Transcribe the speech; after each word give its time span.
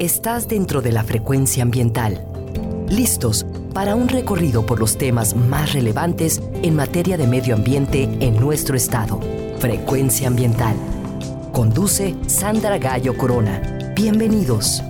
Estás 0.00 0.48
dentro 0.48 0.82
de 0.82 0.90
la 0.90 1.04
frecuencia 1.04 1.62
ambiental. 1.62 2.26
Listos 2.88 3.46
para 3.72 3.94
un 3.94 4.08
recorrido 4.08 4.66
por 4.66 4.80
los 4.80 4.98
temas 4.98 5.36
más 5.36 5.72
relevantes 5.72 6.42
en 6.64 6.74
materia 6.74 7.16
de 7.16 7.28
medio 7.28 7.54
ambiente 7.54 8.02
en 8.18 8.34
nuestro 8.40 8.76
estado. 8.76 9.20
Frecuencia 9.60 10.26
ambiental. 10.26 10.74
Conduce 11.52 12.16
Sandra 12.26 12.78
Gallo 12.78 13.16
Corona. 13.16 13.92
Bienvenidos. 13.94 14.82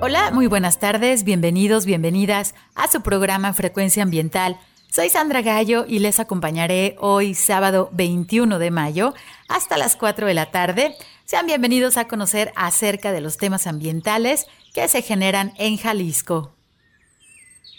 Hola, 0.00 0.30
muy 0.30 0.46
buenas 0.46 0.78
tardes, 0.78 1.24
bienvenidos, 1.24 1.86
bienvenidas 1.86 2.54
a 2.76 2.86
su 2.86 3.00
programa 3.00 3.52
Frecuencia 3.52 4.04
Ambiental. 4.04 4.60
Soy 4.88 5.08
Sandra 5.10 5.42
Gallo 5.42 5.84
y 5.88 5.98
les 5.98 6.20
acompañaré 6.20 6.94
hoy 7.00 7.34
sábado 7.34 7.90
21 7.92 8.60
de 8.60 8.70
mayo 8.70 9.12
hasta 9.48 9.76
las 9.76 9.96
4 9.96 10.28
de 10.28 10.34
la 10.34 10.52
tarde. 10.52 10.94
Sean 11.26 11.46
bienvenidos 11.46 11.96
a 11.96 12.06
conocer 12.06 12.52
acerca 12.54 13.10
de 13.10 13.20
los 13.20 13.36
temas 13.36 13.66
ambientales 13.66 14.46
que 14.72 14.86
se 14.86 15.02
generan 15.02 15.52
en 15.58 15.76
Jalisco. 15.76 16.52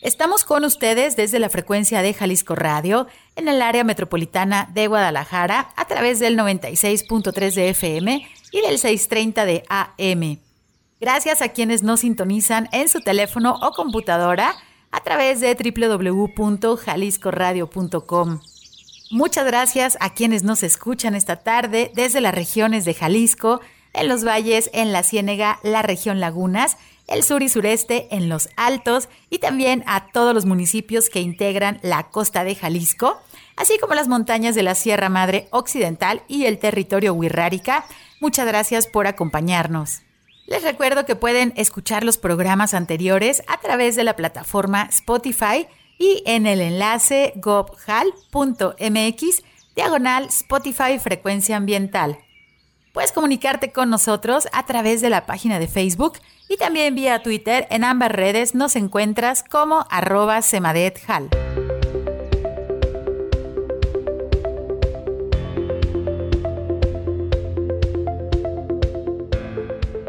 Estamos 0.01 0.43
con 0.43 0.65
ustedes 0.65 1.15
desde 1.15 1.39
la 1.39 1.47
frecuencia 1.47 2.01
de 2.01 2.13
Jalisco 2.13 2.55
Radio 2.55 3.07
en 3.37 3.47
el 3.47 3.61
área 3.61 3.85
metropolitana 3.85 4.69
de 4.73 4.87
Guadalajara 4.87 5.69
a 5.77 5.85
través 5.85 6.19
del 6.19 6.37
96.3 6.37 7.53
de 7.53 7.69
FM 7.69 8.27
y 8.51 8.59
del 8.59 8.79
630 8.79 9.45
de 9.45 9.63
AM. 9.69 10.39
Gracias 10.99 11.41
a 11.41 11.47
quienes 11.47 11.83
nos 11.83 12.01
sintonizan 12.01 12.67
en 12.73 12.89
su 12.89 12.99
teléfono 12.99 13.57
o 13.61 13.71
computadora 13.71 14.57
a 14.91 14.99
través 14.99 15.39
de 15.39 15.55
www.jaliscoradio.com. 15.55 18.39
Muchas 19.09 19.45
gracias 19.45 19.97
a 20.01 20.13
quienes 20.13 20.43
nos 20.43 20.63
escuchan 20.63 21.15
esta 21.15 21.37
tarde 21.37 21.91
desde 21.95 22.19
las 22.19 22.35
regiones 22.35 22.83
de 22.83 22.93
Jalisco, 22.93 23.61
en 23.93 24.09
los 24.09 24.25
valles, 24.25 24.69
en 24.73 24.91
la 24.91 25.01
Ciénega, 25.01 25.59
la 25.63 25.81
región 25.81 26.19
Lagunas, 26.19 26.75
el 27.07 27.23
sur 27.23 27.41
y 27.41 27.47
sureste, 27.47 28.09
en 28.11 28.27
los 28.27 28.49
altos 28.57 29.07
y 29.29 29.39
también 29.39 29.81
a 29.87 30.07
todos 30.11 30.33
los 30.33 30.45
municipios 30.45 31.09
que 31.09 31.21
integran 31.21 31.79
la 31.83 32.09
costa 32.09 32.43
de 32.43 32.55
Jalisco, 32.55 33.17
así 33.55 33.79
como 33.79 33.95
las 33.95 34.09
montañas 34.09 34.55
de 34.55 34.63
la 34.63 34.75
Sierra 34.75 35.07
Madre 35.07 35.47
Occidental 35.51 36.21
y 36.27 36.43
el 36.43 36.59
territorio 36.59 37.13
Huirrárica. 37.13 37.85
Muchas 38.19 38.45
gracias 38.45 38.87
por 38.87 39.07
acompañarnos. 39.07 40.01
Les 40.47 40.63
recuerdo 40.63 41.05
que 41.05 41.15
pueden 41.15 41.53
escuchar 41.55 42.03
los 42.03 42.17
programas 42.17 42.73
anteriores 42.73 43.41
a 43.47 43.57
través 43.61 43.95
de 43.95 44.03
la 44.03 44.17
plataforma 44.17 44.87
Spotify 44.91 45.67
y 45.97 46.23
en 46.25 46.47
el 46.47 46.61
enlace 46.61 47.33
gobhal.mx 47.35 48.81
diagonal 49.75 50.25
Spotify 50.25 50.99
Frecuencia 50.99 51.57
Ambiental. 51.57 52.19
Puedes 52.93 53.11
comunicarte 53.11 53.71
con 53.71 53.89
nosotros 53.89 54.47
a 54.53 54.65
través 54.65 55.01
de 55.01 55.11
la 55.11 55.25
página 55.25 55.59
de 55.59 55.67
Facebook 55.67 56.13
y 56.49 56.57
también 56.57 56.95
vía 56.95 57.21
Twitter. 57.21 57.67
En 57.69 57.83
ambas 57.83 58.11
redes 58.11 58.55
nos 58.55 58.75
encuentras 58.75 59.43
como 59.43 59.85
arroba 59.91 60.41
semadethal. 60.41 61.29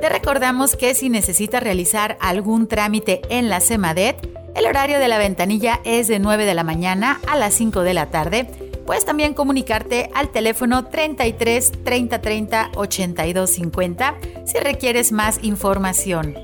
Te 0.01 0.09
recordamos 0.09 0.77
que 0.77 0.95
si 0.95 1.11
necesitas 1.11 1.63
realizar 1.63 2.17
algún 2.21 2.69
trámite 2.69 3.21
en 3.29 3.51
la 3.51 3.61
SEMADET, 3.61 4.28
el 4.59 4.67
horario 4.67 4.99
de 4.99 5.07
la 5.07 5.19
ventanilla 5.19 5.81
es 5.85 6.09
de 6.09 6.19
9 6.19 6.45
de 6.45 6.55
la 6.55 6.65
mañana 6.65 7.21
a 7.29 7.37
las 7.37 7.55
5 7.55 7.83
de 7.83 7.95
la 7.95 8.07
tarde. 8.07 8.45
Puedes 8.87 9.05
también 9.05 9.33
comunicarte 9.33 10.11
al 10.15 10.31
teléfono 10.31 10.87
33 10.87 11.85
30 11.85 12.21
30 12.21 12.71
82 12.75 13.51
50 13.51 14.15
si 14.47 14.59
requieres 14.59 15.13
más 15.13 15.39
información. 15.43 16.35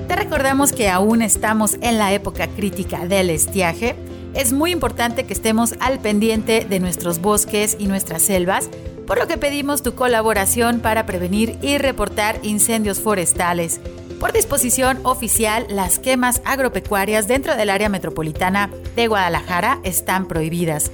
Te 0.08 0.16
recordamos 0.16 0.72
que 0.72 0.88
aún 0.88 1.22
estamos 1.22 1.76
en 1.80 1.98
la 1.98 2.12
época 2.12 2.48
crítica 2.48 3.06
del 3.06 3.30
estiaje. 3.30 3.94
Es 4.34 4.52
muy 4.52 4.72
importante 4.72 5.26
que 5.26 5.32
estemos 5.32 5.76
al 5.78 6.00
pendiente 6.00 6.64
de 6.64 6.80
nuestros 6.80 7.20
bosques 7.20 7.76
y 7.78 7.86
nuestras 7.86 8.22
selvas, 8.22 8.68
por 9.06 9.16
lo 9.18 9.28
que 9.28 9.38
pedimos 9.38 9.84
tu 9.84 9.94
colaboración 9.94 10.80
para 10.80 11.06
prevenir 11.06 11.56
y 11.62 11.78
reportar 11.78 12.40
incendios 12.42 12.98
forestales. 12.98 13.80
Por 14.20 14.32
disposición 14.32 15.00
oficial, 15.02 15.66
las 15.68 15.98
quemas 15.98 16.40
agropecuarias 16.44 17.26
dentro 17.26 17.56
del 17.56 17.70
área 17.70 17.88
metropolitana 17.88 18.70
de 18.94 19.08
Guadalajara 19.08 19.80
están 19.82 20.28
prohibidas. 20.28 20.92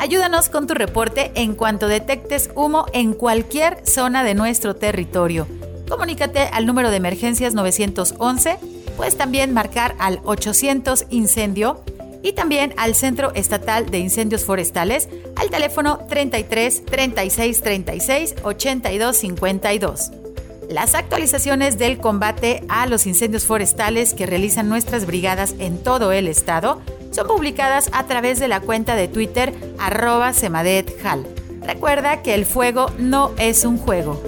Ayúdanos 0.00 0.48
con 0.48 0.66
tu 0.66 0.74
reporte 0.74 1.30
en 1.36 1.54
cuanto 1.54 1.86
detectes 1.86 2.50
humo 2.56 2.86
en 2.92 3.12
cualquier 3.12 3.86
zona 3.86 4.24
de 4.24 4.34
nuestro 4.34 4.74
territorio 4.74 5.46
comunícate 5.92 6.48
al 6.52 6.64
número 6.64 6.90
de 6.90 6.96
emergencias 6.96 7.52
911, 7.52 8.58
puedes 8.96 9.14
también 9.18 9.52
marcar 9.52 9.94
al 9.98 10.20
800 10.24 11.04
incendio 11.10 11.82
y 12.22 12.32
también 12.32 12.72
al 12.78 12.94
Centro 12.94 13.34
Estatal 13.34 13.90
de 13.90 13.98
Incendios 13.98 14.46
Forestales 14.46 15.10
al 15.36 15.50
teléfono 15.50 15.98
33 16.08 16.86
36 16.86 17.60
36 17.60 18.34
82 18.42 19.16
52. 19.18 20.21
Las 20.68 20.94
actualizaciones 20.94 21.76
del 21.76 21.98
combate 21.98 22.62
a 22.68 22.86
los 22.86 23.06
incendios 23.06 23.44
forestales 23.44 24.14
que 24.14 24.26
realizan 24.26 24.68
nuestras 24.68 25.06
brigadas 25.06 25.54
en 25.58 25.82
todo 25.82 26.12
el 26.12 26.28
estado 26.28 26.80
son 27.10 27.26
publicadas 27.26 27.90
a 27.92 28.06
través 28.06 28.40
de 28.40 28.48
la 28.48 28.60
cuenta 28.60 28.94
de 28.94 29.08
Twitter 29.08 29.52
arroba 29.78 30.32
semadethal. 30.32 31.26
Recuerda 31.62 32.22
que 32.22 32.34
el 32.34 32.46
fuego 32.46 32.90
no 32.98 33.32
es 33.38 33.64
un 33.64 33.76
juego. 33.76 34.22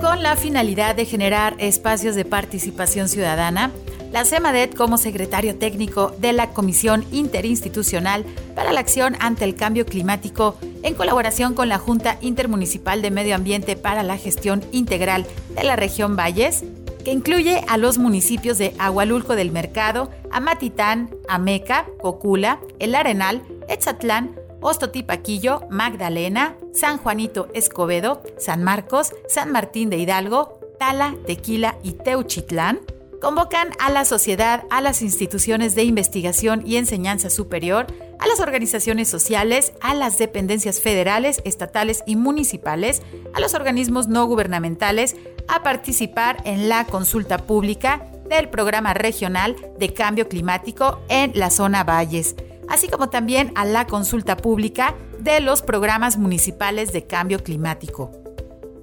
Con 0.00 0.22
la 0.22 0.36
finalidad 0.36 0.96
de 0.96 1.04
generar 1.04 1.54
espacios 1.58 2.14
de 2.14 2.24
participación 2.24 3.08
ciudadana, 3.08 3.70
la 4.12 4.26
CEMADET 4.26 4.76
como 4.76 4.98
secretario 4.98 5.56
técnico 5.56 6.14
de 6.18 6.34
la 6.34 6.50
Comisión 6.50 7.04
Interinstitucional 7.12 8.24
para 8.54 8.72
la 8.72 8.80
Acción 8.80 9.16
ante 9.20 9.44
el 9.44 9.56
Cambio 9.56 9.86
Climático, 9.86 10.56
en 10.82 10.94
colaboración 10.94 11.54
con 11.54 11.68
la 11.68 11.78
Junta 11.78 12.18
Intermunicipal 12.20 13.00
de 13.00 13.10
Medio 13.10 13.34
Ambiente 13.34 13.74
para 13.74 14.02
la 14.02 14.18
Gestión 14.18 14.62
Integral 14.70 15.26
de 15.56 15.64
la 15.64 15.76
región 15.76 16.14
Valles, 16.14 16.62
que 17.04 17.10
incluye 17.10 17.64
a 17.68 17.78
los 17.78 17.98
municipios 17.98 18.58
de 18.58 18.74
Agualulco 18.78 19.34
del 19.34 19.50
Mercado, 19.50 20.10
Amatitán, 20.30 21.10
Ameca, 21.26 21.86
Cocula, 22.00 22.60
El 22.78 22.94
Arenal, 22.94 23.42
Etzatlán, 23.68 24.36
Ostotipaquillo, 24.60 25.62
Magdalena, 25.70 26.54
San 26.74 26.98
Juanito 26.98 27.48
Escobedo, 27.54 28.22
San 28.38 28.62
Marcos, 28.62 29.14
San 29.26 29.50
Martín 29.50 29.90
de 29.90 29.96
Hidalgo, 29.96 30.60
Tala, 30.78 31.16
Tequila 31.26 31.78
y 31.82 31.92
Teuchitlán, 31.92 32.80
convocan 33.22 33.70
a 33.78 33.88
la 33.90 34.04
sociedad, 34.04 34.64
a 34.68 34.80
las 34.80 35.00
instituciones 35.00 35.76
de 35.76 35.84
investigación 35.84 36.64
y 36.66 36.74
enseñanza 36.76 37.30
superior, 37.30 37.86
a 38.18 38.26
las 38.26 38.40
organizaciones 38.40 39.08
sociales, 39.08 39.72
a 39.80 39.94
las 39.94 40.18
dependencias 40.18 40.80
federales, 40.80 41.40
estatales 41.44 42.02
y 42.04 42.16
municipales, 42.16 43.00
a 43.32 43.40
los 43.40 43.54
organismos 43.54 44.08
no 44.08 44.26
gubernamentales, 44.26 45.14
a 45.46 45.62
participar 45.62 46.42
en 46.44 46.68
la 46.68 46.84
consulta 46.84 47.38
pública 47.38 48.10
del 48.28 48.48
Programa 48.48 48.92
Regional 48.92 49.54
de 49.78 49.94
Cambio 49.94 50.28
Climático 50.28 51.00
en 51.08 51.30
la 51.36 51.50
zona 51.50 51.84
Valles 51.84 52.34
así 52.68 52.88
como 52.88 53.10
también 53.10 53.52
a 53.54 53.66
la 53.66 53.86
consulta 53.86 54.36
pública 54.36 54.94
de 55.18 55.40
los 55.40 55.60
programas 55.60 56.16
municipales 56.16 56.92
de 56.92 57.06
cambio 57.06 57.42
climático. 57.42 58.10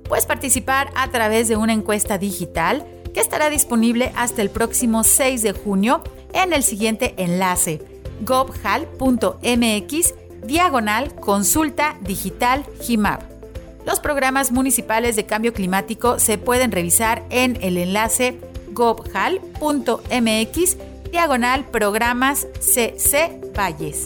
Puedes 0.08 0.28
participar 0.28 0.92
a 0.96 1.10
través 1.10 1.48
de 1.48 1.56
una 1.56 1.74
encuesta 1.74 2.20
digital 2.20 2.86
que 3.14 3.20
estará 3.20 3.50
disponible 3.50 4.12
hasta 4.16 4.42
el 4.42 4.50
próximo 4.50 5.04
6 5.04 5.42
de 5.42 5.54
junio 5.54 6.04
en 6.34 6.54
el 6.54 6.64
siguiente 6.64 7.16
enlace 7.18 7.82
gobhal.mx 8.22 10.14
diagonal 10.46 11.16
consulta 11.16 11.98
digital 12.02 12.66
GIMAP. 12.82 13.22
Los 13.86 14.00
programas 14.00 14.52
municipales 14.52 15.16
de 15.16 15.26
cambio 15.26 15.54
climático 15.54 16.20
se 16.20 16.38
pueden 16.38 16.72
revisar 16.72 17.24
en 17.30 17.58
el 17.62 17.78
enlace 17.78 18.40
gobhal.mx 18.72 20.78
diagonal 21.12 21.66
programas 21.66 22.48
CC 22.60 23.42
Valles. 23.58 24.06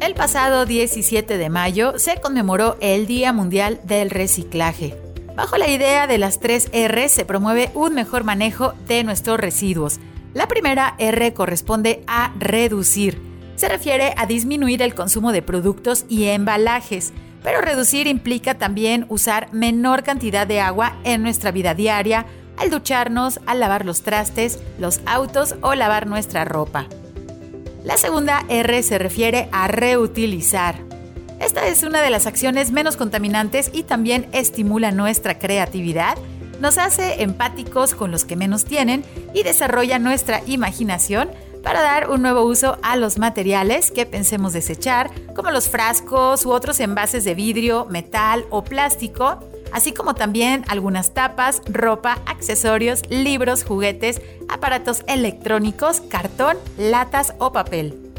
El 0.00 0.14
pasado 0.14 0.64
17 0.64 1.36
de 1.36 1.50
mayo 1.50 1.98
se 1.98 2.20
conmemoró 2.20 2.76
el 2.80 3.06
Día 3.06 3.32
Mundial 3.32 3.80
del 3.84 4.10
Reciclaje. 4.10 5.09
Bajo 5.40 5.56
la 5.56 5.68
idea 5.68 6.06
de 6.06 6.18
las 6.18 6.38
tres 6.38 6.68
R 6.70 7.08
se 7.08 7.24
promueve 7.24 7.70
un 7.72 7.94
mejor 7.94 8.24
manejo 8.24 8.74
de 8.86 9.02
nuestros 9.04 9.40
residuos. 9.40 9.98
La 10.34 10.46
primera 10.48 10.96
R 10.98 11.32
corresponde 11.32 12.04
a 12.06 12.34
reducir. 12.38 13.22
Se 13.56 13.66
refiere 13.66 14.12
a 14.18 14.26
disminuir 14.26 14.82
el 14.82 14.94
consumo 14.94 15.32
de 15.32 15.40
productos 15.40 16.04
y 16.10 16.26
embalajes, 16.26 17.14
pero 17.42 17.62
reducir 17.62 18.06
implica 18.06 18.58
también 18.58 19.06
usar 19.08 19.50
menor 19.50 20.02
cantidad 20.02 20.46
de 20.46 20.60
agua 20.60 20.98
en 21.04 21.22
nuestra 21.22 21.52
vida 21.52 21.72
diaria, 21.72 22.26
al 22.58 22.68
ducharnos, 22.68 23.40
al 23.46 23.60
lavar 23.60 23.86
los 23.86 24.02
trastes, 24.02 24.58
los 24.78 25.00
autos 25.06 25.54
o 25.62 25.74
lavar 25.74 26.06
nuestra 26.06 26.44
ropa. 26.44 26.84
La 27.82 27.96
segunda 27.96 28.44
R 28.50 28.82
se 28.82 28.98
refiere 28.98 29.48
a 29.52 29.68
reutilizar. 29.68 30.89
Esta 31.40 31.66
es 31.66 31.82
una 31.82 32.02
de 32.02 32.10
las 32.10 32.26
acciones 32.26 32.70
menos 32.70 32.98
contaminantes 32.98 33.70
y 33.72 33.82
también 33.82 34.28
estimula 34.32 34.92
nuestra 34.92 35.38
creatividad, 35.38 36.18
nos 36.60 36.76
hace 36.76 37.22
empáticos 37.22 37.94
con 37.94 38.10
los 38.10 38.26
que 38.26 38.36
menos 38.36 38.66
tienen 38.66 39.02
y 39.32 39.42
desarrolla 39.42 39.98
nuestra 39.98 40.42
imaginación 40.46 41.30
para 41.62 41.80
dar 41.80 42.10
un 42.10 42.20
nuevo 42.20 42.42
uso 42.42 42.78
a 42.82 42.96
los 42.96 43.18
materiales 43.18 43.90
que 43.90 44.04
pensemos 44.04 44.52
desechar, 44.52 45.10
como 45.34 45.50
los 45.50 45.70
frascos 45.70 46.44
u 46.44 46.52
otros 46.52 46.78
envases 46.78 47.24
de 47.24 47.34
vidrio, 47.34 47.86
metal 47.86 48.44
o 48.50 48.62
plástico, 48.62 49.40
así 49.72 49.92
como 49.92 50.14
también 50.14 50.64
algunas 50.68 51.14
tapas, 51.14 51.62
ropa, 51.66 52.18
accesorios, 52.26 53.02
libros, 53.08 53.64
juguetes, 53.64 54.20
aparatos 54.50 55.02
electrónicos, 55.06 56.02
cartón, 56.02 56.58
latas 56.76 57.32
o 57.38 57.52
papel. 57.52 58.09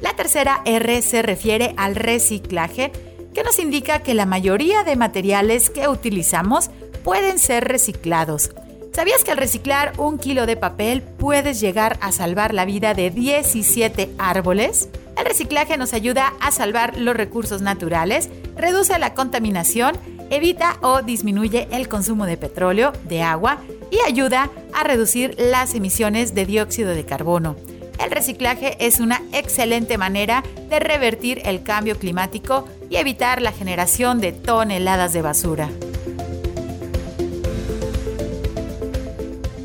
La 0.00 0.14
tercera 0.14 0.62
R 0.64 1.02
se 1.02 1.22
refiere 1.22 1.74
al 1.76 1.96
reciclaje, 1.96 2.92
que 3.34 3.42
nos 3.42 3.58
indica 3.58 4.00
que 4.00 4.14
la 4.14 4.26
mayoría 4.26 4.84
de 4.84 4.96
materiales 4.96 5.70
que 5.70 5.88
utilizamos 5.88 6.70
pueden 7.04 7.38
ser 7.38 7.64
reciclados. 7.68 8.50
¿Sabías 8.92 9.22
que 9.22 9.30
al 9.30 9.38
reciclar 9.38 9.92
un 9.98 10.18
kilo 10.18 10.46
de 10.46 10.56
papel 10.56 11.02
puedes 11.02 11.60
llegar 11.60 11.98
a 12.00 12.10
salvar 12.10 12.52
la 12.52 12.64
vida 12.64 12.94
de 12.94 13.10
17 13.10 14.10
árboles? 14.18 14.88
El 15.16 15.24
reciclaje 15.24 15.76
nos 15.76 15.92
ayuda 15.92 16.32
a 16.40 16.50
salvar 16.50 16.96
los 16.98 17.16
recursos 17.16 17.62
naturales, 17.62 18.28
reduce 18.56 18.98
la 18.98 19.14
contaminación 19.14 19.96
evita 20.30 20.76
o 20.82 21.02
disminuye 21.02 21.68
el 21.70 21.88
consumo 21.88 22.26
de 22.26 22.36
petróleo, 22.36 22.92
de 23.08 23.22
agua 23.22 23.58
y 23.90 23.98
ayuda 24.06 24.50
a 24.74 24.84
reducir 24.84 25.34
las 25.38 25.74
emisiones 25.74 26.34
de 26.34 26.46
dióxido 26.46 26.90
de 26.94 27.04
carbono. 27.04 27.56
El 27.98 28.10
reciclaje 28.10 28.76
es 28.78 29.00
una 29.00 29.22
excelente 29.32 29.98
manera 29.98 30.44
de 30.68 30.78
revertir 30.80 31.42
el 31.44 31.62
cambio 31.62 31.98
climático 31.98 32.66
y 32.90 32.96
evitar 32.96 33.42
la 33.42 33.52
generación 33.52 34.20
de 34.20 34.32
toneladas 34.32 35.12
de 35.12 35.22
basura. 35.22 35.68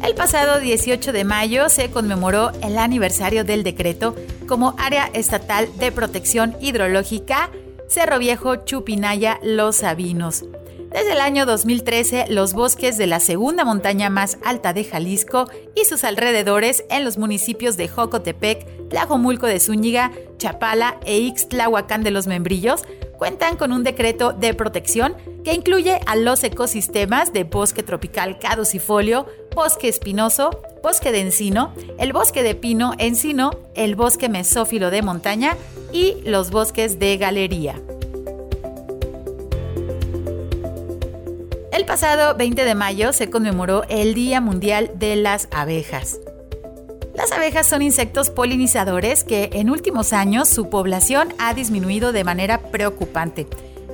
El 0.03 0.15
pasado 0.15 0.59
18 0.59 1.13
de 1.13 1.23
mayo 1.23 1.69
se 1.69 1.89
conmemoró 1.89 2.51
el 2.61 2.77
aniversario 2.77 3.43
del 3.43 3.63
decreto 3.63 4.15
como 4.47 4.75
Área 4.77 5.09
Estatal 5.13 5.69
de 5.77 5.91
Protección 5.91 6.55
Hidrológica 6.59 7.49
Cerro 7.93 8.17
Viejo, 8.17 8.55
Chupinaya, 8.55 9.39
Los 9.43 9.77
Sabinos. 9.77 10.45
Desde 10.93 11.13
el 11.13 11.21
año 11.21 11.47
2013, 11.47 12.27
los 12.29 12.53
bosques 12.53 12.99
de 12.99 13.07
la 13.07 13.19
segunda 13.19 13.65
montaña 13.65 14.11
más 14.11 14.37
alta 14.45 14.73
de 14.73 14.83
Jalisco 14.83 15.49
y 15.75 15.85
sus 15.85 16.03
alrededores 16.03 16.85
en 16.91 17.03
los 17.03 17.17
municipios 17.17 17.77
de 17.77 17.87
Jocotepec, 17.87 18.89
Tlajomulco 18.89 19.47
de 19.47 19.59
Zúñiga, 19.59 20.11
Chapala 20.37 20.99
e 21.03 21.17
Ixtlahuacán 21.17 22.03
de 22.03 22.11
los 22.11 22.27
Membrillos 22.27 22.83
cuentan 23.17 23.57
con 23.57 23.71
un 23.71 23.83
decreto 23.83 24.33
de 24.33 24.53
protección 24.53 25.15
que 25.43 25.53
incluye 25.53 25.99
a 26.05 26.15
los 26.15 26.43
ecosistemas 26.43 27.33
de 27.33 27.43
bosque 27.43 27.81
tropical 27.81 28.37
caducifolio, 28.37 29.25
bosque 29.55 29.87
espinoso, 29.87 30.61
bosque 30.83 31.11
de 31.11 31.21
encino, 31.21 31.73
el 31.97 32.13
bosque 32.13 32.43
de 32.43 32.53
pino 32.53 32.93
encino, 32.99 33.49
el 33.73 33.95
bosque 33.95 34.29
mesófilo 34.29 34.91
de 34.91 35.01
montaña 35.01 35.57
y 35.91 36.21
los 36.23 36.51
bosques 36.51 36.99
de 36.99 37.17
galería. 37.17 37.81
El 41.73 41.85
pasado 41.85 42.35
20 42.37 42.65
de 42.65 42.75
mayo 42.75 43.13
se 43.13 43.31
conmemoró 43.31 43.83
el 43.89 44.13
Día 44.13 44.39
Mundial 44.39 44.91
de 44.93 45.15
las 45.15 45.47
Abejas. 45.49 46.19
Las 47.15 47.31
abejas 47.31 47.67
son 47.67 47.81
insectos 47.81 48.29
polinizadores 48.29 49.23
que 49.23 49.49
en 49.53 49.71
últimos 49.71 50.13
años 50.13 50.47
su 50.47 50.69
población 50.69 51.33
ha 51.39 51.55
disminuido 51.55 52.11
de 52.11 52.23
manera 52.23 52.61
preocupante, 52.61 53.47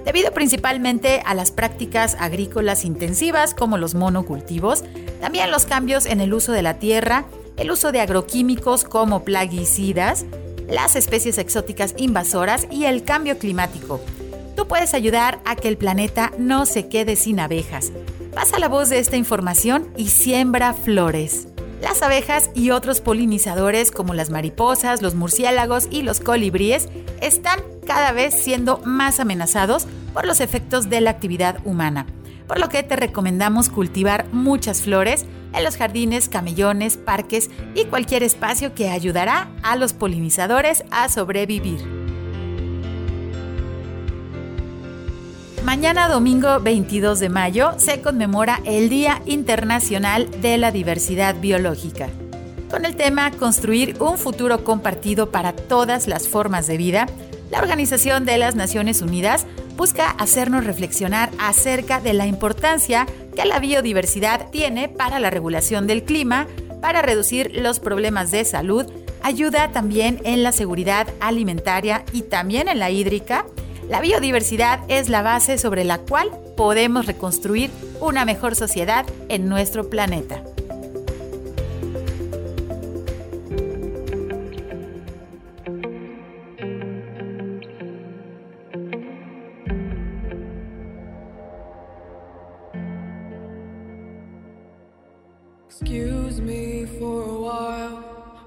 debido 0.03 0.33
principalmente 0.33 1.21
a 1.25 1.33
las 1.33 1.51
prácticas 1.51 2.17
agrícolas 2.19 2.83
intensivas 2.83 3.53
como 3.53 3.77
los 3.77 3.95
monocultivos, 3.95 4.83
también 5.21 5.49
los 5.49 5.65
cambios 5.65 6.05
en 6.05 6.19
el 6.19 6.33
uso 6.33 6.51
de 6.51 6.63
la 6.63 6.79
tierra, 6.79 7.27
el 7.55 7.71
uso 7.71 7.93
de 7.93 8.01
agroquímicos 8.01 8.83
como 8.83 9.23
plaguicidas, 9.23 10.25
las 10.67 10.97
especies 10.97 11.37
exóticas 11.37 11.93
invasoras 11.95 12.67
y 12.69 12.83
el 12.83 13.03
cambio 13.03 13.37
climático. 13.37 14.01
Tú 14.59 14.67
puedes 14.67 14.93
ayudar 14.93 15.39
a 15.45 15.55
que 15.55 15.69
el 15.69 15.77
planeta 15.77 16.33
no 16.37 16.65
se 16.65 16.89
quede 16.89 17.15
sin 17.15 17.39
abejas. 17.39 17.93
Pasa 18.35 18.59
la 18.59 18.67
voz 18.67 18.89
de 18.89 18.99
esta 18.99 19.15
información 19.15 19.87
y 19.95 20.09
siembra 20.09 20.73
flores. 20.73 21.47
Las 21.81 22.01
abejas 22.01 22.49
y 22.53 22.71
otros 22.71 22.99
polinizadores 22.99 23.89
como 23.89 24.13
las 24.13 24.31
mariposas, 24.31 25.01
los 25.01 25.15
murciélagos 25.15 25.87
y 25.89 26.01
los 26.01 26.19
colibríes 26.19 26.89
están 27.21 27.61
cada 27.87 28.11
vez 28.11 28.33
siendo 28.33 28.79
más 28.83 29.21
amenazados 29.21 29.87
por 30.13 30.27
los 30.27 30.41
efectos 30.41 30.89
de 30.89 30.99
la 30.99 31.11
actividad 31.11 31.59
humana, 31.63 32.05
por 32.45 32.59
lo 32.59 32.67
que 32.67 32.83
te 32.83 32.97
recomendamos 32.97 33.69
cultivar 33.69 34.25
muchas 34.33 34.81
flores 34.81 35.25
en 35.53 35.63
los 35.63 35.77
jardines, 35.77 36.27
camellones, 36.27 36.97
parques 36.97 37.49
y 37.75 37.85
cualquier 37.85 38.23
espacio 38.23 38.75
que 38.75 38.89
ayudará 38.89 39.53
a 39.63 39.77
los 39.77 39.93
polinizadores 39.93 40.83
a 40.91 41.07
sobrevivir. 41.07 41.98
Mañana 45.69 46.07
domingo 46.07 46.59
22 46.59 47.19
de 47.19 47.29
mayo 47.29 47.73
se 47.77 48.01
conmemora 48.01 48.59
el 48.65 48.89
Día 48.89 49.21
Internacional 49.27 50.27
de 50.41 50.57
la 50.57 50.71
Diversidad 50.71 51.35
Biológica. 51.39 52.09
Con 52.71 52.85
el 52.85 52.95
tema 52.95 53.29
Construir 53.29 53.95
un 54.01 54.17
futuro 54.17 54.63
compartido 54.63 55.29
para 55.29 55.53
todas 55.53 56.07
las 56.07 56.27
formas 56.27 56.65
de 56.65 56.77
vida, 56.77 57.05
la 57.51 57.59
Organización 57.59 58.25
de 58.25 58.39
las 58.39 58.55
Naciones 58.55 59.03
Unidas 59.03 59.45
busca 59.77 60.09
hacernos 60.09 60.65
reflexionar 60.65 61.29
acerca 61.37 62.01
de 62.01 62.13
la 62.13 62.25
importancia 62.25 63.05
que 63.35 63.45
la 63.45 63.59
biodiversidad 63.59 64.49
tiene 64.49 64.89
para 64.89 65.19
la 65.19 65.29
regulación 65.29 65.85
del 65.85 66.03
clima, 66.03 66.47
para 66.81 67.03
reducir 67.03 67.51
los 67.53 67.79
problemas 67.79 68.31
de 68.31 68.43
salud, 68.43 68.87
ayuda 69.21 69.69
también 69.71 70.19
en 70.23 70.41
la 70.41 70.51
seguridad 70.51 71.05
alimentaria 71.19 72.05
y 72.11 72.23
también 72.23 72.69
en 72.69 72.79
la 72.79 72.89
hídrica. 72.89 73.45
La 73.89 74.01
biodiversidad 74.01 74.81
es 74.87 75.09
la 75.09 75.23
base 75.23 75.57
sobre 75.57 75.83
la 75.83 75.97
cual 75.97 76.29
podemos 76.55 77.07
reconstruir 77.07 77.71
una 77.99 78.23
mejor 78.23 78.55
sociedad 78.55 79.03
en 79.29 79.49
nuestro 79.49 79.89
planeta. 79.89 80.43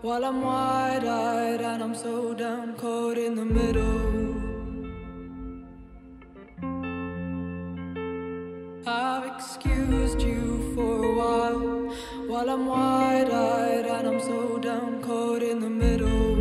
While 0.03 0.25
I'm 0.25 0.43
wide 0.43 1.05
and 1.05 1.81
I'm 1.81 1.95
so 1.95 2.35
caught 2.77 3.17
in 3.17 3.37
the 3.37 3.45
middle. 3.45 4.32
I've 8.85 9.37
excused 9.37 10.21
you 10.23 10.73
for 10.75 11.05
a 11.05 11.15
while. 11.15 11.95
While 12.27 12.51
I'm 12.51 12.67
wide 12.67 13.31
eyed 13.31 13.87
and 13.87 14.09
I'm 14.09 14.21
so 14.21 14.59
down 14.59 15.01
caught 15.03 15.43
in 15.43 15.61
the 15.61 15.71
middle. 15.71 16.32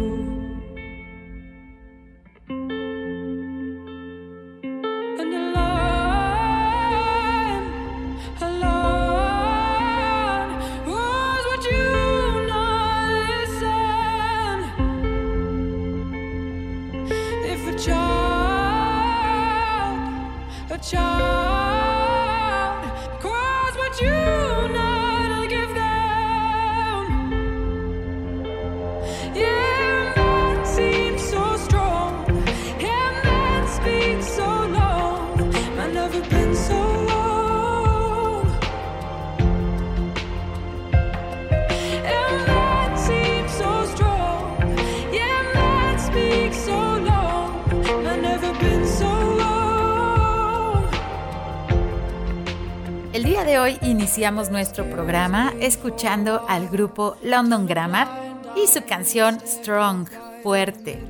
Hoy 53.58 53.78
iniciamos 53.82 54.50
nuestro 54.50 54.90
programa 54.90 55.54
escuchando 55.60 56.46
al 56.48 56.70
grupo 56.70 57.18
London 57.22 57.66
Grammar 57.66 58.08
y 58.56 58.68
su 58.68 58.86
canción 58.86 59.40
Strong, 59.46 60.08
fuerte. 60.42 61.04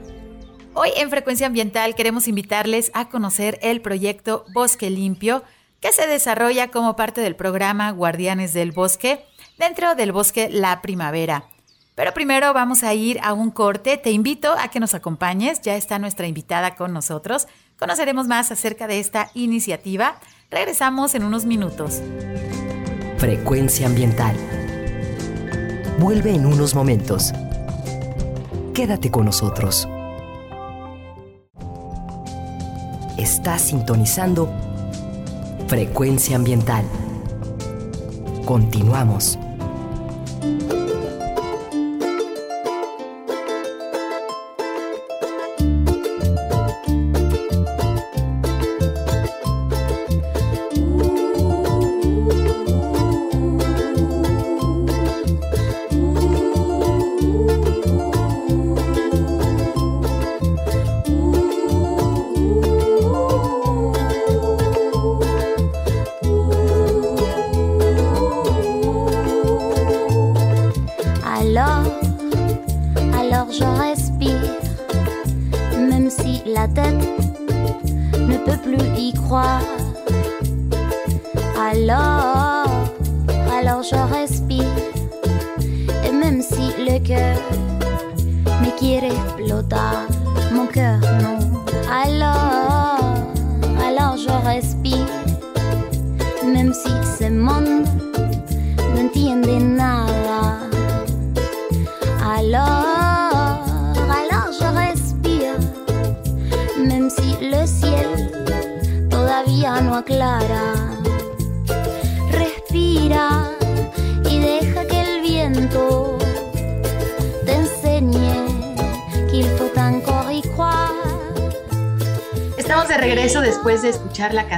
Hoy 0.74 0.90
en 0.96 1.12
Frecuencia 1.12 1.46
Ambiental 1.46 1.94
queremos 1.94 2.28
invitarles 2.28 2.90
a 2.96 3.10
conocer 3.10 3.60
el 3.62 3.82
proyecto 3.82 4.46
Bosque 4.54 4.90
Limpio 4.90 5.44
que 5.82 5.92
se 5.92 6.08
desarrolla 6.08 6.70
como 6.70 6.96
parte 6.96 7.22
del 7.22 7.36
programa 7.36 7.92
Guardianes 7.92 8.54
del 8.54 8.72
Bosque 8.72 9.24
dentro 9.60 9.94
del 9.94 10.12
bosque 10.12 10.50
La 10.50 10.82
Primavera. 10.82 11.46
Pero 11.94 12.14
primero 12.14 12.54
vamos 12.54 12.84
a 12.84 12.94
ir 12.96 13.20
a 13.22 13.34
un 13.34 13.52
corte. 13.52 13.98
Te 13.98 14.12
invito 14.12 14.54
a 14.58 14.70
que 14.70 14.80
nos 14.80 14.96
acompañes. 14.96 15.62
Ya 15.62 15.76
está 15.76 16.00
nuestra 16.00 16.26
invitada 16.26 16.76
con 16.76 16.94
nosotros. 16.94 17.48
Conoceremos 17.78 18.28
más 18.28 18.52
acerca 18.52 18.88
de 18.88 19.00
esta 19.00 19.30
iniciativa. 19.36 20.20
Regresamos 20.52 21.16
en 21.16 21.24
unos 21.24 21.46
minutos. 21.46 22.02
Frecuencia 23.18 23.88
ambiental. 23.88 24.36
Vuelve 25.98 26.36
en 26.36 26.46
unos 26.46 26.76
momentos. 26.76 27.32
Quédate 28.74 29.10
con 29.10 29.24
nosotros. 29.24 29.88
Estás 33.18 33.62
sintonizando 33.62 34.52
Frecuencia 35.70 36.36
ambiental. 36.36 36.84
Continuamos. 38.46 39.40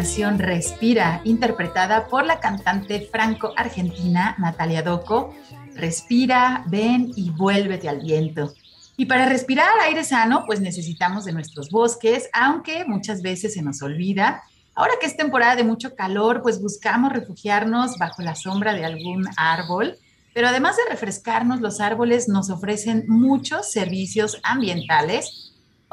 Canción 0.03 0.37
Respira, 0.37 1.21
interpretada 1.23 2.07
por 2.09 2.25
la 2.25 2.41
cantante 2.41 3.07
franco-argentina 3.09 4.35
Natalia 4.37 4.83
Doco. 4.83 5.33
Respira, 5.75 6.65
ven 6.67 7.13
y 7.15 7.29
vuélvete 7.29 7.87
al 7.87 8.01
viento. 8.01 8.53
Y 8.97 9.05
para 9.05 9.29
respirar 9.29 9.69
aire 9.81 10.03
sano, 10.03 10.43
pues 10.45 10.59
necesitamos 10.59 11.23
de 11.23 11.31
nuestros 11.31 11.69
bosques, 11.69 12.29
aunque 12.33 12.83
muchas 12.83 13.21
veces 13.21 13.53
se 13.53 13.61
nos 13.61 13.81
olvida. 13.81 14.43
Ahora 14.75 14.91
que 14.99 15.07
es 15.07 15.15
temporada 15.15 15.55
de 15.55 15.63
mucho 15.63 15.95
calor, 15.95 16.41
pues 16.41 16.61
buscamos 16.61 17.13
refugiarnos 17.13 17.97
bajo 17.97 18.21
la 18.23 18.35
sombra 18.35 18.73
de 18.73 18.83
algún 18.83 19.23
árbol. 19.37 19.95
Pero 20.33 20.49
además 20.49 20.75
de 20.75 20.91
refrescarnos, 20.91 21.61
los 21.61 21.79
árboles 21.79 22.27
nos 22.27 22.49
ofrecen 22.49 23.05
muchos 23.07 23.71
servicios 23.71 24.37
ambientales 24.43 25.42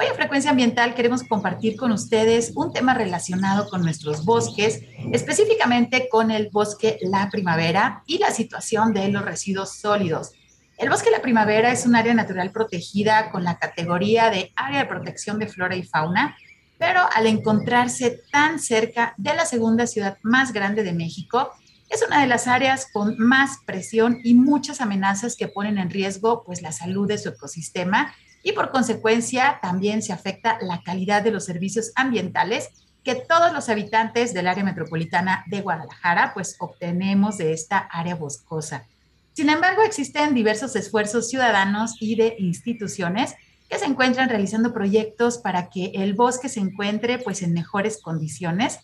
Hoy 0.00 0.06
en 0.06 0.14
Frecuencia 0.14 0.50
Ambiental 0.50 0.94
queremos 0.94 1.24
compartir 1.24 1.76
con 1.76 1.92
ustedes 1.92 2.52
un 2.54 2.72
tema 2.72 2.94
relacionado 2.94 3.68
con 3.68 3.82
nuestros 3.82 4.24
bosques, 4.24 4.80
específicamente 5.12 6.08
con 6.10 6.30
el 6.30 6.48
bosque 6.50 6.98
La 7.02 7.28
Primavera 7.28 8.02
y 8.06 8.16
la 8.16 8.30
situación 8.30 8.94
de 8.94 9.08
los 9.08 9.22
residuos 9.22 9.76
sólidos. 9.76 10.32
El 10.78 10.88
bosque 10.88 11.10
La 11.10 11.20
Primavera 11.20 11.70
es 11.70 11.84
un 11.84 11.96
área 11.96 12.14
natural 12.14 12.50
protegida 12.50 13.30
con 13.30 13.44
la 13.44 13.58
categoría 13.58 14.30
de 14.30 14.54
área 14.56 14.78
de 14.78 14.86
protección 14.86 15.38
de 15.38 15.48
flora 15.48 15.76
y 15.76 15.82
fauna, 15.82 16.34
pero 16.78 17.02
al 17.14 17.26
encontrarse 17.26 18.22
tan 18.32 18.58
cerca 18.58 19.12
de 19.18 19.34
la 19.34 19.44
segunda 19.44 19.86
ciudad 19.86 20.16
más 20.22 20.54
grande 20.54 20.82
de 20.82 20.94
México, 20.94 21.50
es 21.90 22.02
una 22.06 22.22
de 22.22 22.26
las 22.26 22.46
áreas 22.46 22.86
con 22.90 23.18
más 23.18 23.58
presión 23.66 24.18
y 24.24 24.32
muchas 24.32 24.80
amenazas 24.80 25.36
que 25.36 25.48
ponen 25.48 25.76
en 25.76 25.90
riesgo 25.90 26.42
pues 26.42 26.62
la 26.62 26.72
salud 26.72 27.06
de 27.06 27.18
su 27.18 27.28
ecosistema 27.28 28.14
y 28.42 28.52
por 28.52 28.70
consecuencia 28.70 29.58
también 29.60 30.02
se 30.02 30.12
afecta 30.12 30.58
la 30.62 30.82
calidad 30.82 31.22
de 31.22 31.30
los 31.30 31.44
servicios 31.44 31.92
ambientales 31.94 32.68
que 33.04 33.14
todos 33.14 33.52
los 33.52 33.68
habitantes 33.68 34.34
del 34.34 34.46
área 34.46 34.64
metropolitana 34.64 35.44
de 35.48 35.62
Guadalajara 35.62 36.32
pues 36.34 36.56
obtenemos 36.58 37.38
de 37.38 37.52
esta 37.52 37.78
área 37.78 38.14
boscosa. 38.14 38.86
Sin 39.32 39.48
embargo, 39.48 39.82
existen 39.82 40.34
diversos 40.34 40.76
esfuerzos 40.76 41.30
ciudadanos 41.30 41.96
y 42.00 42.16
de 42.16 42.36
instituciones 42.38 43.34
que 43.68 43.78
se 43.78 43.86
encuentran 43.86 44.28
realizando 44.28 44.74
proyectos 44.74 45.38
para 45.38 45.70
que 45.70 45.92
el 45.94 46.14
bosque 46.14 46.48
se 46.48 46.60
encuentre 46.60 47.18
pues 47.18 47.42
en 47.42 47.52
mejores 47.52 48.02
condiciones. 48.02 48.80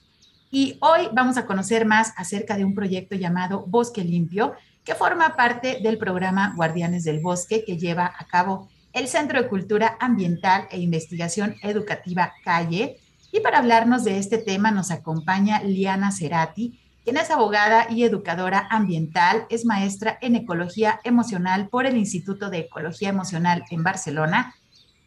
Y 0.51 0.79
hoy 0.81 1.09
vamos 1.13 1.37
a 1.37 1.45
conocer 1.45 1.85
más 1.85 2.13
acerca 2.17 2.57
de 2.57 2.65
un 2.65 2.75
proyecto 2.75 3.17
llamado 3.17 3.65
Bosque 3.67 4.05
Limpio, 4.05 4.55
que 4.85 4.95
forma 4.95 5.35
parte 5.35 5.81
del 5.83 5.99
programa 5.99 6.53
Guardianes 6.55 7.03
del 7.03 7.21
Bosque 7.21 7.65
que 7.67 7.77
lleva 7.77 8.15
a 8.17 8.27
cabo 8.27 8.69
el 8.97 9.09
Centro 9.09 9.43
de 9.43 9.49
Cultura 9.49 9.99
Ambiental 10.01 10.69
e 10.71 10.81
Investigación 10.81 11.57
Educativa 11.63 12.33
Calle. 12.43 12.97
Y 13.31 13.41
para 13.41 13.59
hablarnos 13.59 14.05
de 14.05 14.19
este 14.19 14.39
tema 14.39 14.71
nos 14.71 14.91
acompaña 14.91 15.63
Liana 15.63 16.11
Cerati, 16.11 16.81
quien 17.05 17.19
es 17.19 17.31
abogada 17.31 17.89
y 17.91 18.05
educadora 18.05 18.67
ambiental, 18.71 19.45
es 19.51 19.67
maestra 19.67 20.17
en 20.23 20.35
ecología 20.35 20.99
emocional 21.05 21.69
por 21.69 21.85
el 21.85 21.99
Instituto 21.99 22.49
de 22.49 22.61
Ecología 22.61 23.11
Emocional 23.11 23.65
en 23.71 23.83
Barcelona. 23.83 24.55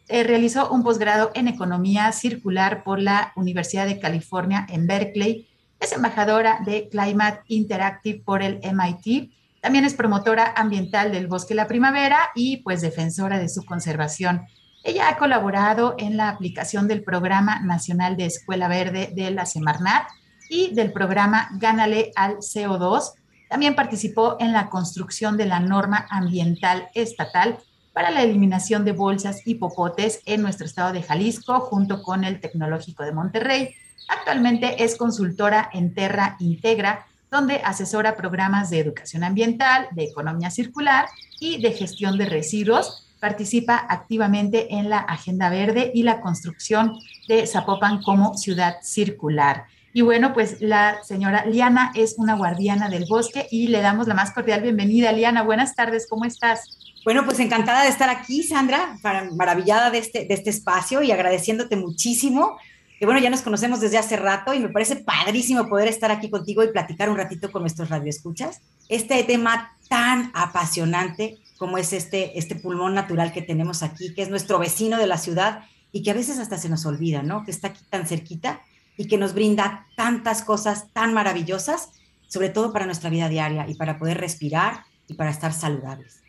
Eh, 0.06 0.22
realizó 0.22 0.70
un 0.70 0.84
posgrado 0.84 1.32
en 1.34 1.48
economía 1.48 2.12
circular 2.12 2.84
por 2.84 3.00
la 3.00 3.32
Universidad 3.34 3.86
de 3.86 3.98
California 3.98 4.68
en 4.70 4.86
Berkeley. 4.86 5.48
Es 5.80 5.90
embajadora 5.90 6.60
de 6.64 6.88
Climate 6.88 7.40
Interactive 7.48 8.22
por 8.24 8.40
el 8.44 8.60
MIT 8.62 9.32
también 9.60 9.84
es 9.84 9.94
promotora 9.94 10.54
ambiental 10.56 11.12
del 11.12 11.26
Bosque 11.26 11.54
La 11.54 11.66
Primavera 11.66 12.30
y 12.34 12.58
pues 12.58 12.80
defensora 12.80 13.38
de 13.38 13.48
su 13.48 13.64
conservación. 13.64 14.46
Ella 14.82 15.10
ha 15.10 15.18
colaborado 15.18 15.94
en 15.98 16.16
la 16.16 16.30
aplicación 16.30 16.88
del 16.88 17.02
Programa 17.02 17.60
Nacional 17.60 18.16
de 18.16 18.26
Escuela 18.26 18.68
Verde 18.68 19.12
de 19.14 19.30
la 19.30 19.44
Semarnat 19.44 20.08
y 20.48 20.74
del 20.74 20.92
programa 20.92 21.50
Gánale 21.58 22.12
al 22.16 22.38
CO2. 22.38 23.12
También 23.50 23.74
participó 23.74 24.36
en 24.40 24.52
la 24.52 24.70
construcción 24.70 25.36
de 25.36 25.46
la 25.46 25.60
norma 25.60 26.06
ambiental 26.08 26.88
estatal 26.94 27.58
para 27.92 28.10
la 28.10 28.22
eliminación 28.22 28.84
de 28.84 28.92
bolsas 28.92 29.42
y 29.44 29.56
popotes 29.56 30.22
en 30.24 30.40
nuestro 30.40 30.66
estado 30.66 30.92
de 30.92 31.02
Jalisco, 31.02 31.60
junto 31.60 32.02
con 32.02 32.24
el 32.24 32.40
Tecnológico 32.40 33.04
de 33.04 33.12
Monterrey. 33.12 33.74
Actualmente 34.08 34.82
es 34.82 34.96
consultora 34.96 35.68
en 35.72 35.92
Terra 35.92 36.36
Integra, 36.38 37.06
donde 37.30 37.60
asesora 37.64 38.16
programas 38.16 38.70
de 38.70 38.80
educación 38.80 39.24
ambiental, 39.24 39.88
de 39.92 40.04
economía 40.04 40.50
circular 40.50 41.06
y 41.38 41.60
de 41.62 41.72
gestión 41.72 42.18
de 42.18 42.26
residuos. 42.26 43.06
Participa 43.20 43.86
activamente 43.88 44.74
en 44.74 44.90
la 44.90 44.98
Agenda 44.98 45.50
Verde 45.50 45.90
y 45.94 46.02
la 46.02 46.20
construcción 46.20 46.98
de 47.28 47.46
Zapopan 47.46 48.02
como 48.02 48.36
ciudad 48.36 48.76
circular. 48.82 49.66
Y 49.92 50.02
bueno, 50.02 50.32
pues 50.32 50.60
la 50.60 51.02
señora 51.02 51.44
Liana 51.46 51.90
es 51.94 52.14
una 52.16 52.34
guardiana 52.36 52.88
del 52.88 53.06
bosque 53.08 53.46
y 53.50 53.68
le 53.68 53.80
damos 53.80 54.06
la 54.06 54.14
más 54.14 54.32
cordial 54.32 54.62
bienvenida. 54.62 55.12
Liana, 55.12 55.42
buenas 55.42 55.74
tardes, 55.74 56.06
¿cómo 56.08 56.24
estás? 56.24 56.94
Bueno, 57.04 57.24
pues 57.24 57.40
encantada 57.40 57.82
de 57.82 57.88
estar 57.88 58.08
aquí, 58.08 58.42
Sandra, 58.42 58.96
maravillada 59.32 59.90
de 59.90 59.98
este, 59.98 60.26
de 60.26 60.34
este 60.34 60.50
espacio 60.50 61.02
y 61.02 61.10
agradeciéndote 61.10 61.76
muchísimo 61.76 62.58
que 63.00 63.06
bueno, 63.06 63.18
ya 63.18 63.30
nos 63.30 63.40
conocemos 63.40 63.80
desde 63.80 63.96
hace 63.96 64.18
rato 64.18 64.52
y 64.52 64.60
me 64.60 64.68
parece 64.68 64.96
padrísimo 64.96 65.70
poder 65.70 65.88
estar 65.88 66.10
aquí 66.10 66.28
contigo 66.28 66.62
y 66.62 66.68
platicar 66.68 67.08
un 67.08 67.16
ratito 67.16 67.50
con 67.50 67.62
nuestros 67.62 67.88
radioescuchas. 67.88 68.60
Este 68.90 69.24
tema 69.24 69.74
tan 69.88 70.30
apasionante 70.34 71.38
como 71.56 71.78
es 71.78 71.94
este, 71.94 72.38
este 72.38 72.56
pulmón 72.56 72.92
natural 72.92 73.32
que 73.32 73.40
tenemos 73.40 73.82
aquí, 73.82 74.12
que 74.12 74.20
es 74.20 74.28
nuestro 74.28 74.58
vecino 74.58 74.98
de 74.98 75.06
la 75.06 75.16
ciudad 75.16 75.64
y 75.92 76.02
que 76.02 76.10
a 76.10 76.14
veces 76.14 76.38
hasta 76.38 76.58
se 76.58 76.68
nos 76.68 76.84
olvida, 76.84 77.22
¿no? 77.22 77.42
Que 77.42 77.52
está 77.52 77.68
aquí 77.68 77.80
tan 77.88 78.06
cerquita 78.06 78.60
y 78.98 79.08
que 79.08 79.16
nos 79.16 79.32
brinda 79.32 79.86
tantas 79.96 80.42
cosas 80.42 80.92
tan 80.92 81.14
maravillosas, 81.14 81.88
sobre 82.28 82.50
todo 82.50 82.70
para 82.70 82.84
nuestra 82.84 83.08
vida 83.08 83.30
diaria 83.30 83.66
y 83.66 83.76
para 83.76 83.98
poder 83.98 84.18
respirar 84.18 84.84
y 85.08 85.14
para 85.14 85.30
estar 85.30 85.54
saludables. 85.54 86.20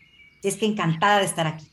Es 0.42 0.56
que 0.56 0.68
encantada 0.68 1.20
de 1.20 1.25
estar 1.25 1.48
aquí. 1.48 1.71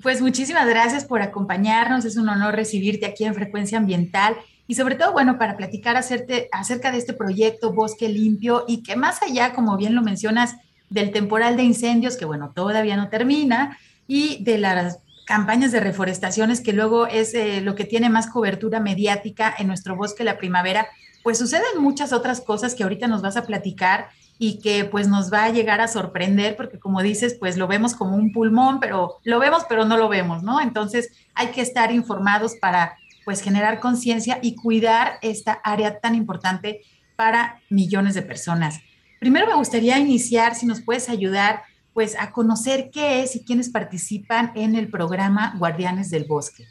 Pues 0.00 0.22
muchísimas 0.22 0.66
gracias 0.66 1.04
por 1.04 1.20
acompañarnos. 1.20 2.04
Es 2.04 2.16
un 2.16 2.28
honor 2.28 2.54
recibirte 2.54 3.04
aquí 3.04 3.24
en 3.24 3.34
Frecuencia 3.34 3.76
Ambiental 3.76 4.36
y 4.66 4.74
sobre 4.74 4.94
todo, 4.94 5.12
bueno, 5.12 5.38
para 5.38 5.56
platicar 5.56 5.96
acerca 5.96 6.92
de 6.92 6.98
este 6.98 7.12
proyecto 7.12 7.72
Bosque 7.72 8.08
Limpio 8.08 8.64
y 8.66 8.82
que 8.82 8.96
más 8.96 9.22
allá, 9.22 9.52
como 9.52 9.76
bien 9.76 9.94
lo 9.94 10.02
mencionas, 10.02 10.56
del 10.88 11.10
temporal 11.10 11.56
de 11.56 11.64
incendios, 11.64 12.16
que 12.16 12.24
bueno, 12.24 12.52
todavía 12.54 12.96
no 12.96 13.08
termina, 13.08 13.78
y 14.06 14.42
de 14.44 14.58
las 14.58 14.98
campañas 15.26 15.72
de 15.72 15.80
reforestaciones, 15.80 16.60
que 16.60 16.72
luego 16.72 17.06
es 17.06 17.34
eh, 17.34 17.60
lo 17.60 17.74
que 17.74 17.84
tiene 17.84 18.10
más 18.10 18.26
cobertura 18.26 18.80
mediática 18.80 19.54
en 19.58 19.68
nuestro 19.68 19.96
bosque 19.96 20.24
la 20.24 20.38
primavera, 20.38 20.86
pues 21.22 21.38
suceden 21.38 21.80
muchas 21.80 22.12
otras 22.12 22.40
cosas 22.40 22.74
que 22.74 22.82
ahorita 22.82 23.06
nos 23.06 23.22
vas 23.22 23.36
a 23.36 23.46
platicar 23.46 24.08
y 24.38 24.58
que 24.58 24.84
pues 24.84 25.08
nos 25.08 25.32
va 25.32 25.44
a 25.44 25.50
llegar 25.50 25.80
a 25.80 25.88
sorprender 25.88 26.56
porque 26.56 26.78
como 26.78 27.02
dices, 27.02 27.36
pues 27.38 27.56
lo 27.56 27.68
vemos 27.68 27.94
como 27.94 28.16
un 28.16 28.32
pulmón, 28.32 28.80
pero 28.80 29.18
lo 29.24 29.38
vemos 29.38 29.64
pero 29.68 29.84
no 29.84 29.96
lo 29.96 30.08
vemos, 30.08 30.42
¿no? 30.42 30.60
Entonces 30.60 31.10
hay 31.34 31.48
que 31.48 31.60
estar 31.60 31.92
informados 31.92 32.56
para 32.56 32.96
pues 33.24 33.40
generar 33.40 33.80
conciencia 33.80 34.38
y 34.42 34.56
cuidar 34.56 35.18
esta 35.22 35.52
área 35.52 36.00
tan 36.00 36.14
importante 36.14 36.82
para 37.16 37.60
millones 37.70 38.14
de 38.14 38.22
personas. 38.22 38.80
Primero 39.20 39.46
me 39.46 39.54
gustaría 39.54 39.98
iniciar, 39.98 40.56
si 40.56 40.66
nos 40.66 40.80
puedes 40.80 41.08
ayudar, 41.08 41.62
pues 41.92 42.16
a 42.18 42.32
conocer 42.32 42.90
qué 42.92 43.22
es 43.22 43.36
y 43.36 43.44
quiénes 43.44 43.68
participan 43.68 44.50
en 44.56 44.74
el 44.74 44.88
programa 44.90 45.54
Guardianes 45.58 46.10
del 46.10 46.24
Bosque. 46.24 46.66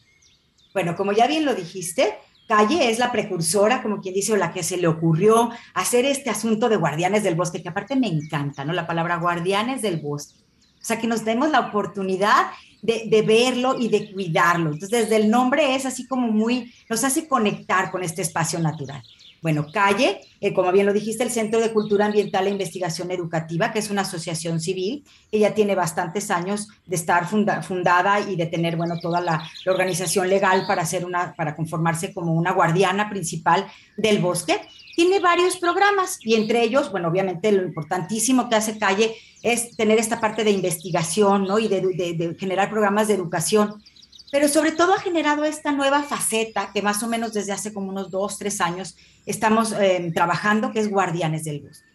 Bueno, 0.73 0.95
como 0.95 1.11
ya 1.11 1.27
bien 1.27 1.45
lo 1.45 1.53
dijiste, 1.53 2.17
Calle 2.51 2.89
es 2.89 2.99
la 2.99 3.13
precursora, 3.13 3.81
como 3.81 4.01
quien 4.01 4.13
dice, 4.13 4.33
o 4.33 4.35
la 4.35 4.51
que 4.51 4.61
se 4.61 4.75
le 4.75 4.85
ocurrió 4.85 5.51
hacer 5.73 6.03
este 6.03 6.29
asunto 6.29 6.67
de 6.67 6.75
guardianes 6.75 7.23
del 7.23 7.35
bosque, 7.35 7.63
que 7.63 7.69
aparte 7.69 7.95
me 7.95 8.07
encanta, 8.07 8.65
¿no? 8.65 8.73
La 8.73 8.85
palabra 8.85 9.19
guardianes 9.19 9.81
del 9.81 10.01
bosque. 10.01 10.41
O 10.73 10.83
sea, 10.83 10.99
que 10.99 11.07
nos 11.07 11.23
demos 11.23 11.49
la 11.49 11.61
oportunidad 11.61 12.47
de, 12.81 13.03
de, 13.09 13.21
verlo 13.21 13.79
y 13.79 13.87
de 13.87 14.11
cuidarlo. 14.11 14.73
Entonces, 14.73 15.03
desde 15.03 15.15
el 15.15 15.31
nombre 15.31 15.75
es 15.75 15.85
así 15.85 16.05
como 16.07 16.27
muy, 16.27 16.73
nos 16.89 17.05
hace 17.05 17.25
conectar 17.25 17.89
con 17.89 18.03
este 18.03 18.21
espacio 18.21 18.59
natural. 18.59 19.01
Bueno, 19.41 19.65
Calle, 19.73 20.21
eh, 20.39 20.53
como 20.53 20.71
bien 20.71 20.85
lo 20.85 20.93
dijiste, 20.93 21.23
el 21.23 21.31
Centro 21.31 21.59
de 21.59 21.73
Cultura 21.73 22.05
Ambiental 22.05 22.45
e 22.45 22.51
Investigación 22.51 23.09
Educativa, 23.09 23.71
que 23.71 23.79
es 23.79 23.89
una 23.89 24.03
asociación 24.03 24.59
civil, 24.59 25.03
ya 25.31 25.55
tiene 25.55 25.73
bastantes 25.73 26.29
años 26.29 26.67
de 26.85 26.95
estar 26.95 27.27
fundada 27.27 28.19
y 28.19 28.35
de 28.35 28.45
tener, 28.45 28.77
bueno, 28.77 28.99
toda 29.01 29.19
la, 29.19 29.41
organización 29.65 30.29
legal 30.29 30.65
para, 30.67 30.83
hacer 30.83 31.05
una, 31.05 31.33
para 31.33 31.55
conformarse 31.55 32.13
como 32.13 32.33
una 32.33 32.51
guardiana 32.51 33.09
principal 33.09 33.65
del 33.97 34.19
bosque. 34.19 34.61
Tiene 34.95 35.19
varios 35.19 35.57
programas 35.57 36.19
y 36.21 36.35
entre 36.35 36.61
ellos, 36.61 36.91
bueno, 36.91 37.07
obviamente 37.07 37.51
lo 37.51 37.63
importantísimo 37.63 38.47
que 38.47 38.55
hace 38.55 38.77
Calle 38.77 39.15
es 39.41 39.75
tener 39.75 39.97
esta 39.97 40.21
parte 40.21 40.43
de 40.43 40.51
investigación, 40.51 41.45
¿no? 41.45 41.57
Y 41.57 41.67
de 41.67 42.35
generar 42.39 42.69
programas 42.69 43.07
de 43.07 43.15
educación 43.15 43.81
pero 44.31 44.47
sobre 44.47 44.71
todo 44.71 44.93
ha 44.93 44.99
generado 44.99 45.43
esta 45.43 45.71
nueva 45.71 46.03
faceta 46.03 46.71
que 46.73 46.81
más 46.81 47.03
o 47.03 47.07
menos 47.07 47.33
desde 47.33 47.51
hace 47.51 47.73
como 47.73 47.89
unos 47.89 48.09
dos, 48.09 48.37
tres 48.37 48.61
años 48.61 48.95
estamos 49.25 49.73
eh, 49.73 50.11
trabajando, 50.15 50.71
que 50.71 50.79
es 50.79 50.89
Guardianes 50.89 51.43
del 51.43 51.59
Bosque. 51.59 51.85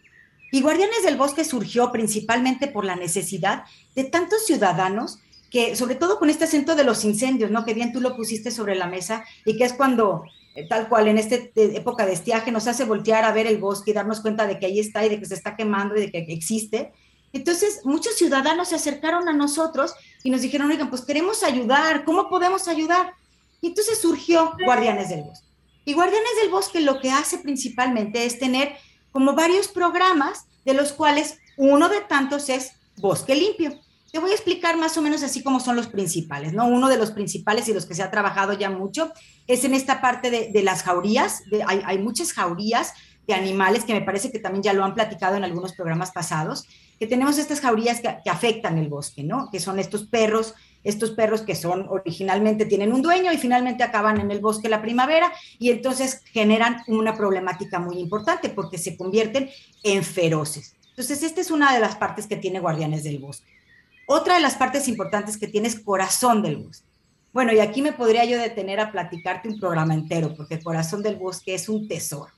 Y 0.53 0.61
Guardianes 0.61 1.03
del 1.03 1.16
Bosque 1.16 1.44
surgió 1.44 1.90
principalmente 1.90 2.68
por 2.68 2.85
la 2.85 2.94
necesidad 2.94 3.64
de 3.94 4.05
tantos 4.05 4.46
ciudadanos 4.46 5.18
que, 5.51 5.75
sobre 5.75 5.94
todo 5.94 6.18
con 6.18 6.29
este 6.29 6.44
acento 6.44 6.75
de 6.75 6.85
los 6.85 7.05
incendios, 7.05 7.51
¿no? 7.51 7.64
Que 7.64 7.75
bien 7.75 7.92
tú 7.92 8.01
lo 8.01 8.14
pusiste 8.14 8.51
sobre 8.51 8.75
la 8.75 8.87
mesa 8.87 9.25
y 9.44 9.57
que 9.57 9.64
es 9.64 9.72
cuando, 9.72 10.25
eh, 10.55 10.68
tal 10.68 10.88
cual 10.88 11.09
en 11.09 11.18
esta 11.18 11.37
época 11.55 12.05
de 12.05 12.12
estiaje, 12.12 12.53
nos 12.53 12.68
hace 12.68 12.85
voltear 12.85 13.25
a 13.25 13.33
ver 13.33 13.46
el 13.46 13.59
bosque 13.59 13.90
y 13.90 13.94
darnos 13.94 14.20
cuenta 14.20 14.46
de 14.46 14.59
que 14.59 14.66
ahí 14.66 14.79
está 14.79 15.05
y 15.05 15.09
de 15.09 15.18
que 15.18 15.27
se 15.27 15.35
está 15.35 15.57
quemando 15.57 15.96
y 15.96 16.01
de 16.01 16.12
que 16.12 16.33
existe. 16.33 16.92
Entonces, 17.37 17.83
muchos 17.85 18.16
ciudadanos 18.16 18.68
se 18.68 18.77
acercaron 18.77 19.29
a 19.29 19.33
nosotros 19.35 19.94
y 20.25 20.31
nos 20.31 20.40
dijeron, 20.40 20.70
oigan, 20.70 20.88
pues 20.88 21.03
queremos 21.03 21.42
ayudar, 21.42 22.05
¿cómo 22.05 22.31
podemos 22.31 22.66
ayudar? 22.66 23.12
Y 23.61 23.68
entonces 23.68 24.01
surgió 24.01 24.55
Guardianes 24.64 25.11
del 25.11 25.22
Bosque. 25.22 25.46
Y 25.85 25.92
Guardianes 25.92 26.31
del 26.40 26.51
Bosque 26.51 26.81
lo 26.81 26.99
que 26.99 27.11
hace 27.11 27.38
principalmente 27.38 28.25
es 28.25 28.38
tener 28.38 28.75
como 29.12 29.35
varios 29.35 29.68
programas, 29.68 30.46
de 30.64 30.72
los 30.72 30.92
cuales 30.92 31.38
uno 31.59 31.90
de 31.90 32.01
tantos 32.01 32.49
es 32.49 32.72
Bosque 32.96 33.35
Limpio. 33.35 33.79
Te 34.11 34.18
voy 34.18 34.31
a 34.31 34.35
explicar 34.35 34.79
más 34.79 34.96
o 34.96 35.03
menos 35.03 35.22
así 35.22 35.42
como 35.42 35.61
son 35.61 35.77
los 35.77 35.88
principales, 35.88 36.55
¿no? 36.55 36.66
Uno 36.66 36.88
de 36.88 36.96
los 36.96 37.11
principales 37.11 37.68
y 37.68 37.75
los 37.75 37.85
que 37.85 37.94
se 37.94 38.03
ha 38.03 38.11
trabajado 38.11 38.55
ya 38.55 38.70
mucho 38.70 39.12
es 39.46 39.62
en 39.64 39.75
esta 39.75 40.01
parte 40.01 40.31
de, 40.31 40.62
las 40.62 40.83
jaurías. 40.83 41.42
hay, 41.66 41.83
hay 41.85 41.99
muchas 41.99 42.33
jaurías 42.33 42.94
de 43.27 43.35
animales 43.35 43.85
que 43.85 43.92
me 43.92 44.01
parece 44.01 44.33
que 44.33 44.38
también 44.38 44.62
ya 44.62 44.72
lo 44.72 44.85
han 44.85 44.94
platicado 44.94 45.37
en 45.37 45.44
algunos 45.44 45.75
programas 45.75 46.12
pasados 46.12 46.66
que 46.99 47.07
tenemos 47.07 47.39
estas 47.39 47.61
jaurías 47.61 48.01
que, 48.01 48.31
afectan 48.31 48.79
el 48.79 48.89
bosque, 48.89 49.23
¿no? 49.23 49.51
Que 49.51 49.61
son 49.61 49.79
estos 49.79 50.07
perros, 50.07 50.55
estos 50.83 51.11
perros 51.11 51.43
que 51.43 51.55
son 51.55 51.87
originalmente 51.89 52.65
tienen 52.65 52.93
un 52.93 53.03
dueño 53.03 53.33
y 53.33 53.39
finalmente 53.39 53.83
acaban 53.83 54.21
en 54.21 54.31
el 54.31 54.41
bosque 54.41 54.69
la 54.69 54.83
primavera 54.83 55.33
y 55.59 55.71
entonces 55.71 56.23
generan 56.33 56.83
una 56.87 57.15
problemática 57.15 57.79
muy 57.79 57.99
importante 57.99 58.49
porque 58.49 58.79
se 58.79 58.97
convierten 58.97 59.51
en 59.83 60.03
feroces. 60.03 60.77
Entonces, 60.91 61.23
esta 61.23 61.43
es 61.43 61.51
una 61.51 61.75
de 61.75 61.81
las 61.81 61.97
partes 61.97 62.27
que 62.27 62.37
tiene 62.37 62.61
Guardianes 62.61 63.05
del 63.05 63.19
Bosque. 63.19 63.53
Otra 64.07 64.37
de 64.37 64.41
las 64.41 64.55
partes 64.55 64.89
importantes 64.89 65.37
que 65.37 65.49
tiene 65.49 65.69
es 65.69 65.79
Corazón 65.81 66.43
del 66.43 66.57
Bosque. 66.57 66.87
Bueno, 67.33 67.53
y 67.53 67.59
aquí 67.59 67.83
me 67.83 67.93
podría 67.93 68.25
yo 68.25 68.39
detener 68.39 68.81
a 68.81 68.91
platicarte 68.91 69.51
un 69.51 69.61
programa 69.61 69.93
entero, 69.93 70.35
porque 70.35 70.59
Corazón 70.59 71.03
del 71.03 71.17
Bosque 71.17 71.55
es 71.55 71.69
un 71.69 71.87
tesoro. 71.87 72.33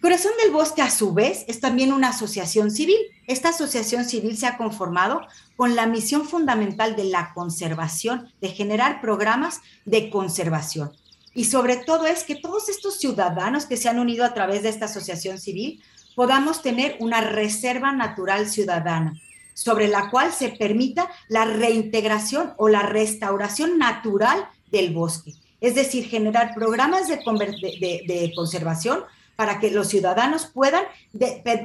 Corazón 0.00 0.32
del 0.42 0.52
Bosque, 0.52 0.82
a 0.82 0.90
su 0.90 1.14
vez, 1.14 1.44
es 1.48 1.60
también 1.60 1.92
una 1.92 2.08
asociación 2.08 2.70
civil. 2.70 2.98
Esta 3.26 3.50
asociación 3.50 4.04
civil 4.04 4.36
se 4.36 4.46
ha 4.46 4.56
conformado 4.56 5.22
con 5.56 5.76
la 5.76 5.86
misión 5.86 6.26
fundamental 6.26 6.96
de 6.96 7.04
la 7.04 7.32
conservación, 7.32 8.30
de 8.40 8.48
generar 8.48 9.00
programas 9.00 9.60
de 9.84 10.10
conservación. 10.10 10.92
Y 11.34 11.46
sobre 11.46 11.76
todo 11.76 12.06
es 12.06 12.24
que 12.24 12.36
todos 12.36 12.68
estos 12.68 12.98
ciudadanos 12.98 13.66
que 13.66 13.76
se 13.76 13.88
han 13.88 13.98
unido 13.98 14.24
a 14.24 14.34
través 14.34 14.62
de 14.62 14.68
esta 14.68 14.84
asociación 14.84 15.38
civil 15.38 15.82
podamos 16.14 16.62
tener 16.62 16.96
una 17.00 17.20
reserva 17.20 17.92
natural 17.92 18.48
ciudadana 18.48 19.20
sobre 19.54 19.88
la 19.88 20.10
cual 20.10 20.32
se 20.32 20.50
permita 20.50 21.08
la 21.28 21.44
reintegración 21.44 22.52
o 22.56 22.68
la 22.68 22.82
restauración 22.82 23.78
natural 23.78 24.48
del 24.70 24.92
bosque. 24.92 25.32
Es 25.60 25.76
decir, 25.76 26.06
generar 26.06 26.54
programas 26.54 27.08
de, 27.08 28.32
conservación 28.34 29.04
para 29.36 29.60
que 29.60 29.70
los 29.70 29.88
ciudadanos 29.88 30.46
puedan 30.46 30.84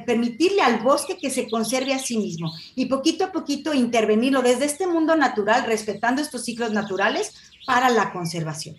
permitirle 0.06 0.62
al 0.62 0.80
bosque 0.80 1.16
que 1.16 1.30
se 1.30 1.48
conserve 1.48 1.94
a 1.94 1.98
sí 1.98 2.18
mismo 2.18 2.52
y 2.74 2.86
poquito 2.86 3.24
a 3.24 3.32
poquito 3.32 3.74
intervenirlo 3.74 4.42
desde 4.42 4.64
este 4.64 4.86
mundo 4.86 5.16
natural, 5.16 5.64
respetando 5.66 6.20
estos 6.20 6.44
ciclos 6.44 6.72
naturales 6.72 7.32
para 7.66 7.90
la 7.90 8.12
conservación. 8.12 8.76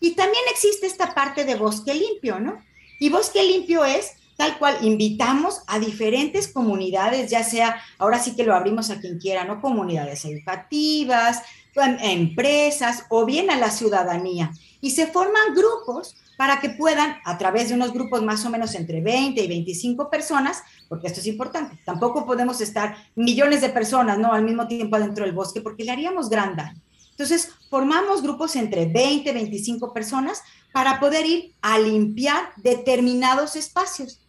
Y 0.00 0.12
también 0.12 0.44
existe 0.50 0.86
esta 0.86 1.14
parte 1.14 1.44
de 1.44 1.54
bosque 1.54 1.94
limpio, 1.94 2.38
¿no? 2.38 2.62
Y 3.00 3.08
bosque 3.08 3.42
limpio 3.42 3.84
es 3.84 4.12
tal 4.36 4.58
cual 4.58 4.78
invitamos 4.82 5.62
a 5.66 5.78
diferentes 5.78 6.48
comunidades, 6.48 7.30
ya 7.30 7.44
sea, 7.44 7.80
ahora 7.98 8.18
sí 8.18 8.34
que 8.34 8.44
lo 8.44 8.54
abrimos 8.54 8.90
a 8.90 9.00
quien 9.00 9.18
quiera, 9.18 9.44
¿no? 9.44 9.60
Comunidades 9.60 10.24
educativas, 10.24 11.42
em, 11.76 11.96
empresas 12.00 13.04
o 13.08 13.24
bien 13.24 13.50
a 13.50 13.56
la 13.56 13.70
ciudadanía. 13.70 14.52
Y 14.80 14.90
se 14.90 15.06
forman 15.06 15.54
grupos 15.54 16.16
para 16.36 16.60
que 16.60 16.70
puedan, 16.70 17.16
a 17.24 17.38
través 17.38 17.68
de 17.68 17.74
unos 17.74 17.92
grupos 17.92 18.22
más 18.22 18.44
o 18.44 18.50
menos 18.50 18.74
entre 18.74 19.00
20 19.00 19.42
y 19.42 19.46
25 19.46 20.10
personas, 20.10 20.62
porque 20.88 21.06
esto 21.06 21.20
es 21.20 21.26
importante, 21.26 21.78
tampoco 21.84 22.26
podemos 22.26 22.60
estar 22.60 22.96
millones 23.14 23.60
de 23.60 23.68
personas, 23.68 24.18
¿no? 24.18 24.32
Al 24.32 24.44
mismo 24.44 24.66
tiempo 24.66 24.96
adentro 24.96 25.24
del 25.24 25.34
bosque, 25.34 25.60
porque 25.60 25.84
le 25.84 25.92
haríamos 25.92 26.28
gran 26.28 26.56
daño. 26.56 26.80
Entonces, 27.10 27.50
formamos 27.70 28.22
grupos 28.22 28.56
entre 28.56 28.86
20 28.86 29.30
y 29.30 29.32
25 29.32 29.92
personas 29.92 30.42
para 30.72 30.98
poder 30.98 31.24
ir 31.24 31.54
a 31.62 31.78
limpiar 31.78 32.50
determinados 32.56 33.54
espacios. 33.54 34.20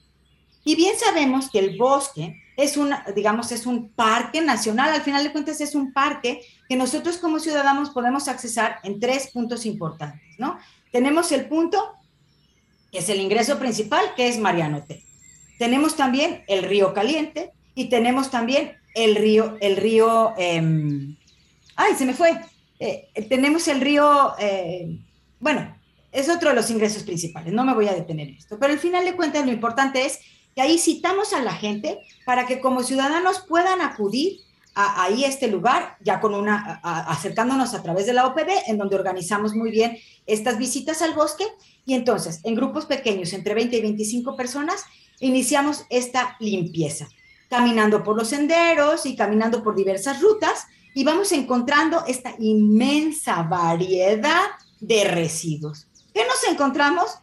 Y 0.64 0.76
bien 0.76 0.94
sabemos 0.98 1.50
que 1.50 1.60
el 1.60 1.78
bosque 1.78 2.40
es 2.58 2.78
un, 2.78 2.94
digamos, 3.16 3.52
es 3.52 3.66
un 3.66 3.90
parque 3.90 4.42
nacional, 4.42 4.94
al 4.94 5.02
final 5.02 5.24
de 5.24 5.32
cuentas 5.32 5.60
es 5.62 5.76
un 5.76 5.92
parque 5.92 6.42
que 6.70 6.76
nosotros 6.76 7.18
como 7.18 7.40
ciudadanos 7.40 7.90
podemos 7.90 8.28
accesar 8.28 8.80
en 8.84 9.00
tres 9.00 9.32
puntos 9.32 9.66
importantes, 9.66 10.38
¿no? 10.38 10.58
Tenemos 10.92 11.32
el 11.32 11.48
punto, 11.48 11.94
que 12.92 13.00
es 13.00 13.10
el 13.10 13.20
ingreso 13.20 13.60
principal, 13.60 14.14
que 14.16 14.28
es 14.28 14.40
Marianote. 14.40 15.04
Tenemos 15.60 15.96
también 15.96 16.44
el 16.48 16.64
río 16.64 16.94
Caliente 16.94 17.52
y 17.76 17.90
tenemos 17.90 18.32
también 18.32 18.78
el 18.94 19.16
río, 19.16 19.58
el 19.60 19.76
río, 19.76 20.34
eh, 20.38 21.16
ay, 21.76 21.96
se 21.98 22.06
me 22.06 22.14
fue. 22.14 22.40
Eh, 22.80 23.10
tenemos 23.30 23.68
el 23.68 23.82
río, 23.82 24.34
eh, 24.40 25.00
bueno, 25.40 25.76
es 26.12 26.30
otro 26.30 26.50
de 26.50 26.56
los 26.56 26.70
ingresos 26.70 27.04
principales, 27.04 27.54
no 27.54 27.66
me 27.66 27.74
voy 27.74 27.88
a 27.88 27.94
detener 27.94 28.30
en 28.30 28.36
esto, 28.36 28.58
pero 28.58 28.72
al 28.72 28.80
final 28.80 29.04
de 29.04 29.16
cuentas 29.16 29.46
lo 29.46 29.52
importante 29.52 30.06
es 30.06 30.20
que 30.56 30.62
ahí 30.62 30.78
citamos 30.78 31.34
a 31.34 31.42
la 31.42 31.54
gente 31.54 32.00
para 32.26 32.48
que 32.48 32.62
como 32.62 32.82
ciudadanos 32.82 33.44
puedan 33.48 33.82
acudir 33.82 34.40
a, 34.74 35.04
ahí 35.04 35.26
este 35.26 35.48
lugar, 35.48 35.98
ya 36.02 36.20
con 36.22 36.34
una, 36.34 36.80
acercándonos 36.84 37.74
a 37.74 37.84
través 37.84 38.06
de 38.06 38.14
la 38.14 38.26
OPD, 38.26 38.68
en 38.68 38.78
donde 38.78 38.96
organizamos 38.96 39.54
muy 39.54 39.70
bien 39.70 39.98
estas 40.26 40.58
visitas 40.58 41.02
al 41.02 41.14
bosque, 41.14 41.46
y 41.86 41.94
entonces, 41.94 42.40
en 42.44 42.56
grupos 42.56 42.86
pequeños, 42.86 43.34
entre 43.34 43.54
20 43.54 43.78
y 43.78 43.82
25 43.82 44.36
personas, 44.36 44.86
iniciamos 45.20 45.86
esta 45.90 46.36
limpieza, 46.40 47.08
caminando 47.50 48.04
por 48.04 48.18
los 48.18 48.30
senderos 48.30 49.06
y 49.06 49.16
caminando 49.16 49.62
por 49.62 49.76
diversas 49.76 50.22
rutas, 50.22 50.68
y 50.94 51.04
vamos 51.04 51.32
encontrando 51.34 52.04
esta 52.08 52.34
inmensa 52.40 53.44
variedad 53.44 54.48
de 54.80 55.04
residuos. 55.04 55.88
¿Qué 56.14 56.26
nos 56.26 56.44
encontramos? 56.50 57.20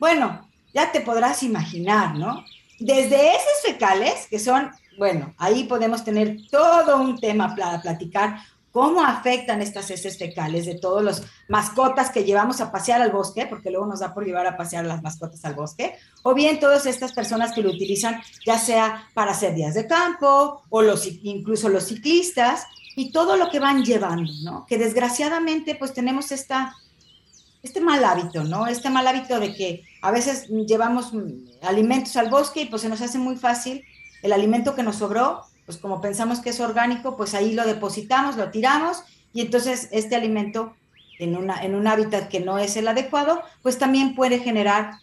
Bueno, 0.00 0.48
ya 0.74 0.90
te 0.90 1.00
podrás 1.00 1.44
imaginar, 1.44 2.16
¿no? 2.16 2.44
Desde 2.84 3.30
esos 3.30 3.62
fecales, 3.64 4.26
que 4.28 4.38
son 4.38 4.70
bueno, 4.98 5.34
ahí 5.38 5.64
podemos 5.64 6.04
tener 6.04 6.36
todo 6.50 6.98
un 6.98 7.18
tema 7.18 7.54
para 7.56 7.80
platicar 7.80 8.36
cómo 8.70 9.04
afectan 9.04 9.60
estas 9.60 9.90
heces 9.90 10.16
fecales 10.16 10.64
de 10.64 10.76
todos 10.76 11.02
los 11.02 11.22
mascotas 11.48 12.10
que 12.10 12.24
llevamos 12.24 12.60
a 12.60 12.72
pasear 12.72 13.02
al 13.02 13.12
bosque, 13.12 13.46
porque 13.46 13.70
luego 13.70 13.86
nos 13.86 14.00
da 14.00 14.14
por 14.14 14.24
llevar 14.24 14.46
a 14.46 14.56
pasear 14.56 14.86
las 14.86 15.02
mascotas 15.02 15.44
al 15.44 15.54
bosque, 15.54 15.94
o 16.22 16.32
bien 16.34 16.58
todas 16.58 16.86
estas 16.86 17.12
personas 17.12 17.52
que 17.52 17.62
lo 17.62 17.70
utilizan 17.70 18.20
ya 18.46 18.58
sea 18.58 19.08
para 19.12 19.32
hacer 19.32 19.54
días 19.54 19.74
de 19.74 19.86
campo 19.86 20.62
o 20.70 20.82
los, 20.82 21.06
incluso 21.22 21.68
los 21.68 21.84
ciclistas 21.84 22.66
y 22.96 23.12
todo 23.12 23.36
lo 23.36 23.50
que 23.50 23.60
van 23.60 23.84
llevando, 23.84 24.32
¿no? 24.42 24.66
Que 24.66 24.78
desgraciadamente 24.78 25.74
pues 25.74 25.92
tenemos 25.92 26.32
esta, 26.32 26.74
este 27.62 27.80
mal 27.80 28.04
hábito, 28.04 28.44
¿no? 28.44 28.66
Este 28.66 28.90
mal 28.90 29.06
hábito 29.06 29.38
de 29.38 29.54
que 29.54 29.84
a 30.02 30.10
veces 30.10 30.48
llevamos 30.48 31.12
alimentos 31.62 32.16
al 32.16 32.28
bosque 32.28 32.62
y 32.62 32.66
pues 32.66 32.82
se 32.82 32.88
nos 32.88 33.00
hace 33.00 33.18
muy 33.18 33.36
fácil 33.36 33.84
el 34.22 34.32
alimento 34.32 34.74
que 34.74 34.82
nos 34.82 34.96
sobró, 34.96 35.42
pues 35.66 35.78
como 35.78 36.00
pensamos 36.00 36.40
que 36.40 36.50
es 36.50 36.60
orgánico, 36.60 37.16
pues 37.16 37.34
ahí 37.34 37.52
lo 37.52 37.64
depositamos, 37.64 38.36
lo 38.36 38.50
tiramos 38.50 39.02
y 39.32 39.40
entonces 39.40 39.88
este 39.92 40.16
alimento 40.16 40.74
en, 41.18 41.50
en 41.50 41.74
un 41.74 41.86
hábitat 41.86 42.28
que 42.28 42.40
no 42.40 42.58
es 42.58 42.76
el 42.76 42.88
adecuado, 42.88 43.42
pues 43.62 43.78
también 43.78 44.14
puede 44.14 44.38
generar 44.38 44.94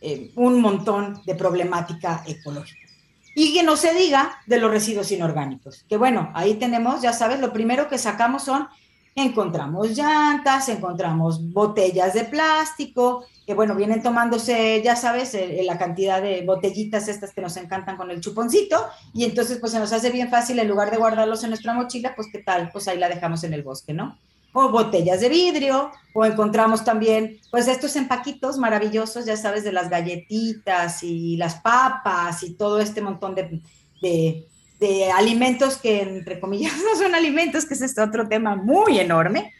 eh, 0.00 0.30
un 0.36 0.60
montón 0.60 1.22
de 1.24 1.34
problemática 1.34 2.22
ecológica. 2.26 2.86
Y 3.34 3.52
que 3.52 3.62
no 3.62 3.76
se 3.76 3.92
diga 3.92 4.40
de 4.46 4.58
los 4.58 4.70
residuos 4.70 5.10
inorgánicos, 5.10 5.84
que 5.88 5.96
bueno, 5.96 6.30
ahí 6.34 6.54
tenemos, 6.54 7.02
ya 7.02 7.12
sabes, 7.12 7.40
lo 7.40 7.52
primero 7.52 7.88
que 7.88 7.98
sacamos 7.98 8.44
son, 8.44 8.68
encontramos 9.16 9.96
llantas, 9.96 10.68
encontramos 10.68 11.50
botellas 11.50 12.12
de 12.12 12.24
plástico, 12.24 13.24
que 13.46 13.54
bueno, 13.54 13.74
vienen 13.74 14.02
tomándose, 14.02 14.82
ya 14.84 14.94
sabes, 14.94 15.34
eh, 15.34 15.62
la 15.64 15.78
cantidad 15.78 16.20
de 16.20 16.42
botellitas 16.42 17.08
estas 17.08 17.32
que 17.32 17.40
nos 17.40 17.56
encantan 17.56 17.96
con 17.96 18.10
el 18.10 18.20
chuponcito, 18.20 18.76
y 19.14 19.24
entonces 19.24 19.58
pues 19.58 19.72
se 19.72 19.78
nos 19.78 19.92
hace 19.92 20.10
bien 20.10 20.28
fácil, 20.28 20.58
en 20.58 20.68
lugar 20.68 20.90
de 20.90 20.98
guardarlos 20.98 21.42
en 21.44 21.50
nuestra 21.50 21.72
mochila, 21.72 22.14
pues 22.14 22.28
qué 22.30 22.40
tal, 22.40 22.70
pues 22.70 22.88
ahí 22.88 22.98
la 22.98 23.08
dejamos 23.08 23.42
en 23.44 23.54
el 23.54 23.62
bosque, 23.62 23.94
¿no? 23.94 24.18
O 24.52 24.68
botellas 24.68 25.20
de 25.20 25.30
vidrio, 25.30 25.90
o 26.14 26.26
encontramos 26.26 26.84
también, 26.84 27.38
pues 27.50 27.68
estos 27.68 27.96
empaquitos 27.96 28.58
maravillosos, 28.58 29.24
ya 29.24 29.36
sabes, 29.38 29.64
de 29.64 29.72
las 29.72 29.88
galletitas 29.88 31.02
y 31.02 31.38
las 31.38 31.54
papas 31.56 32.42
y 32.42 32.52
todo 32.52 32.80
este 32.80 33.00
montón 33.00 33.34
de, 33.34 33.62
de, 34.02 34.46
de 34.78 35.10
alimentos 35.10 35.78
que, 35.78 36.02
entre 36.02 36.40
comillas, 36.40 36.74
no 36.84 36.98
son 36.98 37.14
alimentos, 37.14 37.64
que 37.64 37.74
es 37.74 37.82
este 37.82 38.00
otro 38.00 38.28
tema 38.28 38.56
muy 38.56 38.98
enorme. 38.98 39.52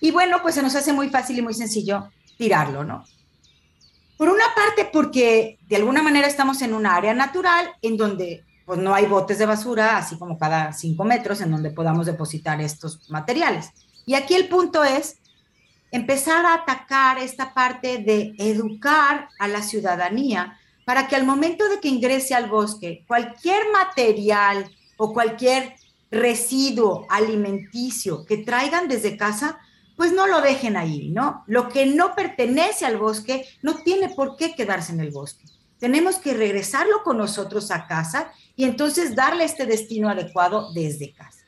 Y 0.00 0.10
bueno, 0.10 0.38
pues 0.42 0.54
se 0.54 0.62
nos 0.62 0.74
hace 0.74 0.92
muy 0.92 1.08
fácil 1.08 1.38
y 1.38 1.42
muy 1.42 1.54
sencillo 1.54 2.10
tirarlo, 2.36 2.84
¿no? 2.84 3.04
Por 4.16 4.28
una 4.28 4.44
parte, 4.54 4.88
porque 4.92 5.58
de 5.68 5.76
alguna 5.76 6.02
manera 6.02 6.26
estamos 6.26 6.62
en 6.62 6.74
un 6.74 6.86
área 6.86 7.14
natural 7.14 7.72
en 7.82 7.96
donde 7.96 8.44
pues, 8.66 8.78
no 8.78 8.94
hay 8.94 9.06
botes 9.06 9.38
de 9.38 9.46
basura, 9.46 9.96
así 9.98 10.18
como 10.18 10.38
cada 10.38 10.72
cinco 10.72 11.04
metros, 11.04 11.40
en 11.40 11.50
donde 11.50 11.70
podamos 11.70 12.06
depositar 12.06 12.60
estos 12.60 13.10
materiales. 13.10 13.70
Y 14.06 14.14
aquí 14.14 14.34
el 14.34 14.48
punto 14.48 14.82
es 14.84 15.18
empezar 15.90 16.46
a 16.46 16.54
atacar 16.54 17.18
esta 17.18 17.52
parte 17.52 17.98
de 17.98 18.34
educar 18.38 19.28
a 19.38 19.46
la 19.46 19.62
ciudadanía 19.62 20.58
para 20.84 21.08
que 21.08 21.16
al 21.16 21.24
momento 21.24 21.68
de 21.68 21.80
que 21.80 21.88
ingrese 21.88 22.34
al 22.34 22.48
bosque, 22.48 23.04
cualquier 23.06 23.62
material 23.72 24.70
o 24.96 25.12
cualquier 25.12 25.74
residuo 26.10 27.06
alimenticio 27.08 28.24
que 28.24 28.38
traigan 28.38 28.88
desde 28.88 29.16
casa, 29.16 29.58
pues 29.96 30.12
no 30.12 30.26
lo 30.26 30.40
dejen 30.40 30.76
ahí, 30.76 31.10
¿no? 31.10 31.44
Lo 31.46 31.68
que 31.68 31.86
no 31.86 32.14
pertenece 32.14 32.84
al 32.84 32.98
bosque 32.98 33.46
no 33.62 33.76
tiene 33.76 34.10
por 34.10 34.36
qué 34.36 34.54
quedarse 34.54 34.92
en 34.92 35.00
el 35.00 35.10
bosque. 35.10 35.44
Tenemos 35.78 36.16
que 36.16 36.34
regresarlo 36.34 37.02
con 37.02 37.18
nosotros 37.18 37.70
a 37.70 37.86
casa 37.86 38.32
y 38.56 38.64
entonces 38.64 39.14
darle 39.14 39.44
este 39.44 39.66
destino 39.66 40.08
adecuado 40.08 40.72
desde 40.72 41.12
casa. 41.12 41.44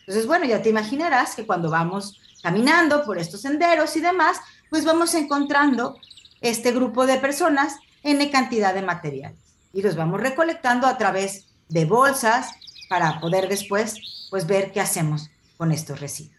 Entonces, 0.00 0.26
bueno, 0.26 0.46
ya 0.46 0.62
te 0.62 0.70
imaginarás 0.70 1.34
que 1.34 1.46
cuando 1.46 1.70
vamos 1.70 2.18
caminando 2.42 3.04
por 3.04 3.18
estos 3.18 3.42
senderos 3.42 3.94
y 3.96 4.00
demás, 4.00 4.38
pues 4.70 4.84
vamos 4.84 5.14
encontrando 5.14 5.98
este 6.40 6.72
grupo 6.72 7.06
de 7.06 7.18
personas 7.18 7.76
en 8.02 8.28
cantidad 8.30 8.74
de 8.74 8.82
materiales 8.82 9.38
y 9.72 9.82
los 9.82 9.96
vamos 9.96 10.20
recolectando 10.20 10.86
a 10.86 10.96
través 10.98 11.46
de 11.68 11.84
bolsas 11.84 12.50
para 12.88 13.20
poder 13.20 13.48
después 13.48 14.28
pues 14.30 14.46
ver 14.46 14.72
qué 14.72 14.80
hacemos 14.80 15.30
con 15.56 15.72
estos 15.72 16.00
residuos. 16.00 16.38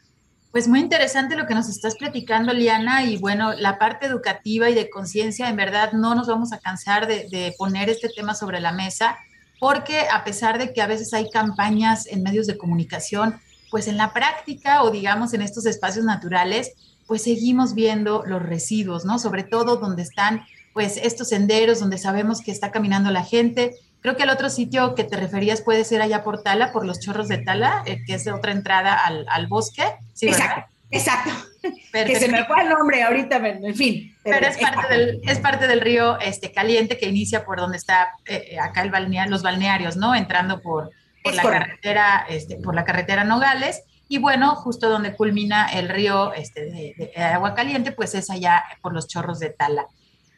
Pues 0.52 0.67
muy 0.67 0.80
interesante 0.80 1.36
lo 1.36 1.45
que 1.45 1.54
nos 1.54 1.69
estás 1.69 1.95
platicando, 1.95 2.54
Liana, 2.54 3.04
y 3.04 3.17
bueno, 3.17 3.54
la 3.54 3.78
parte 3.78 4.08
educativa 4.08 4.67
y 4.67 4.74
de 4.74 4.89
conciencia, 4.89 5.48
en 5.48 5.56
verdad 5.56 5.91
no 5.91 6.15
nos 6.15 6.28
vamos 6.28 6.54
a 6.54 6.60
cansar 6.60 7.08
de, 7.08 7.54
poner 7.58 7.88
este 7.88 8.10
tema 8.10 8.34
sobre 8.34 8.60
la 8.60 8.72
mesa, 8.72 9.15
porque 9.60 10.08
a 10.12 10.24
pesar 10.24 10.58
de 10.58 10.74
que 10.74 10.82
a 10.82 10.88
veces 10.88 11.13
hay 11.13 11.30
campañas 11.30 12.08
en 12.08 12.24
medios 12.24 12.48
de 12.48 12.58
comunicación, 12.58 13.39
pues 13.69 13.88
en 13.88 13.98
la 13.98 14.12
práctica 14.12 14.82
o 14.82 14.89
digamos 14.89 15.36
en 15.36 15.43
estos 15.43 15.67
espacios 15.67 16.04
naturales, 16.04 16.72
pues 17.06 17.24
seguimos 17.24 17.76
viendo 17.76 18.24
los 18.26 18.41
residuos, 18.41 19.06
¿no? 19.06 19.19
Sobre 19.19 19.43
todo 19.43 19.78
donde 19.78 20.02
están 20.02 20.41
pues 20.73 20.97
estos 20.97 21.29
senderos 21.29 21.79
donde 21.79 21.97
sabemos 21.97 22.41
que 22.41 22.51
está 22.51 22.71
caminando 22.71 23.12
la 23.12 23.23
gente, 23.23 23.75
Creo 24.01 24.15
que 24.15 24.23
el 24.23 24.29
otro 24.29 24.49
sitio 24.49 24.95
que 24.95 25.03
te 25.03 25.17
referías 25.17 25.62
puede 25.62 25.84
ser 25.84 26.01
allá 26.01 26.23
por 26.23 26.41
Tala, 26.41 26.71
por 26.71 26.86
los 26.86 26.99
chorros 26.99 27.27
de 27.27 27.39
Tala, 27.39 27.84
eh, 27.86 28.01
que 28.05 28.13
es 28.13 28.27
otra 28.27 28.53
entrada 28.53 28.93
al, 28.93 29.25
al 29.29 29.47
bosque. 29.47 29.84
¿sí, 30.13 30.27
exacto, 30.27 30.71
exacto. 30.89 31.32
Que 31.91 32.15
se 32.15 32.29
me 32.29 32.45
fue 32.45 32.62
el 32.62 32.69
nombre 32.69 33.03
ahorita, 33.03 33.36
en 33.36 33.75
fin. 33.75 34.15
Pero, 34.23 34.47
es, 34.47 34.58
parte 34.58 34.88
del, 34.88 35.19
es, 35.27 35.39
parte 35.39 35.67
del, 35.67 35.82
río 35.82 36.17
este, 36.19 36.53
caliente 36.53 36.97
que 36.97 37.10
inicia 37.10 37.43
por 37.43 37.60
donde 37.60 37.75
está 37.75 38.12
eh, 38.25 38.58
acá 38.62 38.82
el 38.84 38.91
balneario, 38.91 39.29
los 39.29 39.43
balnearios, 39.43 39.97
¿no? 39.97 40.15
Entrando 40.15 40.62
por, 40.62 40.89
por 41.21 41.34
la 41.34 41.43
carretera, 41.43 42.25
este, 42.29 42.55
por 42.58 42.75
la 42.75 42.86
carretera 42.86 43.25
Nogales. 43.25 43.84
Y 44.08 44.19
bueno, 44.19 44.55
justo 44.55 44.89
donde 44.89 45.15
culmina 45.15 45.67
el 45.67 45.89
río 45.89 46.32
este, 46.34 46.65
de, 46.65 47.12
de 47.13 47.21
agua 47.21 47.55
caliente, 47.55 47.91
pues 47.91 48.15
es 48.15 48.29
allá 48.29 48.63
por 48.82 48.93
los 48.93 49.08
chorros 49.08 49.39
de 49.39 49.49
Tala. 49.49 49.88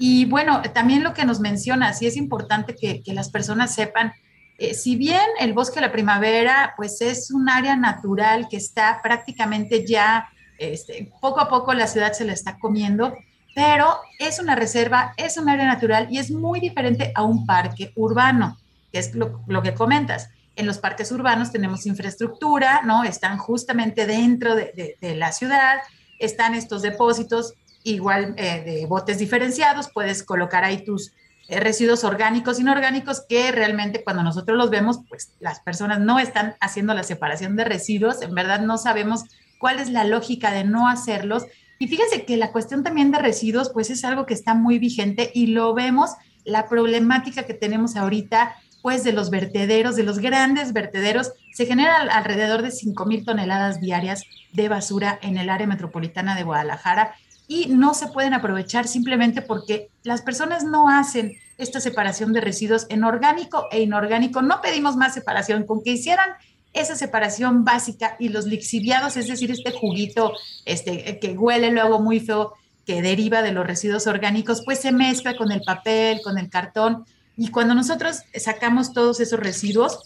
Y 0.03 0.25
bueno, 0.25 0.63
también 0.73 1.03
lo 1.03 1.13
que 1.13 1.25
nos 1.25 1.39
menciona, 1.39 1.93
sí 1.93 2.07
es 2.07 2.17
importante 2.17 2.75
que, 2.75 3.03
las 3.13 3.29
personas 3.29 3.75
sepan, 3.75 4.13
eh, 4.57 4.73
si 4.73 4.95
bien 4.95 5.21
el 5.39 5.53
bosque 5.53 5.75
de 5.75 5.85
la 5.85 5.91
primavera, 5.91 6.73
pues 6.75 7.01
es 7.01 7.29
un 7.29 7.47
área 7.47 7.75
natural 7.75 8.47
que 8.49 8.57
está 8.57 8.99
prácticamente 9.03 9.85
ya, 9.85 10.27
este, 10.57 11.11
poco 11.21 11.39
a 11.39 11.47
poco 11.47 11.75
la 11.75 11.85
ciudad 11.85 12.13
se 12.13 12.25
la 12.25 12.33
está 12.33 12.57
comiendo, 12.57 13.15
pero 13.53 13.95
es 14.17 14.39
una 14.39 14.55
reserva, 14.55 15.13
es 15.17 15.37
un 15.37 15.47
área 15.49 15.67
natural 15.67 16.07
y 16.09 16.17
es 16.17 16.31
muy 16.31 16.59
diferente 16.59 17.11
a 17.13 17.21
un 17.21 17.45
parque 17.45 17.91
urbano, 17.95 18.57
que 18.91 18.97
es 18.97 19.13
lo, 19.13 19.61
que 19.61 19.75
comentas. 19.75 20.31
En 20.55 20.65
los 20.65 20.79
parques 20.79 21.11
urbanos 21.11 21.51
tenemos 21.51 21.85
infraestructura, 21.85 22.81
¿no? 22.83 23.03
Están 23.03 23.37
justamente 23.37 24.07
dentro 24.07 24.55
de, 24.55 24.97
de 24.99 25.15
la 25.15 25.31
ciudad, 25.31 25.77
están 26.17 26.55
estos 26.55 26.81
depósitos 26.81 27.53
igual 27.83 28.33
eh, 28.37 28.63
de 28.65 28.85
botes 28.85 29.17
diferenciados, 29.17 29.89
puedes 29.93 30.23
colocar 30.23 30.63
ahí 30.63 30.83
tus 30.83 31.13
eh, 31.47 31.59
residuos 31.59 32.03
orgánicos, 32.03 32.59
inorgánicos, 32.59 33.25
que 33.27 33.51
realmente 33.51 34.03
cuando 34.03 34.23
nosotros 34.23 34.57
los 34.57 34.69
vemos, 34.69 34.99
pues 35.09 35.33
las 35.39 35.59
personas 35.59 35.99
no 35.99 36.19
están 36.19 36.55
haciendo 36.59 36.93
la 36.93 37.03
separación 37.03 37.55
de 37.55 37.65
residuos, 37.65 38.21
en 38.21 38.33
verdad 38.33 38.61
no 38.61 38.77
sabemos 38.77 39.25
cuál 39.59 39.79
es 39.79 39.89
la 39.89 40.03
lógica 40.03 40.51
de 40.51 40.63
no 40.63 40.87
hacerlos. 40.87 41.45
Y 41.77 41.87
fíjense 41.87 42.25
que 42.25 42.37
la 42.37 42.51
cuestión 42.51 42.83
también 42.83 43.11
de 43.11 43.19
residuos, 43.19 43.69
pues 43.73 43.89
es 43.89 44.05
algo 44.05 44.25
que 44.25 44.33
está 44.33 44.53
muy 44.53 44.79
vigente 44.79 45.31
y 45.33 45.47
lo 45.47 45.73
vemos, 45.73 46.11
la 46.45 46.69
problemática 46.69 47.43
que 47.43 47.53
tenemos 47.53 47.95
ahorita, 47.95 48.55
pues 48.81 49.03
de 49.03 49.13
los 49.13 49.29
vertederos, 49.29 49.95
de 49.95 50.03
los 50.03 50.19
grandes 50.19 50.73
vertederos, 50.73 51.33
se 51.53 51.65
generan 51.65 52.09
alrededor 52.09 52.61
de 52.61 52.71
5 52.71 53.05
mil 53.05 53.25
toneladas 53.25 53.79
diarias 53.79 54.23
de 54.53 54.69
basura 54.69 55.19
en 55.21 55.37
el 55.37 55.49
área 55.49 55.67
metropolitana 55.67 56.35
de 56.35 56.43
Guadalajara 56.43 57.13
y 57.51 57.65
no 57.67 57.93
se 57.93 58.07
pueden 58.07 58.33
aprovechar 58.33 58.87
simplemente 58.87 59.41
porque 59.41 59.89
las 60.03 60.21
personas 60.21 60.63
no 60.63 60.87
hacen 60.87 61.33
esta 61.57 61.81
separación 61.81 62.31
de 62.31 62.39
residuos 62.39 62.85
en 62.87 63.03
orgánico 63.03 63.67
e 63.71 63.81
inorgánico. 63.81 64.41
No 64.41 64.61
pedimos 64.61 64.95
más 64.95 65.13
separación, 65.13 65.65
con 65.65 65.83
que 65.83 65.91
hicieran 65.91 66.29
esa 66.71 66.95
separación 66.95 67.65
básica 67.65 68.15
y 68.19 68.29
los 68.29 68.45
lixiviados, 68.45 69.17
es 69.17 69.27
decir, 69.27 69.51
este 69.51 69.73
juguito 69.73 70.31
este, 70.63 71.19
que 71.19 71.37
huele 71.37 71.71
luego 71.71 71.99
muy 71.99 72.21
feo, 72.21 72.53
que 72.85 73.01
deriva 73.01 73.41
de 73.41 73.51
los 73.51 73.67
residuos 73.67 74.07
orgánicos, 74.07 74.61
pues 74.63 74.79
se 74.79 74.93
mezcla 74.93 75.35
con 75.35 75.51
el 75.51 75.61
papel, 75.61 76.21
con 76.23 76.37
el 76.37 76.49
cartón. 76.49 77.03
Y 77.35 77.49
cuando 77.49 77.75
nosotros 77.75 78.21
sacamos 78.33 78.93
todos 78.93 79.19
esos 79.19 79.41
residuos, 79.41 79.99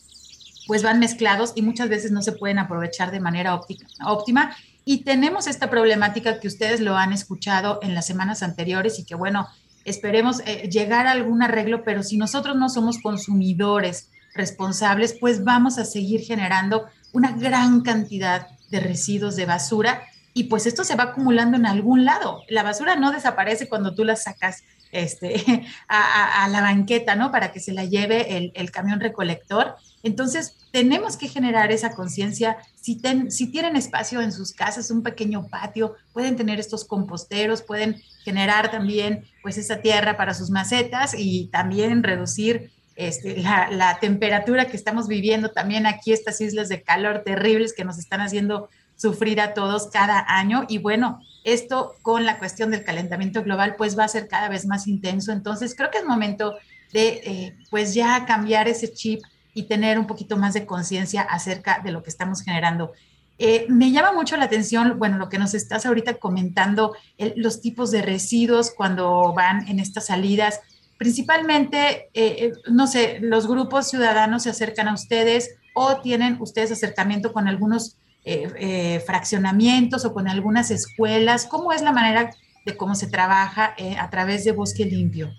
pues 0.65 0.81
van 0.81 0.97
mezclados 0.97 1.53
y 1.53 1.61
muchas 1.61 1.89
veces 1.89 2.11
no 2.11 2.23
se 2.23 2.31
pueden 2.31 2.57
aprovechar 2.57 3.11
de 3.11 3.19
manera 3.19 3.53
óptima. 3.53 4.55
Y 4.85 5.03
tenemos 5.03 5.47
esta 5.47 5.69
problemática 5.69 6.39
que 6.39 6.47
ustedes 6.47 6.79
lo 6.79 6.95
han 6.95 7.11
escuchado 7.11 7.79
en 7.81 7.95
las 7.95 8.05
semanas 8.05 8.43
anteriores 8.43 8.99
y 8.99 9.05
que 9.05 9.15
bueno, 9.15 9.47
esperemos 9.83 10.41
eh, 10.45 10.69
llegar 10.71 11.07
a 11.07 11.11
algún 11.11 11.41
arreglo, 11.41 11.83
pero 11.83 12.03
si 12.03 12.17
nosotros 12.17 12.55
no 12.55 12.69
somos 12.69 12.99
consumidores 12.99 14.11
responsables, 14.35 15.17
pues 15.19 15.43
vamos 15.43 15.79
a 15.79 15.85
seguir 15.85 16.21
generando 16.21 16.85
una 17.13 17.31
gran 17.31 17.81
cantidad 17.81 18.47
de 18.69 18.79
residuos 18.79 19.35
de 19.35 19.45
basura 19.45 20.03
y 20.33 20.45
pues 20.45 20.65
esto 20.67 20.83
se 20.83 20.95
va 20.95 21.05
acumulando 21.05 21.57
en 21.57 21.65
algún 21.65 22.05
lado. 22.05 22.43
La 22.49 22.61
basura 22.61 22.95
no 22.95 23.11
desaparece 23.11 23.69
cuando 23.69 23.95
tú 23.95 24.03
la 24.03 24.15
sacas 24.15 24.63
este, 24.95 25.65
a, 25.87 26.47
la 26.49 26.61
banqueta, 26.61 27.15
¿no? 27.15 27.31
Para 27.31 27.51
que 27.51 27.59
se 27.59 27.73
la 27.73 27.85
lleve 27.85 28.51
el, 28.53 28.71
camión 28.71 28.99
recolector. 28.99 29.75
Entonces, 30.03 30.57
tenemos 30.71 31.17
que 31.17 31.27
generar 31.27 31.71
esa 31.71 31.91
conciencia. 31.91 32.57
Si, 32.79 32.95
tienen 32.95 33.75
espacio 33.75 34.21
en 34.21 34.31
sus 34.31 34.53
casas, 34.53 34.91
un 34.91 35.03
pequeño 35.03 35.47
patio, 35.47 35.95
pueden 36.13 36.35
tener 36.35 36.59
estos 36.59 36.85
composteros, 36.85 37.61
pueden 37.61 38.01
generar 38.23 38.71
también 38.71 39.25
pues 39.43 39.57
esa 39.57 39.81
tierra 39.81 40.17
para 40.17 40.33
sus 40.33 40.49
macetas 40.49 41.13
y 41.17 41.47
también 41.47 42.01
reducir 42.01 42.71
este, 42.95 43.41
la, 43.41 43.97
temperatura 43.99 44.65
que 44.65 44.77
estamos 44.77 45.07
viviendo 45.07 45.51
también 45.51 45.85
aquí, 45.85 46.13
estas 46.13 46.39
islas 46.39 46.69
de 46.69 46.81
calor 46.81 47.23
terribles 47.25 47.73
que 47.73 47.83
nos 47.83 47.97
están 47.97 48.21
haciendo 48.21 48.69
sufrir 48.95 49.41
a 49.41 49.53
todos 49.53 49.89
cada 49.91 50.23
año. 50.27 50.65
Y 50.69 50.77
bueno, 50.77 51.19
esto 51.45 51.95
con 52.01 52.25
la 52.25 52.39
cuestión 52.39 52.71
del 52.71 52.83
calentamiento 52.83 53.43
global, 53.43 53.75
pues 53.77 53.97
va 53.97 54.03
a 54.03 54.09
ser 54.09 54.27
cada 54.27 54.49
vez 54.49 54.65
más 54.65 54.87
intenso. 54.87 55.31
Entonces, 55.31 55.75
creo 55.75 55.91
que 55.91 55.99
es 55.99 56.05
momento 56.05 56.55
de, 56.91 57.21
eh, 57.23 57.57
pues 57.69 57.93
ya 57.93 58.25
cambiar 58.25 58.67
ese 58.67 58.91
chip 58.91 59.21
y 59.53 59.63
tener 59.63 59.99
un 59.99 60.07
poquito 60.07 60.37
más 60.37 60.55
de 60.55 60.65
conciencia 60.65 61.21
acerca 61.21 61.81
de 61.83 61.91
lo 61.91 62.01
que 62.01 62.09
estamos 62.09 62.41
generando. 62.41 62.93
Eh, 63.37 63.67
me 63.69 63.91
llama 63.91 64.11
mucho 64.11 64.37
la 64.37 64.45
atención, 64.45 64.97
bueno, 64.97 65.17
lo 65.17 65.29
que 65.29 65.37
nos 65.37 65.53
estás 65.53 65.85
ahorita 65.85 66.15
comentando, 66.15 66.95
los 67.35 67.61
tipos 67.61 67.91
de 67.91 68.01
residuos 68.01 68.71
cuando 68.71 69.31
van 69.33 69.67
en 69.67 69.79
estas 69.79 70.07
salidas. 70.07 70.61
Principalmente, 70.97 72.09
eh, 72.15 72.53
no 72.71 72.87
sé, 72.87 73.19
los 73.21 73.47
grupos 73.47 73.87
ciudadanos 73.87 74.43
se 74.43 74.49
acercan 74.49 74.87
a 74.87 74.93
ustedes 74.93 75.57
o 75.75 75.97
tienen 75.97 76.37
ustedes 76.41 76.71
acercamiento 76.71 77.33
con 77.33 77.47
algunos 77.47 77.97
eh, 78.27 78.51
eh, 78.57 79.03
fraccionamientos 79.05 80.03
o 80.03 80.13
con 80.13 80.27
algunas 80.27 80.71
escuelas? 80.71 81.45
¿Cómo 81.45 81.71
es 81.71 81.83
la 81.83 81.91
manera 81.91 82.31
de 82.65 82.75
cómo 82.75 82.95
se 82.95 83.05
trabaja 83.05 83.75
eh, 83.77 83.95
a 83.99 84.09
través 84.09 84.43
de 84.43 84.51
Bosque 84.51 84.83
Limpio? 84.83 85.31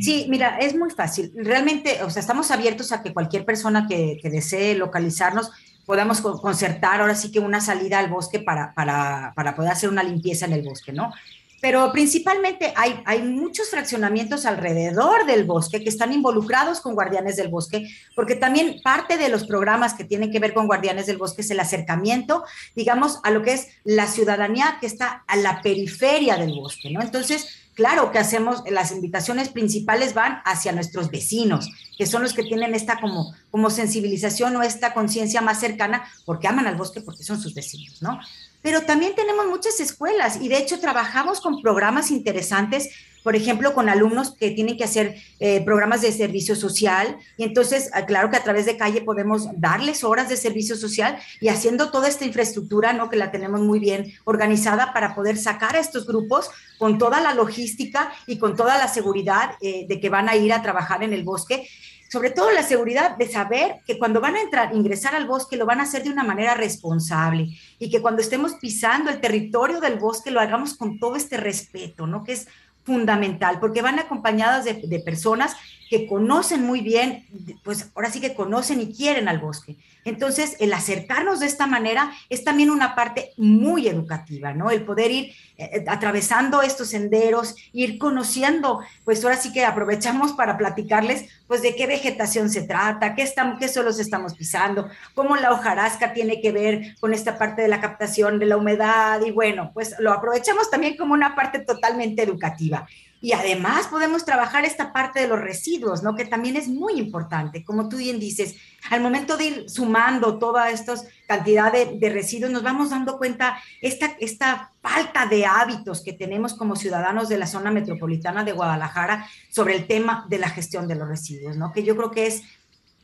Sí, 0.00 0.26
mira, 0.28 0.58
es 0.58 0.76
muy 0.76 0.90
fácil. 0.90 1.32
Realmente, 1.36 2.02
o 2.02 2.10
sea, 2.10 2.20
estamos 2.20 2.50
abiertos 2.50 2.90
a 2.90 3.02
que 3.02 3.14
cualquier 3.14 3.44
persona 3.44 3.86
que, 3.88 4.18
desee 4.24 4.74
localizarnos 4.74 5.50
podamos 5.86 6.20
concertar 6.20 7.00
ahora 7.00 7.14
sí 7.14 7.30
que 7.30 7.38
una 7.38 7.60
salida 7.60 7.98
al 7.98 8.10
bosque 8.10 8.40
para, 8.40 8.74
para, 8.74 9.32
para 9.34 9.54
poder 9.54 9.70
hacer 9.70 9.88
una 9.88 10.02
limpieza 10.02 10.44
en 10.44 10.52
el 10.52 10.62
bosque, 10.62 10.92
¿no? 10.92 11.12
Pero 11.60 11.90
principalmente 11.92 12.72
hay, 12.76 13.00
hay 13.04 13.22
muchos 13.22 13.70
fraccionamientos 13.70 14.46
alrededor 14.46 15.26
del 15.26 15.44
bosque 15.44 15.82
que 15.82 15.88
están 15.88 16.12
involucrados 16.12 16.80
con 16.80 16.94
guardianes 16.94 17.36
del 17.36 17.48
bosque, 17.48 17.88
porque 18.14 18.36
también 18.36 18.80
parte 18.82 19.16
de 19.16 19.28
los 19.28 19.44
programas 19.44 19.94
que 19.94 20.04
tienen 20.04 20.30
que 20.30 20.38
ver 20.38 20.54
con 20.54 20.66
guardianes 20.66 21.06
del 21.06 21.18
bosque 21.18 21.42
es 21.42 21.50
el 21.50 21.60
acercamiento, 21.60 22.44
digamos, 22.76 23.20
a 23.24 23.30
lo 23.30 23.42
que 23.42 23.54
es 23.54 23.68
la 23.84 24.06
ciudadanía 24.06 24.78
que 24.80 24.86
está 24.86 25.24
a 25.26 25.36
la 25.36 25.60
periferia 25.62 26.36
del 26.36 26.54
bosque, 26.54 26.90
¿no? 26.90 27.02
Entonces, 27.02 27.48
claro 27.74 28.10
que 28.12 28.18
hacemos, 28.18 28.62
las 28.70 28.92
invitaciones 28.92 29.48
principales 29.48 30.14
van 30.14 30.42
hacia 30.44 30.72
nuestros 30.72 31.10
vecinos, 31.10 31.70
que 31.96 32.06
son 32.06 32.22
los 32.22 32.34
que 32.34 32.42
tienen 32.42 32.74
esta 32.74 33.00
como, 33.00 33.34
como 33.50 33.70
sensibilización 33.70 34.56
o 34.56 34.62
esta 34.62 34.94
conciencia 34.94 35.40
más 35.40 35.60
cercana, 35.60 36.08
porque 36.24 36.48
aman 36.48 36.66
al 36.66 36.76
bosque, 36.76 37.00
porque 37.00 37.24
son 37.24 37.40
sus 37.40 37.54
vecinos, 37.54 38.02
¿no? 38.02 38.18
Pero 38.62 38.82
también 38.82 39.14
tenemos 39.14 39.46
muchas 39.46 39.80
escuelas 39.80 40.38
y 40.40 40.48
de 40.48 40.58
hecho 40.58 40.80
trabajamos 40.80 41.40
con 41.40 41.62
programas 41.62 42.10
interesantes, 42.10 42.90
por 43.22 43.36
ejemplo, 43.36 43.74
con 43.74 43.88
alumnos 43.88 44.34
que 44.34 44.50
tienen 44.52 44.76
que 44.76 44.84
hacer 44.84 45.16
eh, 45.38 45.62
programas 45.64 46.02
de 46.02 46.12
servicio 46.12 46.56
social 46.56 47.18
y 47.36 47.44
entonces, 47.44 47.90
ah, 47.92 48.06
claro 48.06 48.30
que 48.30 48.36
a 48.36 48.42
través 48.42 48.66
de 48.66 48.76
calle 48.76 49.02
podemos 49.02 49.48
darles 49.56 50.02
horas 50.02 50.28
de 50.28 50.36
servicio 50.36 50.76
social 50.76 51.18
y 51.40 51.48
haciendo 51.48 51.90
toda 51.90 52.08
esta 52.08 52.24
infraestructura, 52.24 52.92
¿no? 52.92 53.10
Que 53.10 53.16
la 53.16 53.30
tenemos 53.30 53.60
muy 53.60 53.80
bien 53.80 54.12
organizada 54.24 54.92
para 54.92 55.14
poder 55.14 55.36
sacar 55.36 55.76
a 55.76 55.80
estos 55.80 56.06
grupos 56.06 56.50
con 56.78 56.98
toda 56.98 57.20
la 57.20 57.34
logística 57.34 58.12
y 58.26 58.38
con 58.38 58.56
toda 58.56 58.78
la 58.78 58.88
seguridad 58.88 59.52
eh, 59.60 59.86
de 59.88 60.00
que 60.00 60.08
van 60.08 60.28
a 60.28 60.36
ir 60.36 60.52
a 60.52 60.62
trabajar 60.62 61.02
en 61.02 61.12
el 61.12 61.24
bosque 61.24 61.68
sobre 62.08 62.30
todo 62.30 62.50
la 62.50 62.62
seguridad 62.62 63.16
de 63.16 63.28
saber 63.28 63.76
que 63.86 63.98
cuando 63.98 64.20
van 64.20 64.36
a 64.36 64.40
entrar, 64.40 64.74
ingresar 64.74 65.14
al 65.14 65.26
bosque, 65.26 65.56
lo 65.56 65.66
van 65.66 65.80
a 65.80 65.84
hacer 65.84 66.02
de 66.02 66.10
una 66.10 66.24
manera 66.24 66.54
responsable 66.54 67.48
y 67.78 67.90
que 67.90 68.00
cuando 68.00 68.22
estemos 68.22 68.54
pisando 68.54 69.10
el 69.10 69.20
territorio 69.20 69.80
del 69.80 69.98
bosque 69.98 70.30
lo 70.30 70.40
hagamos 70.40 70.74
con 70.74 70.98
todo 70.98 71.16
este 71.16 71.36
respeto, 71.36 72.06
¿no? 72.06 72.24
Que 72.24 72.32
es 72.32 72.48
fundamental, 72.84 73.60
porque 73.60 73.82
van 73.82 73.98
acompañadas 73.98 74.64
de, 74.64 74.74
de 74.74 75.00
personas 75.00 75.54
que 75.88 76.06
conocen 76.06 76.64
muy 76.64 76.80
bien, 76.80 77.26
pues 77.64 77.90
ahora 77.94 78.10
sí 78.10 78.20
que 78.20 78.34
conocen 78.34 78.80
y 78.80 78.94
quieren 78.94 79.28
al 79.28 79.38
bosque. 79.38 79.76
Entonces, 80.04 80.56
el 80.60 80.72
acercarnos 80.72 81.40
de 81.40 81.46
esta 81.46 81.66
manera 81.66 82.12
es 82.28 82.44
también 82.44 82.70
una 82.70 82.94
parte 82.94 83.32
muy 83.36 83.88
educativa, 83.88 84.54
¿no? 84.54 84.70
El 84.70 84.84
poder 84.84 85.10
ir 85.10 85.24
eh, 85.56 85.70
eh, 85.72 85.84
atravesando 85.86 86.62
estos 86.62 86.88
senderos, 86.88 87.54
ir 87.72 87.98
conociendo, 87.98 88.80
pues 89.04 89.22
ahora 89.24 89.36
sí 89.36 89.52
que 89.52 89.64
aprovechamos 89.64 90.32
para 90.32 90.56
platicarles, 90.56 91.26
pues 91.46 91.62
de 91.62 91.74
qué 91.74 91.86
vegetación 91.86 92.48
se 92.48 92.62
trata, 92.62 93.14
qué, 93.14 93.22
estamos, 93.22 93.58
qué 93.58 93.68
suelos 93.68 93.98
estamos 93.98 94.34
pisando, 94.34 94.88
cómo 95.14 95.36
la 95.36 95.52
hojarasca 95.52 96.12
tiene 96.12 96.40
que 96.40 96.52
ver 96.52 96.96
con 97.00 97.12
esta 97.12 97.38
parte 97.38 97.62
de 97.62 97.68
la 97.68 97.80
captación 97.80 98.38
de 98.38 98.46
la 98.46 98.56
humedad 98.56 99.20
y 99.26 99.30
bueno, 99.30 99.70
pues 99.74 99.94
lo 99.98 100.12
aprovechamos 100.12 100.70
también 100.70 100.96
como 100.96 101.14
una 101.14 101.34
parte 101.34 101.58
totalmente 101.60 102.22
educativa. 102.22 102.86
Y 103.20 103.32
además 103.32 103.88
podemos 103.88 104.24
trabajar 104.24 104.64
esta 104.64 104.92
parte 104.92 105.20
de 105.20 105.26
los 105.28 105.40
residuos, 105.40 106.04
¿no? 106.04 106.14
Que 106.14 106.24
también 106.24 106.56
es 106.56 106.68
muy 106.68 106.94
importante. 106.94 107.64
Como 107.64 107.88
tú 107.88 107.96
bien 107.96 108.20
dices, 108.20 108.54
al 108.90 109.00
momento 109.00 109.36
de 109.36 109.44
ir 109.44 109.70
sumando 109.70 110.38
toda 110.38 110.70
esta 110.70 110.94
cantidad 111.26 111.72
de, 111.72 112.10
residuos, 112.10 112.52
nos 112.52 112.62
vamos 112.62 112.90
dando 112.90 113.18
cuenta 113.18 113.58
esta, 113.82 114.16
esta 114.20 114.72
falta 114.80 115.26
de 115.26 115.46
hábitos 115.46 116.02
que 116.02 116.12
tenemos 116.12 116.54
como 116.54 116.76
ciudadanos 116.76 117.28
de 117.28 117.38
la 117.38 117.48
zona 117.48 117.72
metropolitana 117.72 118.44
de 118.44 118.52
Guadalajara 118.52 119.28
sobre 119.50 119.74
el 119.74 119.86
tema 119.88 120.24
de 120.28 120.38
la 120.38 120.50
gestión 120.50 120.86
de 120.86 120.94
los 120.94 121.08
residuos, 121.08 121.56
¿no? 121.56 121.72
Que 121.72 121.82
yo 121.82 121.96
creo 121.96 122.12
que 122.12 122.26
es, 122.28 122.42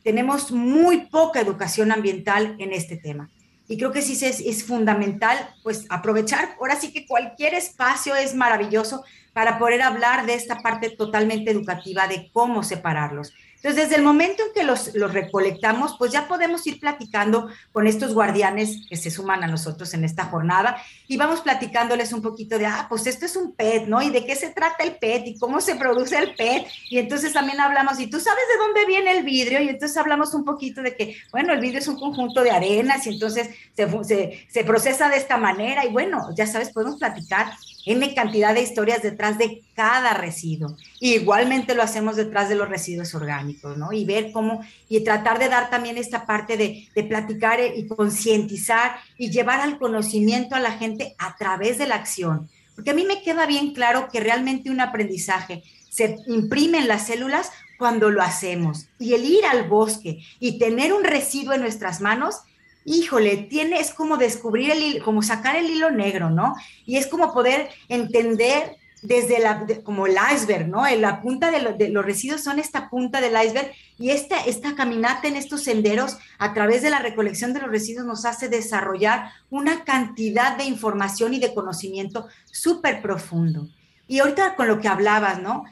tenemos 0.01 0.51
muy 0.51 1.07
poca 1.07 1.41
educación 1.41 1.91
ambiental 1.91 2.55
en 2.59 2.71
este 2.71 2.95
tema. 2.95 3.29
Y 3.67 3.77
creo 3.77 3.91
que 3.91 4.01
sí 4.01 4.13
es, 4.23 4.39
es 4.39 4.63
fundamental, 4.63 5.37
pues, 5.63 5.85
aprovechar, 5.89 6.55
ahora 6.59 6.79
sí 6.79 6.93
que 6.93 7.05
cualquier 7.05 7.55
espacio 7.55 8.15
es 8.15 8.35
maravilloso, 8.35 9.03
para 9.35 9.59
poder 9.59 9.81
hablar 9.81 10.25
de 10.25 10.33
esta 10.33 10.61
parte 10.61 10.91
totalmente 10.91 11.51
educativa 11.51 12.07
de 12.07 12.29
cómo 12.31 12.63
separarlos. 12.63 13.33
Entonces, 13.55 13.89
desde 13.89 13.95
el 13.97 14.03
momento 14.03 14.43
en 14.43 14.53
que 14.53 14.63
los, 14.63 14.93
recolectamos, 14.93 15.95
pues 15.97 16.13
ya 16.13 16.25
podemos 16.29 16.65
ir 16.67 16.79
platicando 16.79 17.49
con 17.73 17.85
estos 17.85 18.13
guardianes 18.13 18.85
que 18.87 18.95
se 18.95 19.11
suman 19.11 19.43
a 19.43 19.47
nosotros 19.47 19.93
en 19.93 20.05
esta 20.05 20.25
jornada 20.25 20.77
y 21.07 21.17
vamos 21.17 21.41
platicándoles 21.41 22.13
un 22.13 22.21
poquito 22.21 22.57
de, 22.57 22.67
ah, 22.67 22.85
pues 22.87 23.07
esto 23.07 23.25
es 23.25 23.35
un 23.35 23.53
PET, 23.53 23.87
¿no? 23.87 24.01
Y 24.01 24.09
de 24.09 24.25
qué 24.25 24.37
se 24.37 24.51
trata 24.51 24.85
el 24.85 24.95
PET 24.95 25.27
y 25.27 25.37
cómo 25.37 25.59
se 25.59 25.75
produce 25.75 26.17
el 26.17 26.33
PET. 26.35 26.67
Y 26.89 26.99
entonces 26.99 27.33
también 27.33 27.59
hablamos, 27.59 27.99
y 27.99 28.07
tú 28.07 28.21
sabes 28.21 28.43
de 28.53 28.63
dónde 28.63 28.85
viene 28.85 29.17
el 29.17 29.25
vidrio, 29.25 29.59
y 29.59 29.67
entonces 29.67 29.97
hablamos 29.97 30.33
un 30.33 30.45
poquito 30.45 30.81
de 30.81 30.95
que, 30.95 31.17
bueno, 31.33 31.51
el 31.51 31.59
vidrio 31.59 31.79
es 31.79 31.87
un 31.89 31.99
conjunto 31.99 32.41
de 32.41 32.51
arenas 32.51 33.05
y 33.05 33.15
entonces 33.15 33.49
se 33.75 34.63
procesa 34.63 35.09
de 35.09 35.17
esta 35.17 35.35
manera 35.35 35.83
y 35.83 35.89
bueno, 35.89 36.29
ya 36.37 36.47
sabes, 36.47 36.69
podemos 36.71 36.97
platicar 36.97 37.51
N 37.85 38.13
cantidad 38.15 38.53
de 38.53 38.61
historias 38.61 39.01
detrás 39.01 39.37
de 39.37 39.63
cada 39.75 40.13
residuo. 40.13 40.75
igualmente 40.99 41.75
lo 41.75 41.83
hacemos 41.83 42.15
detrás 42.15 42.49
de 42.49 42.55
los 42.55 42.69
residuos 42.69 43.13
orgánicos, 43.13 43.77
¿no? 43.77 43.93
Y 43.93 44.05
ver 44.05 44.31
cómo, 44.31 44.61
y 44.89 45.03
tratar 45.03 45.39
de 45.39 45.49
dar 45.49 45.69
también 45.69 45.97
esta 45.97 46.25
parte 46.25 46.57
de, 46.57 46.87
de 46.95 47.03
platicar 47.03 47.59
y 47.75 47.87
concientizar 47.87 48.97
y 49.17 49.29
llevar 49.29 49.61
al 49.61 49.77
conocimiento 49.77 50.55
a 50.55 50.59
la 50.59 50.71
gente 50.71 51.15
a 51.17 51.35
través 51.37 51.77
de 51.77 51.87
la 51.87 51.95
acción. 51.95 52.49
Porque 52.75 52.91
a 52.91 52.93
mí 52.95 53.05
me 53.05 53.21
queda 53.21 53.45
bien 53.45 53.73
claro 53.73 54.09
que 54.11 54.19
realmente 54.19 54.69
un 54.69 54.81
aprendizaje 54.81 55.63
se 55.89 56.17
imprime 56.27 56.79
en 56.79 56.87
las 56.89 57.07
células 57.07 57.51
cuando 57.77 58.09
lo 58.09 58.21
hacemos. 58.21 58.87
Y 58.99 59.13
el 59.13 59.25
ir 59.25 59.45
al 59.45 59.67
bosque 59.67 60.19
y 60.39 60.59
tener 60.59 60.93
un 60.93 61.03
residuo 61.03 61.53
en 61.53 61.61
nuestras 61.61 62.01
manos 62.01 62.41
híjole, 62.85 63.37
tiene, 63.37 63.79
es 63.79 63.93
como 63.93 64.17
descubrir 64.17 64.71
el 64.71 65.03
como 65.03 65.23
sacar 65.23 65.55
el 65.55 65.69
hilo 65.69 65.91
negro, 65.91 66.29
¿no? 66.29 66.55
Y 66.85 66.97
es 66.97 67.07
como 67.07 67.33
poder 67.33 67.69
entender 67.89 68.77
desde 69.01 69.39
la, 69.39 69.65
como 69.83 70.07
el 70.07 70.15
iceberg, 70.33 70.67
¿no? 70.67 70.87
La 70.95 71.21
punta 71.21 71.51
de, 71.51 71.89
los 71.89 72.05
residuos 72.05 72.43
son 72.43 72.59
esta 72.59 72.89
punta 72.89 73.21
del 73.21 73.33
iceberg 73.33 73.71
y 73.97 74.09
esta, 74.09 74.39
esta 74.45 74.75
caminata 74.75 75.27
en 75.27 75.35
estos 75.35 75.63
senderos 75.63 76.17
a 76.37 76.53
través 76.53 76.81
de 76.81 76.89
la 76.89 76.99
recolección 76.99 77.53
de 77.53 77.61
los 77.61 77.69
residuos 77.69 78.05
nos 78.05 78.25
hace 78.25 78.49
desarrollar 78.49 79.31
una 79.49 79.83
cantidad 79.83 80.57
de 80.57 80.65
información 80.65 81.33
y 81.33 81.39
de 81.39 81.53
conocimiento 81.53 82.27
súper 82.51 83.01
profundo. 83.01 83.67
Y 84.07 84.19
ahorita 84.19 84.55
con 84.55 84.67
lo 84.67 84.79
que 84.79 84.87
hablabas, 84.87 85.41
¿no? 85.41 85.65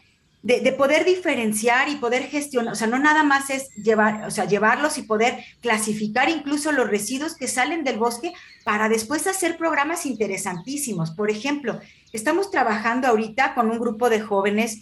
De, 0.44 0.74
poder 0.74 1.06
diferenciar 1.06 1.88
y 1.88 1.96
poder 1.96 2.24
gestionar, 2.24 2.74
o 2.74 2.76
sea, 2.76 2.86
no 2.86 3.00
nada 3.00 3.24
más 3.24 3.50
es 3.50 3.70
llevar, 3.76 4.26
o 4.26 4.30
sea, 4.30 4.44
llevarlos 4.44 4.98
y 4.98 5.04
poder 5.04 5.42
clasificar 5.62 6.28
incluso 6.28 6.74
los 6.74 6.90
residuos 6.90 7.38
que 7.38 7.48
salen 7.48 7.86
del 7.86 7.98
bosque 7.98 8.34
para 8.66 8.90
después 8.90 9.26
hacer 9.26 9.58
programas 9.58 10.06
interesantísimos. 10.06 11.12
Por 11.12 11.32
ejemplo, 11.32 11.80
estamos 12.12 12.52
trabajando 12.52 13.08
ahorita 13.08 13.56
con 13.56 13.72
un 13.72 13.80
grupo 13.80 14.10
de 14.10 14.20
jóvenes 14.20 14.80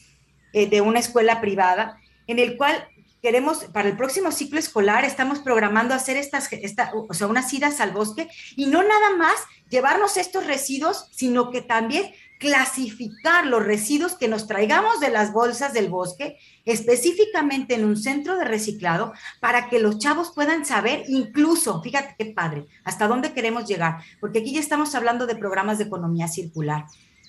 eh, 0.51 0.67
de 0.67 0.81
una 0.81 0.97
escuela 0.97 1.39
privada 1.41 1.99
en 2.25 2.39
el 2.39 2.57
cual 2.57 2.87
queremos, 3.21 3.65
para 3.65 3.87
el 3.87 3.95
próximo 3.95 4.31
ciclo 4.31 4.59
escolar, 4.59 5.05
estamos 5.05 5.39
programando 5.39 5.93
hacer 5.93 6.17
estas, 6.17 6.49
o 7.07 7.13
sea, 7.13 7.27
unas 7.27 7.53
idas 7.53 7.79
al 7.79 7.91
bosque 7.91 8.27
y 8.55 8.65
no 8.65 8.81
nada 8.81 9.15
más 9.15 9.35
llevarnos 9.69 10.17
estos 10.17 10.45
residuos, 10.47 11.07
sino 11.11 11.51
que 11.51 11.61
también 11.61 12.11
clasificar 12.41 13.45
los 13.45 13.63
residuos 13.63 14.15
que 14.15 14.27
nos 14.27 14.47
traigamos 14.47 14.99
de 14.99 15.11
las 15.11 15.31
bolsas 15.31 15.73
del 15.73 15.89
bosque 15.89 16.39
específicamente 16.65 17.75
en 17.75 17.85
un 17.85 17.95
centro 17.95 18.35
de 18.35 18.45
reciclado 18.45 19.13
para 19.39 19.69
que 19.69 19.77
los 19.77 19.99
chavos 19.99 20.31
puedan 20.33 20.65
saber 20.65 21.03
incluso, 21.07 21.83
fíjate 21.83 22.15
qué 22.17 22.25
padre, 22.33 22.65
hasta 22.83 23.07
dónde 23.07 23.33
queremos 23.33 23.67
llegar, 23.67 23.99
porque 24.19 24.39
aquí 24.39 24.53
ya 24.53 24.59
estamos 24.59 24.95
hablando 24.95 25.27
de 25.27 25.35
programas 25.35 25.77
de 25.77 25.83
economía 25.83 26.27
circular. 26.27 26.85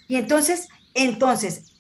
Y 0.09 0.16
entonces, 0.16 0.68
entonces, 0.94 1.75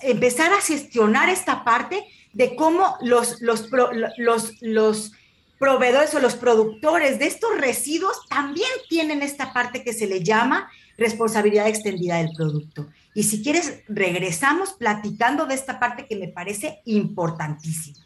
empezar 0.00 0.50
a 0.54 0.62
gestionar 0.62 1.28
esta 1.28 1.64
parte 1.64 2.02
de 2.32 2.56
cómo 2.56 2.96
los, 3.02 3.42
los, 3.42 3.68
los, 4.16 4.54
los 4.62 5.12
proveedores 5.58 6.14
o 6.14 6.20
los 6.20 6.36
productores 6.36 7.18
de 7.18 7.26
estos 7.26 7.58
residuos 7.58 8.26
también 8.30 8.70
tienen 8.88 9.20
esta 9.20 9.52
parte 9.52 9.84
que 9.84 9.92
se 9.92 10.06
le 10.06 10.24
llama 10.24 10.70
responsabilidad 11.00 11.66
extendida 11.66 12.18
del 12.18 12.30
producto. 12.36 12.86
Y 13.14 13.24
si 13.24 13.42
quieres, 13.42 13.82
regresamos 13.88 14.74
platicando 14.74 15.46
de 15.46 15.54
esta 15.54 15.80
parte 15.80 16.06
que 16.06 16.14
me 16.14 16.28
parece 16.28 16.80
importantísima. 16.84 17.98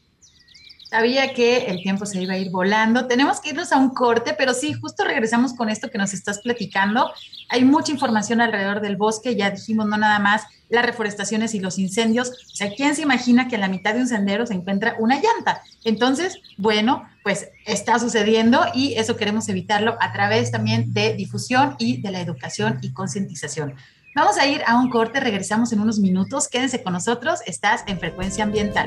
Sabía 0.95 1.35
que 1.35 1.65
el 1.65 1.83
tiempo 1.83 2.07
se 2.07 2.23
iba 2.23 2.35
a 2.35 2.39
ir 2.39 2.53
volando. 2.53 3.09
Tenemos 3.09 3.41
que 3.41 3.49
irnos 3.49 3.73
a 3.73 3.79
un 3.79 3.91
corte, 3.91 4.33
pero 4.39 4.55
sí, 4.55 4.75
justo 4.75 5.03
regresamos 5.03 5.53
con 5.53 5.69
esto 5.69 5.91
que 5.91 5.99
nos 5.99 6.15
estás 6.15 6.39
platicando. 6.39 7.11
Hay 7.49 7.65
mucha 7.65 7.91
información 7.91 8.41
alrededor 8.41 8.81
del 8.81 8.97
bosque, 8.97 9.35
ya 9.35 9.51
dijimos, 9.51 9.87
no 9.87 9.97
nada 9.97 10.21
más 10.21 10.45
las 10.69 10.87
reforestaciones 10.87 11.53
y 11.57 11.59
los 11.59 11.81
incendios. 11.81 12.29
O 12.31 12.55
sea, 12.55 12.71
¿quién 12.77 12.95
se 12.95 13.03
imagina 13.03 13.49
que 13.49 13.57
en 13.57 13.63
la 13.63 13.69
mitad 13.69 13.93
de 13.93 14.03
un 14.03 14.07
sendero 14.07 14.47
se 14.47 14.55
encuentra 14.55 14.95
una 15.01 15.17
llanta? 15.17 15.63
Entonces, 15.83 16.39
bueno, 16.59 17.03
pues 17.25 17.49
está 17.67 17.99
sucediendo 17.99 18.65
y 18.73 18.95
eso 18.95 19.17
queremos 19.17 19.49
evitarlo 19.49 19.97
a 19.99 20.13
través 20.13 20.53
también 20.53 20.93
de 20.93 21.15
difusión 21.15 21.75
y 21.81 22.03
de 22.03 22.13
la 22.13 22.21
educación 22.21 22.79
y 22.83 22.93
concientización. 22.93 23.75
Vamos 24.15 24.39
a 24.39 24.47
ir 24.47 24.63
a 24.65 24.79
un 24.79 24.91
corte, 24.91 25.19
regresamos 25.19 25.73
en 25.73 25.81
unos 25.81 25.99
minutos. 25.99 26.47
Quédense 26.47 26.85
con 26.85 26.93
nosotros, 26.93 27.41
estás 27.47 27.83
en 27.89 27.99
frecuencia 27.99 28.45
ambiental. 28.45 28.87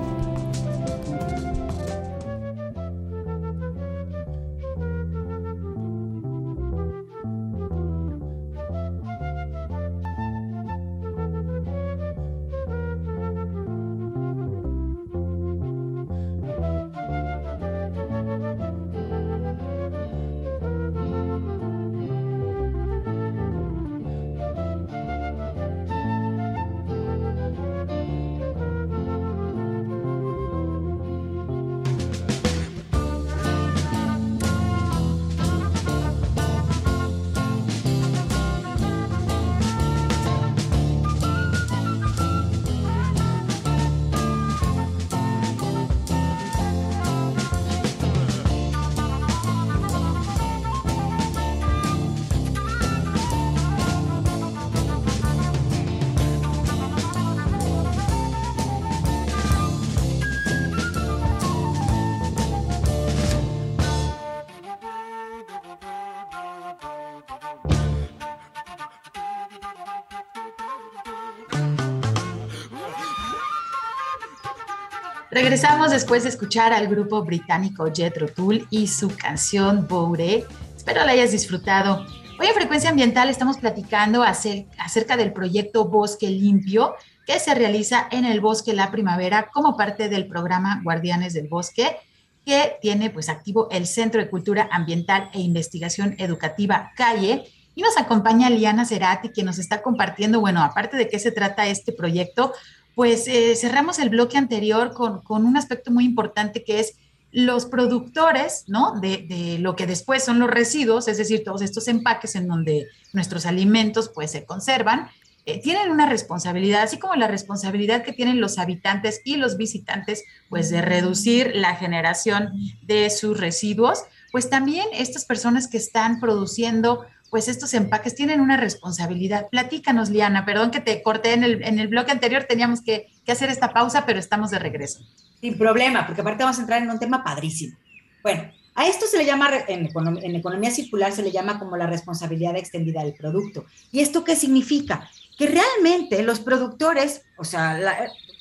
Regresamos 75.51 75.91
después 75.91 76.23
de 76.23 76.29
escuchar 76.29 76.71
al 76.71 76.87
grupo 76.87 77.25
británico 77.25 77.91
Jethro 77.93 78.29
Tull 78.29 78.65
y 78.69 78.87
su 78.87 79.13
canción 79.13 79.85
Boure. 79.85 80.45
Espero 80.77 81.03
la 81.03 81.11
hayas 81.11 81.33
disfrutado. 81.33 82.05
Hoy 82.39 82.47
en 82.47 82.53
Frecuencia 82.53 82.89
Ambiental 82.89 83.27
estamos 83.27 83.57
platicando 83.57 84.23
acerca 84.23 85.17
del 85.17 85.33
proyecto 85.33 85.89
Bosque 85.89 86.29
Limpio 86.29 86.95
que 87.27 87.37
se 87.37 87.53
realiza 87.53 88.07
en 88.11 88.23
el 88.23 88.39
Bosque 88.39 88.71
La 88.71 88.91
Primavera 88.91 89.49
como 89.51 89.75
parte 89.75 90.07
del 90.07 90.25
programa 90.25 90.79
Guardianes 90.85 91.33
del 91.33 91.49
Bosque 91.49 91.97
que 92.45 92.77
tiene 92.81 93.09
pues 93.09 93.27
activo 93.27 93.67
el 93.71 93.87
Centro 93.87 94.21
de 94.21 94.29
Cultura 94.29 94.69
Ambiental 94.71 95.29
e 95.33 95.41
Investigación 95.41 96.15
Educativa 96.17 96.93
Calle 96.95 97.43
y 97.75 97.81
nos 97.81 97.97
acompaña 97.97 98.49
Liana 98.49 98.85
Cerati 98.85 99.29
que 99.29 99.43
nos 99.43 99.59
está 99.59 99.81
compartiendo, 99.81 100.39
bueno, 100.39 100.61
aparte 100.61 100.97
de 100.97 101.07
qué 101.09 101.19
se 101.19 101.31
trata 101.31 101.67
este 101.67 101.91
proyecto, 101.91 102.53
pues 102.95 103.27
eh, 103.27 103.55
cerramos 103.55 103.99
el 103.99 104.09
bloque 104.09 104.37
anterior 104.37 104.93
con, 104.93 105.21
un 105.45 105.57
aspecto 105.57 105.91
muy 105.91 106.05
importante 106.05 106.63
que 106.63 106.79
es 106.79 106.95
los 107.31 107.65
productores, 107.65 108.65
¿no? 108.67 108.99
De, 108.99 109.57
lo 109.59 109.75
que 109.75 109.87
después 109.87 110.23
son 110.23 110.39
los 110.39 110.49
residuos, 110.49 111.07
es 111.07 111.17
decir, 111.17 111.43
todos 111.45 111.61
estos 111.61 111.87
empaques 111.87 112.35
en 112.35 112.47
donde 112.47 112.87
nuestros 113.13 113.45
alimentos 113.45 114.11
pues 114.13 114.31
se 114.31 114.43
conservan, 114.43 115.07
eh, 115.45 115.61
tienen 115.61 115.89
una 115.89 116.07
responsabilidad, 116.07 116.83
así 116.83 116.99
como 116.99 117.15
la 117.15 117.27
responsabilidad 117.27 118.03
que 118.03 118.13
tienen 118.13 118.41
los 118.41 118.59
habitantes 118.59 119.21
y 119.23 119.37
los 119.37 119.57
visitantes, 119.57 120.23
pues 120.49 120.69
de 120.69 120.81
reducir 120.81 121.51
la 121.55 121.75
generación 121.75 122.51
de 122.83 123.09
sus 123.09 123.39
residuos, 123.39 124.03
pues 124.31 124.49
también 124.49 124.85
estas 124.93 125.25
personas 125.25 125.67
que 125.67 125.77
están 125.77 126.19
produciendo 126.19 127.05
pues 127.31 127.47
estos 127.47 127.73
empaques 127.73 128.13
tienen 128.13 128.41
una 128.41 128.57
responsabilidad. 128.57 129.47
Platícanos, 129.49 130.09
Liana, 130.09 130.45
perdón 130.45 130.69
que 130.69 130.81
te 130.81 131.01
corté 131.01 131.33
en 131.33 131.45
el, 131.45 131.63
en 131.63 131.79
el 131.79 131.87
bloque 131.87 132.11
anterior, 132.11 132.43
teníamos 132.43 132.81
que, 132.81 133.07
hacer 133.27 133.49
esta 133.49 133.71
pausa, 133.71 134.05
pero 134.05 134.19
estamos 134.19 134.51
de 134.51 134.59
regreso. 134.59 134.99
Sin 135.39 135.57
problema, 135.57 136.05
porque 136.05 136.19
aparte 136.19 136.43
vamos 136.43 136.57
a 136.57 136.61
entrar 136.61 136.83
en 136.83 136.89
un 136.89 136.99
tema 136.99 137.23
padrísimo. 137.23 137.77
Bueno, 138.21 138.51
a 138.75 138.85
esto 138.85 139.05
se 139.05 139.17
le 139.17 139.25
llama, 139.25 139.49
en, 139.69 139.89
en 140.21 140.35
economía 140.35 140.69
circular 140.69 141.13
se 141.13 141.23
le 141.23 141.31
llama 141.31 141.57
como 141.57 141.77
la 141.77 141.87
responsabilidad 141.87 142.57
extendida 142.57 143.01
del 143.01 143.13
producto. 143.13 143.65
¿Y 143.93 144.01
esto 144.01 144.25
qué 144.25 144.35
significa? 144.35 145.09
Que 145.37 145.47
realmente 145.47 146.21
los 146.23 146.41
productores, 146.41 147.23
o 147.37 147.45
sea, 147.45 147.79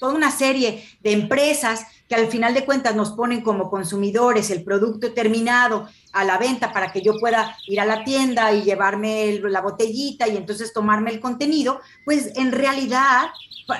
toda 0.01 0.15
una 0.15 0.33
serie 0.33 0.85
de 1.01 1.13
empresas 1.13 1.87
que 2.11 2.17
al 2.17 2.27
final 2.27 2.55
de 2.55 2.65
cuentas 2.65 2.97
nos 2.97 3.13
ponen 3.13 3.41
como 3.41 3.71
consumidores 3.71 4.51
el 4.51 4.65
producto 4.65 5.13
terminado 5.13 5.89
a 6.13 6.25
la 6.25 6.39
venta 6.39 6.73
para 6.73 6.91
que 6.91 7.03
yo 7.03 7.17
pueda 7.21 7.57
ir 7.69 7.79
a 7.79 7.85
la 7.85 8.03
tienda 8.03 8.53
y 8.53 8.65
llevarme 8.65 9.39
la 9.45 9.61
botellita 9.61 10.27
y 10.27 10.37
entonces 10.37 10.73
tomarme 10.73 11.13
el 11.13 11.21
contenido, 11.21 11.81
pues 12.05 12.33
en 12.35 12.51
realidad, 12.51 13.29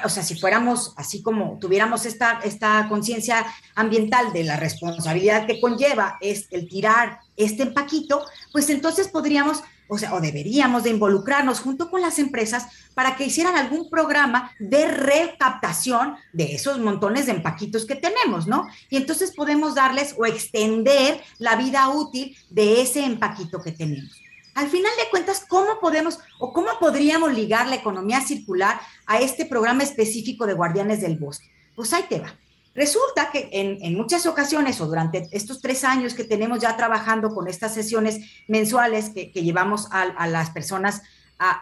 o 0.05 0.09
sea, 0.09 0.23
si 0.23 0.39
fuéramos 0.39 0.95
así 0.97 1.23
como 1.23 1.59
tuviéramos 1.59 2.07
esta, 2.07 2.39
esta 2.45 2.87
conciencia 2.89 3.45
ambiental 3.75 4.33
de 4.33 4.45
la 4.45 4.57
responsabilidad 4.57 5.49
que 5.49 5.61
conlleva 5.61 6.17
es 6.21 6.47
el 6.53 6.69
tirar 6.69 7.19
este 7.37 7.65
empaquito, 7.65 8.25
pues 8.53 8.71
entonces 8.71 9.09
podríamos 9.09 9.61
o 9.91 9.99
sea, 9.99 10.15
o 10.15 10.21
deberíamos 10.21 10.85
de 10.85 10.91
involucrarnos 10.91 11.61
junto 11.61 11.91
con 11.91 12.01
las 12.01 12.19
empresas 12.19 12.67
para 12.95 13.17
que 13.17 13.27
hicieran 13.27 13.57
algún 13.57 13.91
programa 13.91 14.53
de 14.61 14.87
recaptación 14.87 16.17
de 16.33 16.55
esos 16.55 16.79
montones 16.79 17.27
de 17.27 17.33
empaquitos 17.33 17.85
que 17.85 17.97
tenemos, 17.97 18.47
¿no? 18.47 18.69
Y 18.89 18.97
entonces 18.97 19.33
podemos 19.35 19.75
darles 19.75 20.15
o 20.17 20.27
extender 20.27 21.21
la 21.39 21.57
vida 21.57 21.89
útil 21.89 22.37
de 22.51 22.81
ese 22.81 23.05
empaquito 23.05 23.61
que 23.61 23.73
tenemos. 23.73 24.23
Al 24.55 24.69
final 24.69 24.93
de 24.97 25.11
cuentas, 25.11 25.45
¿cómo 25.49 25.81
podemos 25.81 26.19
o 26.39 26.53
cómo 26.53 26.71
podríamos 26.79 27.33
ligar 27.33 27.67
la 27.67 27.77
economía 27.77 28.21
circular 28.21 28.81
a 29.07 29.21
este 29.21 29.45
programa 29.45 29.83
específico 29.83 30.47
de 30.47 30.55
Guardianes 30.55 31.01
del 31.01 31.19
Bosque? 31.19 31.51
Pues 31.75 31.93
ahí 31.93 32.05
te 32.09 32.21
va. 32.21 32.33
Resulta 32.75 33.31
que 33.33 33.49
en, 33.53 33.97
muchas 33.97 34.27
ocasiones 34.27 34.81
o 34.81 34.87
durante 34.87 35.29
estos 35.33 35.61
tres 35.61 35.83
años 35.83 36.15
que 36.15 36.25
tenemos 36.25 36.61
ya 36.61 36.77
trabajando 36.77 37.35
con 37.35 37.49
estas 37.49 37.75
sesiones 37.75 38.21
mensuales 38.47 39.11
que, 39.11 39.33
llevamos 39.33 39.89
a, 39.91 40.27
las 40.29 40.51
personas 40.51 41.03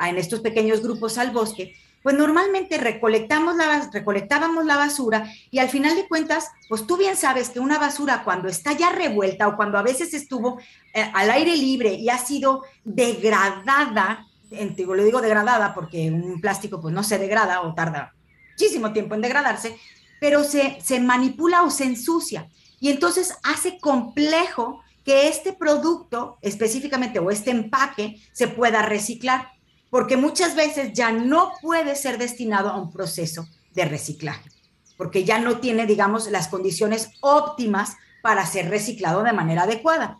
en 0.06 0.18
estos 0.18 0.40
pequeños 0.40 0.82
grupos 0.82 1.16
al 1.16 1.30
bosque, 1.30 1.74
pues 2.02 2.14
normalmente 2.14 2.78
recolectamos 2.78 3.56
la, 3.56 3.88
recolectábamos 3.92 4.66
la 4.66 4.76
basura 4.76 5.32
y 5.50 5.58
al 5.58 5.68
final 5.68 5.96
de 5.96 6.06
cuentas, 6.06 6.48
pues 6.68 6.86
tú 6.86 6.96
bien 6.96 7.16
sabes 7.16 7.50
que 7.50 7.60
una 7.60 7.78
basura 7.78 8.22
cuando 8.22 8.48
está 8.48 8.72
ya 8.72 8.90
revuelta 8.90 9.48
o 9.48 9.56
cuando 9.56 9.78
a 9.78 9.82
veces 9.82 10.14
estuvo 10.14 10.60
eh, 10.92 11.10
al 11.14 11.30
aire 11.30 11.56
libre 11.56 11.94
y 11.94 12.10
ha 12.10 12.18
sido 12.18 12.64
degradada, 12.84 14.26
lo 14.50 15.04
digo 15.04 15.20
degradada 15.20 15.74
porque 15.74 16.10
un 16.10 16.40
plástico 16.40 16.80
pues 16.80 16.94
no 16.94 17.02
se 17.02 17.18
degrada 17.18 17.62
o 17.62 17.74
tarda 17.74 18.14
muchísimo 18.58 18.92
tiempo 18.92 19.14
en 19.14 19.20
degradarse, 19.20 19.78
pero 20.20 20.44
se, 20.44 20.78
se 20.82 21.00
manipula 21.00 21.62
o 21.62 21.70
se 21.70 21.84
ensucia. 21.84 22.48
Y 22.80 22.90
entonces 22.90 23.34
hace 23.42 23.78
complejo 23.78 24.80
que 25.04 25.28
este 25.28 25.52
producto 25.52 26.36
específicamente 26.42 27.18
o 27.18 27.30
este 27.30 27.50
empaque 27.50 28.20
se 28.32 28.46
pueda 28.46 28.82
reciclar, 28.82 29.52
porque 29.90 30.16
muchas 30.16 30.54
veces 30.54 30.92
ya 30.92 31.12
no 31.12 31.52
puede 31.62 31.96
ser 31.96 32.18
destinado 32.18 32.68
a 32.68 32.76
un 32.76 32.92
proceso 32.92 33.48
de 33.74 33.86
reciclaje, 33.86 34.50
porque 34.96 35.24
ya 35.24 35.38
no 35.38 35.60
tiene, 35.60 35.86
digamos, 35.86 36.30
las 36.30 36.48
condiciones 36.48 37.10
óptimas 37.20 37.96
para 38.22 38.44
ser 38.44 38.68
reciclado 38.68 39.22
de 39.22 39.32
manera 39.32 39.62
adecuada. 39.62 40.18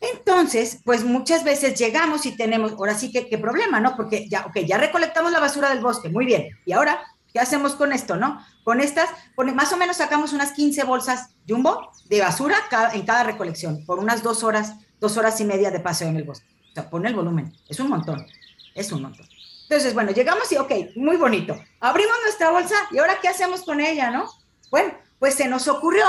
Entonces, 0.00 0.80
pues 0.84 1.04
muchas 1.04 1.42
veces 1.42 1.78
llegamos 1.78 2.26
y 2.26 2.36
tenemos, 2.36 2.72
ahora 2.72 2.98
sí 2.98 3.10
que 3.10 3.28
qué 3.28 3.38
problema, 3.38 3.80
¿no? 3.80 3.96
Porque 3.96 4.28
ya, 4.28 4.44
ok, 4.44 4.58
ya 4.66 4.76
recolectamos 4.76 5.32
la 5.32 5.40
basura 5.40 5.70
del 5.70 5.80
bosque, 5.80 6.10
muy 6.10 6.26
bien, 6.26 6.48
y 6.66 6.72
ahora 6.72 7.02
¿Qué 7.36 7.40
hacemos 7.40 7.74
con 7.74 7.92
esto, 7.92 8.16
no? 8.16 8.42
Con 8.64 8.80
estas, 8.80 9.10
más 9.36 9.70
o 9.70 9.76
menos 9.76 9.98
sacamos 9.98 10.32
unas 10.32 10.52
15 10.52 10.84
bolsas 10.84 11.34
jumbo 11.46 11.92
de 12.06 12.22
basura 12.22 12.56
en 12.94 13.04
cada 13.04 13.24
recolección, 13.24 13.84
por 13.84 13.98
unas 13.98 14.22
dos 14.22 14.42
horas, 14.42 14.72
dos 15.00 15.18
horas 15.18 15.38
y 15.42 15.44
media 15.44 15.70
de 15.70 15.78
paseo 15.78 16.08
en 16.08 16.16
el 16.16 16.24
bosque. 16.24 16.46
O 16.70 16.72
sea, 16.72 16.88
pone 16.88 17.10
el 17.10 17.14
volumen, 17.14 17.54
es 17.68 17.78
un 17.78 17.90
montón, 17.90 18.26
es 18.74 18.90
un 18.90 19.02
montón. 19.02 19.28
Entonces, 19.64 19.92
bueno, 19.92 20.12
llegamos 20.12 20.50
y, 20.50 20.56
ok, 20.56 20.72
muy 20.96 21.18
bonito. 21.18 21.54
Abrimos 21.80 22.16
nuestra 22.22 22.48
bolsa 22.48 22.74
y 22.90 22.96
ahora, 22.96 23.18
¿qué 23.20 23.28
hacemos 23.28 23.64
con 23.64 23.82
ella, 23.82 24.10
no? 24.10 24.30
Bueno, 24.70 24.94
pues 25.18 25.34
se 25.34 25.46
nos 25.46 25.68
ocurrió 25.68 26.06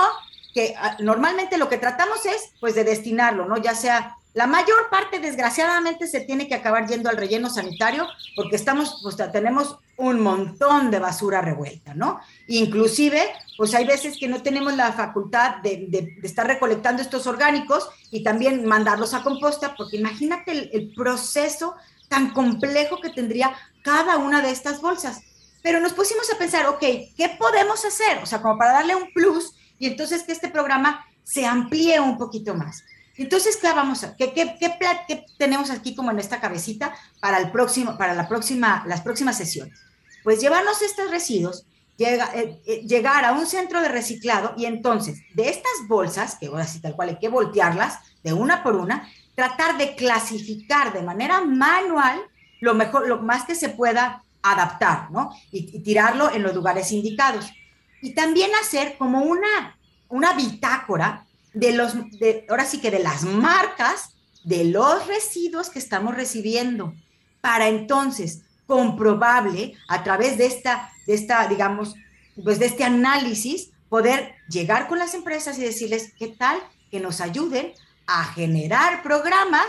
que 0.53 0.75
ah, 0.77 0.95
normalmente 1.01 1.57
lo 1.57 1.67
que 1.67 1.77
tratamos 1.77 2.25
es, 2.25 2.53
pues, 2.61 2.73
de 2.73 2.85
destinarlo, 2.85 3.47
¿no? 3.47 3.57
Ya 3.57 3.75
sea 3.75 4.15
la 4.33 4.45
mayor 4.45 4.89
parte, 4.91 5.19
desgraciadamente, 5.19 6.05
se 6.05 6.21
tiene 6.21 6.47
que 6.47 6.53
acabar 6.53 6.87
yendo 6.87 7.09
al 7.09 7.17
relleno 7.17 7.49
sanitario 7.49 8.05
porque 8.35 8.55
estamos, 8.55 8.99
pues 9.01 9.15
tenemos 9.31 9.79
un 9.95 10.21
montón 10.21 10.91
de 10.91 10.99
basura 10.99 11.41
revuelta, 11.41 11.95
¿no? 11.95 12.19
Inclusive, 12.47 13.21
pues 13.57 13.73
hay 13.73 13.85
veces 13.85 14.17
que 14.19 14.27
no 14.27 14.43
tenemos 14.43 14.75
la 14.75 14.93
facultad 14.93 15.57
de, 15.63 16.15
estar 16.21 16.45
recolectando 16.45 17.01
estos 17.01 17.25
orgánicos 17.25 17.89
y 18.11 18.23
también 18.23 18.65
mandarlos 18.65 19.15
a 19.15 19.23
composta, 19.23 19.73
porque 19.75 19.97
imagínate 19.97 20.51
el, 20.51 20.69
el 20.71 20.93
proceso 20.93 21.75
tan 22.07 22.31
complejo 22.31 23.01
que 23.01 23.09
tendría 23.09 23.55
cada 23.83 24.17
una 24.17 24.41
de 24.41 24.51
estas 24.51 24.81
bolsas. 24.81 25.21
Pero 25.63 25.79
nos 25.79 25.93
pusimos 25.93 26.31
a 26.31 26.37
pensar, 26.37 26.67
ok, 26.67 26.79
¿qué 26.79 27.35
podemos 27.39 27.83
hacer? 27.83 28.19
O 28.21 28.25
sea, 28.25 28.41
como 28.41 28.57
para 28.57 28.73
darle 28.73 28.95
un 28.95 29.11
plus 29.13 29.55
y 29.79 29.87
entonces 29.87 30.23
que 30.23 30.31
este 30.31 30.49
programa 30.49 31.05
se 31.23 31.45
amplíe 31.45 31.99
un 31.99 32.17
poquito 32.17 32.53
más. 32.55 32.83
Entonces, 33.17 33.57
¿qué 33.57 33.67
vamos 33.73 34.03
a, 34.03 34.15
qué, 34.15 34.31
qué, 34.31 34.55
qué, 34.59 35.25
tenemos 35.37 35.71
aquí 35.71 35.95
como 35.95 36.11
en 36.11 36.19
esta 36.19 36.39
cabecita 36.39 36.93
para 37.19 37.39
el 37.39 37.51
próximo, 37.51 37.97
para 37.97 38.13
la 38.13 38.27
próxima, 38.27 38.83
las 38.85 39.01
próximas 39.01 39.37
sesiones? 39.37 39.79
Pues 40.23 40.39
llevarnos 40.39 40.81
estos 40.81 41.09
residuos, 41.09 41.65
llega, 41.97 42.29
eh, 42.35 42.61
eh, 42.65 42.81
llegar 42.87 43.25
a 43.25 43.31
un 43.31 43.47
centro 43.47 43.81
de 43.81 43.89
reciclado 43.89 44.53
y 44.55 44.65
entonces 44.65 45.21
de 45.33 45.49
estas 45.49 45.71
bolsas, 45.87 46.35
que 46.39 46.47
ahora 46.47 46.67
sí 46.67 46.79
tal 46.79 46.95
cual 46.95 47.09
hay 47.09 47.19
que 47.19 47.29
voltearlas 47.29 47.99
de 48.23 48.33
una 48.33 48.61
por 48.61 48.75
una, 48.75 49.09
tratar 49.33 49.77
de 49.77 49.95
clasificar 49.95 50.93
de 50.93 51.01
manera 51.01 51.41
manual 51.41 52.21
lo 52.59 52.75
mejor, 52.75 53.07
lo 53.07 53.19
más 53.19 53.45
que 53.45 53.55
se 53.55 53.69
pueda 53.69 54.23
adaptar, 54.41 55.11
¿no? 55.11 55.31
Y, 55.51 55.77
y 55.77 55.79
tirarlo 55.81 56.31
en 56.31 56.43
los 56.43 56.53
lugares 56.53 56.91
indicados. 56.91 57.45
Y 58.01 58.13
también 58.13 58.51
hacer 58.61 58.95
como 58.97 59.21
una, 59.21 59.77
una 60.09 60.33
bitácora 60.33 61.26
de 61.59 61.73
los, 61.73 61.93
de, 62.19 62.45
ahora 62.49 62.65
sí 62.65 62.79
que 62.79 62.91
de 62.91 62.99
las 62.99 63.23
marcas 63.23 64.15
de 64.43 64.65
los 64.65 65.07
residuos 65.07 65.69
que 65.69 65.79
estamos 65.79 66.15
recibiendo, 66.15 66.93
para 67.41 67.67
entonces 67.67 68.43
comprobable 68.65 69.75
a 69.87 70.03
través 70.03 70.37
de 70.37 70.45
esta, 70.45 70.91
de 71.05 71.15
esta, 71.15 71.47
digamos, 71.47 71.95
pues 72.43 72.59
de 72.59 72.67
este 72.67 72.83
análisis, 72.83 73.71
poder 73.89 74.35
llegar 74.49 74.87
con 74.87 74.99
las 74.99 75.13
empresas 75.13 75.57
y 75.57 75.61
decirles 75.61 76.13
qué 76.19 76.27
tal 76.27 76.59
que 76.91 76.99
nos 76.99 77.21
ayuden 77.21 77.73
a 78.05 78.23
generar 78.25 79.01
programas 79.01 79.65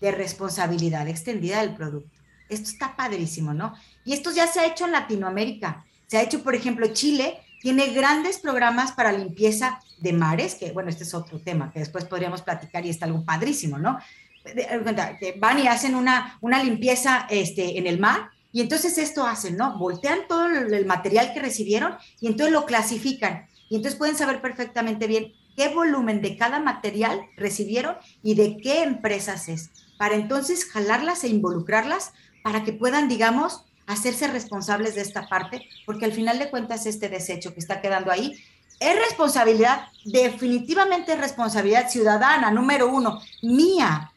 de 0.00 0.10
responsabilidad 0.10 1.06
extendida 1.08 1.60
del 1.60 1.74
producto. 1.74 2.16
Esto 2.48 2.70
está 2.70 2.96
padrísimo, 2.96 3.52
¿no? 3.54 3.74
Y 4.04 4.14
esto 4.14 4.30
ya 4.32 4.46
se 4.46 4.60
ha 4.60 4.66
hecho 4.66 4.86
en 4.86 4.92
Latinoamérica. 4.92 5.84
Se 6.06 6.16
ha 6.16 6.22
hecho, 6.22 6.42
por 6.42 6.54
ejemplo, 6.54 6.86
Chile 6.92 7.38
tiene 7.60 7.88
grandes 7.92 8.38
programas 8.38 8.92
para 8.92 9.12
limpieza 9.12 9.80
de 9.98 10.12
mares, 10.12 10.54
que 10.54 10.72
bueno, 10.72 10.90
este 10.90 11.04
es 11.04 11.14
otro 11.14 11.40
tema 11.40 11.72
que 11.72 11.80
después 11.80 12.04
podríamos 12.04 12.42
platicar 12.42 12.84
y 12.86 12.90
está 12.90 13.06
algo 13.06 13.24
padrísimo, 13.24 13.78
¿no? 13.78 13.98
Que 14.44 15.36
van 15.38 15.58
y 15.58 15.66
hacen 15.66 15.94
una, 15.94 16.38
una 16.40 16.62
limpieza 16.62 17.26
este, 17.28 17.78
en 17.78 17.86
el 17.86 17.98
mar 17.98 18.30
y 18.52 18.60
entonces 18.60 18.96
esto 18.98 19.26
hacen, 19.26 19.56
¿no? 19.56 19.76
Voltean 19.78 20.20
todo 20.28 20.46
el 20.46 20.86
material 20.86 21.32
que 21.34 21.40
recibieron 21.40 21.96
y 22.20 22.28
entonces 22.28 22.52
lo 22.52 22.64
clasifican 22.64 23.46
y 23.68 23.76
entonces 23.76 23.98
pueden 23.98 24.16
saber 24.16 24.40
perfectamente 24.40 25.06
bien 25.06 25.32
qué 25.56 25.68
volumen 25.68 26.22
de 26.22 26.36
cada 26.36 26.60
material 26.60 27.20
recibieron 27.36 27.96
y 28.22 28.34
de 28.36 28.56
qué 28.58 28.82
empresas 28.84 29.48
es, 29.48 29.70
para 29.98 30.14
entonces 30.14 30.64
jalarlas 30.64 31.24
e 31.24 31.28
involucrarlas 31.28 32.12
para 32.42 32.64
que 32.64 32.72
puedan, 32.72 33.08
digamos, 33.08 33.64
hacerse 33.88 34.28
responsables 34.28 34.94
de 34.94 35.00
esta 35.00 35.26
parte, 35.28 35.66
porque 35.84 36.04
al 36.04 36.12
final 36.12 36.38
de 36.38 36.50
cuentas 36.50 36.86
este 36.86 37.08
desecho 37.08 37.52
que 37.52 37.60
está 37.60 37.80
quedando 37.80 38.12
ahí 38.12 38.38
es 38.78 38.96
responsabilidad, 38.96 39.88
definitivamente 40.04 41.12
es 41.12 41.18
responsabilidad 41.18 41.90
ciudadana, 41.90 42.50
número 42.50 42.88
uno, 42.88 43.20
mía. 43.42 44.12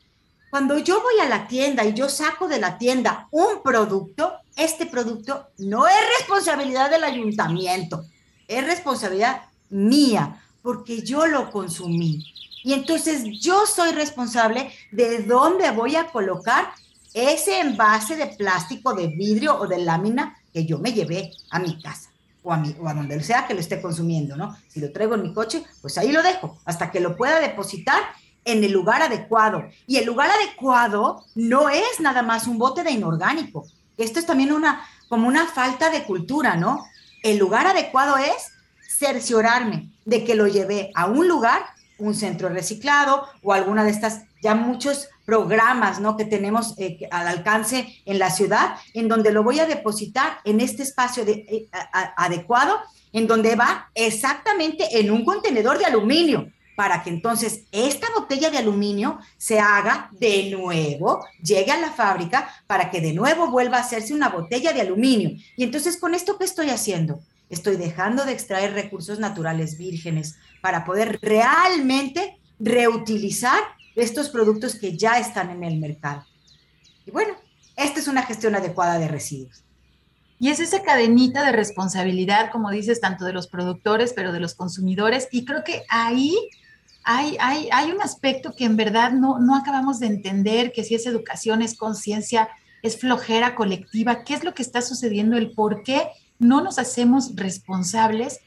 Cuando 0.52 0.78
yo 0.78 1.02
voy 1.02 1.20
a 1.22 1.30
la 1.30 1.48
tienda 1.48 1.86
y 1.86 1.94
yo 1.94 2.10
saco 2.10 2.48
de 2.48 2.60
la 2.60 2.78
tienda 2.78 3.28
un 3.32 3.64
producto, 3.64 4.34
este 4.58 4.86
producto 4.86 5.48
no 5.58 5.88
es 5.88 5.96
responsabilidad 6.20 6.92
del 6.92 7.06
ayuntamiento, 7.06 8.06
es 8.48 8.64
responsabilidad 8.66 9.44
mía, 9.70 10.44
porque 10.62 11.02
yo 11.02 11.26
lo 11.26 11.50
consumí. 11.50 12.26
Y 12.64 12.74
entonces 12.74 13.24
yo 13.40 13.66
soy 13.66 13.94
responsable 13.94 14.72
de 14.92 15.24
dónde 15.24 15.72
voy 15.72 15.96
a 15.96 16.08
colocar 16.08 16.72
ese 17.14 17.60
envase 17.60 18.16
de 18.16 18.28
plástico, 18.28 18.94
de 18.94 19.08
vidrio 19.08 19.60
o 19.60 19.68
de 19.68 19.80
lámina 19.80 20.38
que 20.54 20.66
yo 20.66 20.80
me 20.80 20.94
llevé 20.94 21.32
a 21.50 21.60
mi 21.60 21.82
casa 21.82 22.10
o 22.44 22.52
a, 22.52 22.58
mi, 22.58 22.76
o 22.80 22.88
a 22.88 22.94
donde 22.94 23.22
sea 23.24 23.48
que 23.48 23.54
lo 23.54 23.60
esté 23.60 23.82
consumiendo, 23.82 24.36
¿no? 24.36 24.58
Si 24.68 24.80
lo 24.80 24.92
traigo 24.92 25.16
en 25.16 25.24
mi 25.24 25.34
coche, 25.34 25.64
pues 25.82 25.98
ahí 25.98 26.12
lo 26.12 26.24
dejo 26.24 26.58
hasta 26.66 26.92
que 26.92 27.00
lo 27.00 27.16
pueda 27.16 27.40
depositar 27.40 28.02
en 28.46 28.64
el 28.64 28.72
lugar 28.72 29.02
adecuado. 29.02 29.66
Y 29.86 29.98
el 29.98 30.06
lugar 30.06 30.30
adecuado 30.32 31.26
no 31.36 31.70
es 31.70 32.00
nada 32.00 32.24
más 32.24 32.48
un 32.48 32.58
bote 32.58 32.84
de 32.84 32.92
inorgánico. 32.92 33.66
Esto 33.98 34.20
es 34.20 34.26
también 34.26 34.52
una, 34.52 34.84
como 35.10 35.28
una 35.28 35.46
falta 35.46 35.90
de 35.90 36.04
cultura, 36.04 36.56
¿no? 36.56 36.86
El 37.24 37.38
lugar 37.38 37.68
adecuado 37.68 38.18
es 38.18 38.52
cerciorarme 38.88 39.90
de 40.06 40.24
que 40.24 40.36
lo 40.36 40.48
llevé 40.48 40.92
a 40.96 41.06
un 41.06 41.28
lugar, 41.28 41.62
un 42.00 42.16
centro 42.16 42.50
reciclado 42.50 43.28
o 43.44 43.54
alguna 43.54 43.84
de 43.84 43.92
estas 43.92 44.24
ya 44.42 44.56
muchos 44.56 45.08
programas 45.32 46.02
¿no? 46.02 46.18
que 46.18 46.26
tenemos 46.26 46.74
eh, 46.78 47.08
al 47.10 47.26
alcance 47.26 47.88
en 48.06 48.20
la 48.20 48.30
ciudad, 48.30 48.76
en 48.94 49.08
donde 49.08 49.32
lo 49.32 49.44
voy 49.44 49.62
a 49.62 49.66
depositar 49.66 50.40
en 50.44 50.60
este 50.60 50.84
espacio 50.84 51.24
eh, 51.26 51.70
adecuado, 52.18 52.78
en 53.14 53.28
donde 53.28 53.56
va 53.56 53.90
exactamente 53.96 55.00
en 55.00 55.10
un 55.10 55.24
contenedor 55.24 55.78
de 55.78 55.86
aluminio, 55.86 56.52
para 56.76 57.02
que 57.02 57.12
entonces 57.12 57.62
esta 57.72 58.08
botella 58.14 58.50
de 58.50 58.58
aluminio 58.58 59.20
se 59.38 59.58
haga 59.62 60.10
de 60.20 60.50
nuevo, 60.52 61.26
llegue 61.42 61.72
a 61.72 61.80
la 61.80 61.92
fábrica, 61.92 62.50
para 62.68 62.92
que 62.92 63.00
de 63.00 63.14
nuevo 63.14 63.50
vuelva 63.50 63.78
a 63.78 63.82
hacerse 63.82 64.14
una 64.14 64.28
botella 64.28 64.74
de 64.74 64.82
aluminio. 64.82 65.32
Y 65.56 65.64
entonces, 65.64 65.96
¿con 65.96 66.14
esto 66.14 66.38
qué 66.38 66.44
estoy 66.44 66.72
haciendo? 66.72 67.22
Estoy 67.50 67.78
dejando 67.78 68.26
de 68.26 68.34
extraer 68.34 68.74
recursos 68.74 69.18
naturales 69.18 69.78
vírgenes 69.78 70.36
para 70.60 70.84
poder 70.84 71.20
realmente 71.22 72.38
reutilizar 72.60 73.62
estos 73.96 74.30
productos 74.30 74.76
que 74.76 74.98
ya 74.98 75.20
están 75.20 75.50
en 75.50 75.64
el 75.64 75.78
mercado. 75.80 76.26
Y 77.06 77.12
bueno, 77.12 77.36
esta 77.76 78.00
es 78.00 78.08
una 78.08 78.24
gestión 78.24 78.56
adecuada 78.56 79.00
de 79.00 79.08
residuos. 79.08 79.64
Y 80.40 80.50
es 80.50 80.60
esa 80.60 80.82
cadenita 80.82 81.46
de 81.46 81.52
responsabilidad, 81.52 82.52
como 82.52 82.72
dices, 82.72 83.00
tanto 83.00 83.26
de 83.26 83.34
los 83.34 83.48
productores, 83.48 84.14
pero 84.14 84.32
de 84.32 84.40
los 84.40 84.56
consumidores. 84.56 85.28
Y 85.32 85.46
creo 85.46 85.64
que 85.64 85.84
ahí 85.88 86.36
hay, 87.04 87.38
hay, 87.40 87.70
hay 87.72 87.92
un 87.92 88.02
aspecto 88.02 88.56
que 88.56 88.66
en 88.66 88.76
verdad 88.76 89.12
no, 89.12 89.40
no 89.40 89.56
acabamos 89.56 90.00
de 90.00 90.08
entender, 90.08 90.72
que 90.72 90.84
si 90.84 90.96
es 90.96 91.06
educación, 91.06 91.62
es 91.62 91.78
conciencia, 91.78 92.50
es 92.82 92.98
flojera 92.98 93.56
colectiva, 93.56 94.24
qué 94.24 94.34
es 94.34 94.44
lo 94.44 94.54
que 94.54 94.64
está 94.64 94.82
sucediendo, 94.82 95.38
el 95.38 95.52
por 95.52 95.84
qué 95.84 96.08
no 96.40 96.62
nos 96.62 96.80
hacemos 96.80 97.36
responsables 97.36 98.40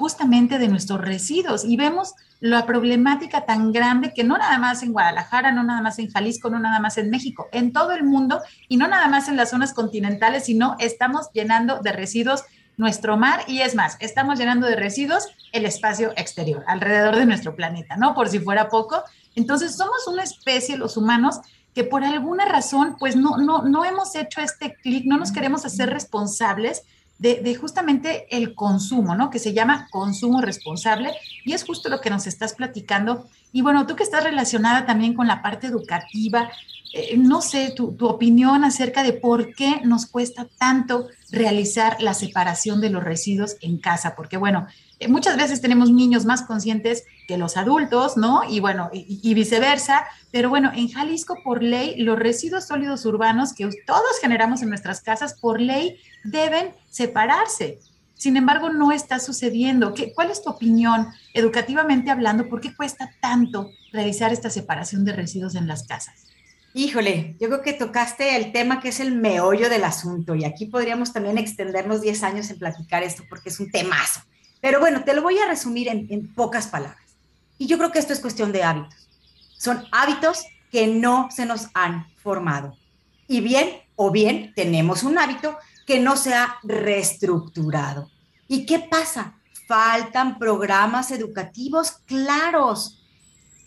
justamente 0.00 0.58
de 0.58 0.68
nuestros 0.68 1.00
residuos. 1.00 1.64
Y 1.64 1.76
vemos 1.76 2.14
la 2.40 2.64
problemática 2.64 3.44
tan 3.44 3.70
grande 3.70 4.14
que 4.14 4.24
no 4.24 4.38
nada 4.38 4.58
más 4.58 4.82
en 4.82 4.92
Guadalajara, 4.92 5.52
no 5.52 5.62
nada 5.62 5.82
más 5.82 5.98
en 5.98 6.10
Jalisco, 6.10 6.48
no 6.48 6.58
nada 6.58 6.80
más 6.80 6.96
en 6.96 7.10
México, 7.10 7.48
en 7.52 7.72
todo 7.74 7.92
el 7.92 8.02
mundo 8.02 8.40
y 8.66 8.78
no 8.78 8.88
nada 8.88 9.08
más 9.08 9.28
en 9.28 9.36
las 9.36 9.50
zonas 9.50 9.74
continentales, 9.74 10.46
sino 10.46 10.74
estamos 10.78 11.28
llenando 11.34 11.80
de 11.80 11.92
residuos 11.92 12.44
nuestro 12.78 13.18
mar 13.18 13.44
y 13.46 13.60
es 13.60 13.74
más, 13.74 13.98
estamos 14.00 14.38
llenando 14.38 14.66
de 14.66 14.74
residuos 14.74 15.28
el 15.52 15.66
espacio 15.66 16.12
exterior, 16.16 16.64
alrededor 16.66 17.16
de 17.16 17.26
nuestro 17.26 17.54
planeta, 17.54 17.96
¿no? 17.96 18.14
Por 18.14 18.30
si 18.30 18.38
fuera 18.38 18.70
poco. 18.70 19.04
Entonces 19.34 19.76
somos 19.76 20.06
una 20.08 20.22
especie, 20.22 20.78
los 20.78 20.96
humanos, 20.96 21.40
que 21.74 21.84
por 21.84 22.04
alguna 22.04 22.46
razón, 22.46 22.96
pues 22.98 23.16
no, 23.16 23.36
no, 23.36 23.64
no 23.64 23.84
hemos 23.84 24.14
hecho 24.14 24.40
este 24.40 24.76
clic, 24.76 25.04
no 25.04 25.18
nos 25.18 25.30
queremos 25.30 25.66
hacer 25.66 25.90
responsables 25.90 26.84
de, 27.20 27.54
justamente 27.54 28.26
el 28.34 28.54
consumo, 28.54 29.14
¿no? 29.14 29.28
Que 29.28 29.38
se 29.38 29.52
llama 29.52 29.88
consumo 29.90 30.40
responsable 30.40 31.10
y 31.44 31.52
es 31.52 31.64
justo 31.64 31.90
lo 31.90 32.00
que 32.00 32.08
nos 32.08 32.26
estás 32.26 32.54
platicando. 32.54 33.28
Y 33.52 33.60
bueno, 33.60 33.86
tú 33.86 33.94
que 33.94 34.02
estás 34.02 34.24
relacionada 34.24 34.86
también 34.86 35.12
con 35.12 35.26
la 35.26 35.42
parte 35.42 35.66
educativa, 35.66 36.50
eh, 36.94 37.18
no 37.18 37.42
sé, 37.42 37.72
tu, 37.76 37.92
tu, 37.92 38.06
opinión 38.06 38.64
acerca 38.64 39.02
de 39.02 39.12
por 39.12 39.54
qué 39.54 39.82
nos 39.84 40.06
cuesta 40.06 40.46
tanto 40.58 41.08
realizar 41.30 42.00
la 42.00 42.14
separación 42.14 42.80
de 42.80 42.88
los 42.88 43.04
residuos 43.04 43.56
en 43.60 43.78
casa, 43.78 44.16
porque 44.16 44.38
bueno, 44.38 44.66
muchas 45.08 45.36
veces 45.36 45.60
tenemos 45.60 45.90
niños 45.90 46.24
más 46.24 46.42
conscientes 46.42 47.04
que 47.26 47.38
los 47.38 47.56
adultos, 47.56 48.16
¿no? 48.16 48.42
Y 48.48 48.60
bueno, 48.60 48.90
y, 48.92 49.34
viceversa. 49.34 50.04
Pero 50.30 50.48
bueno, 50.48 50.70
en 50.74 50.88
Jalisco, 50.88 51.36
por 51.42 51.62
ley, 51.62 51.96
los 51.96 52.18
residuos 52.18 52.66
sólidos 52.66 53.06
urbanos 53.06 53.54
que 53.54 53.68
todos 53.86 54.18
generamos 54.20 54.62
en 54.62 54.68
nuestras 54.68 55.00
casas, 55.00 55.34
por 55.40 55.60
ley, 55.60 55.98
deben 56.24 56.72
separarse. 56.90 57.78
Sin 58.14 58.36
embargo, 58.36 58.68
no 58.68 58.92
está 58.92 59.18
sucediendo. 59.18 59.94
¿Qué, 59.94 60.12
¿Cuál 60.12 60.30
es 60.30 60.42
tu 60.42 60.50
opinión, 60.50 61.08
educativamente 61.32 62.10
hablando? 62.10 62.48
¿Por 62.48 62.60
qué 62.60 62.74
cuesta 62.74 63.10
tanto 63.22 63.70
realizar 63.92 64.32
esta 64.32 64.50
separación 64.50 65.04
de 65.04 65.12
residuos 65.12 65.54
en 65.54 65.66
las 65.66 65.84
casas? 65.86 66.26
Híjole, 66.72 67.36
yo 67.40 67.48
creo 67.48 67.62
que 67.62 67.72
tocaste 67.72 68.36
el 68.36 68.52
tema 68.52 68.80
que 68.80 68.90
es 68.90 69.00
el 69.00 69.12
meollo 69.12 69.68
del 69.68 69.82
asunto 69.82 70.36
y 70.36 70.44
aquí 70.44 70.66
podríamos 70.66 71.12
también 71.12 71.36
extendernos 71.36 72.00
10 72.00 72.22
años 72.22 72.50
en 72.50 72.58
platicar 72.58 73.02
esto 73.02 73.24
porque 73.28 73.48
es 73.48 73.58
un 73.58 73.70
temazo. 73.72 74.20
Pero 74.60 74.80
bueno, 74.80 75.04
te 75.04 75.14
lo 75.14 75.22
voy 75.22 75.38
a 75.38 75.46
resumir 75.46 75.88
en, 75.88 76.34
pocas 76.34 76.66
palabras. 76.66 76.98
Y 77.58 77.66
yo 77.66 77.78
creo 77.78 77.92
que 77.92 77.98
esto 77.98 78.12
es 78.12 78.20
cuestión 78.20 78.52
de 78.52 78.62
hábitos. 78.62 79.08
Son 79.56 79.84
hábitos 79.92 80.44
que 80.70 80.86
no 80.86 81.28
se 81.30 81.46
nos 81.46 81.68
han 81.74 82.06
formado. 82.16 82.76
Y 83.26 83.40
bien 83.40 83.80
o 83.96 84.10
bien 84.10 84.52
tenemos 84.54 85.02
un 85.02 85.18
hábito 85.18 85.56
que 85.86 85.98
no 86.00 86.16
se 86.16 86.34
ha 86.34 86.56
reestructurado. 86.62 88.10
¿Y 88.48 88.66
qué 88.66 88.78
pasa? 88.78 89.34
Faltan 89.66 90.38
programas 90.38 91.10
educativos 91.10 91.92
claros. 92.06 93.00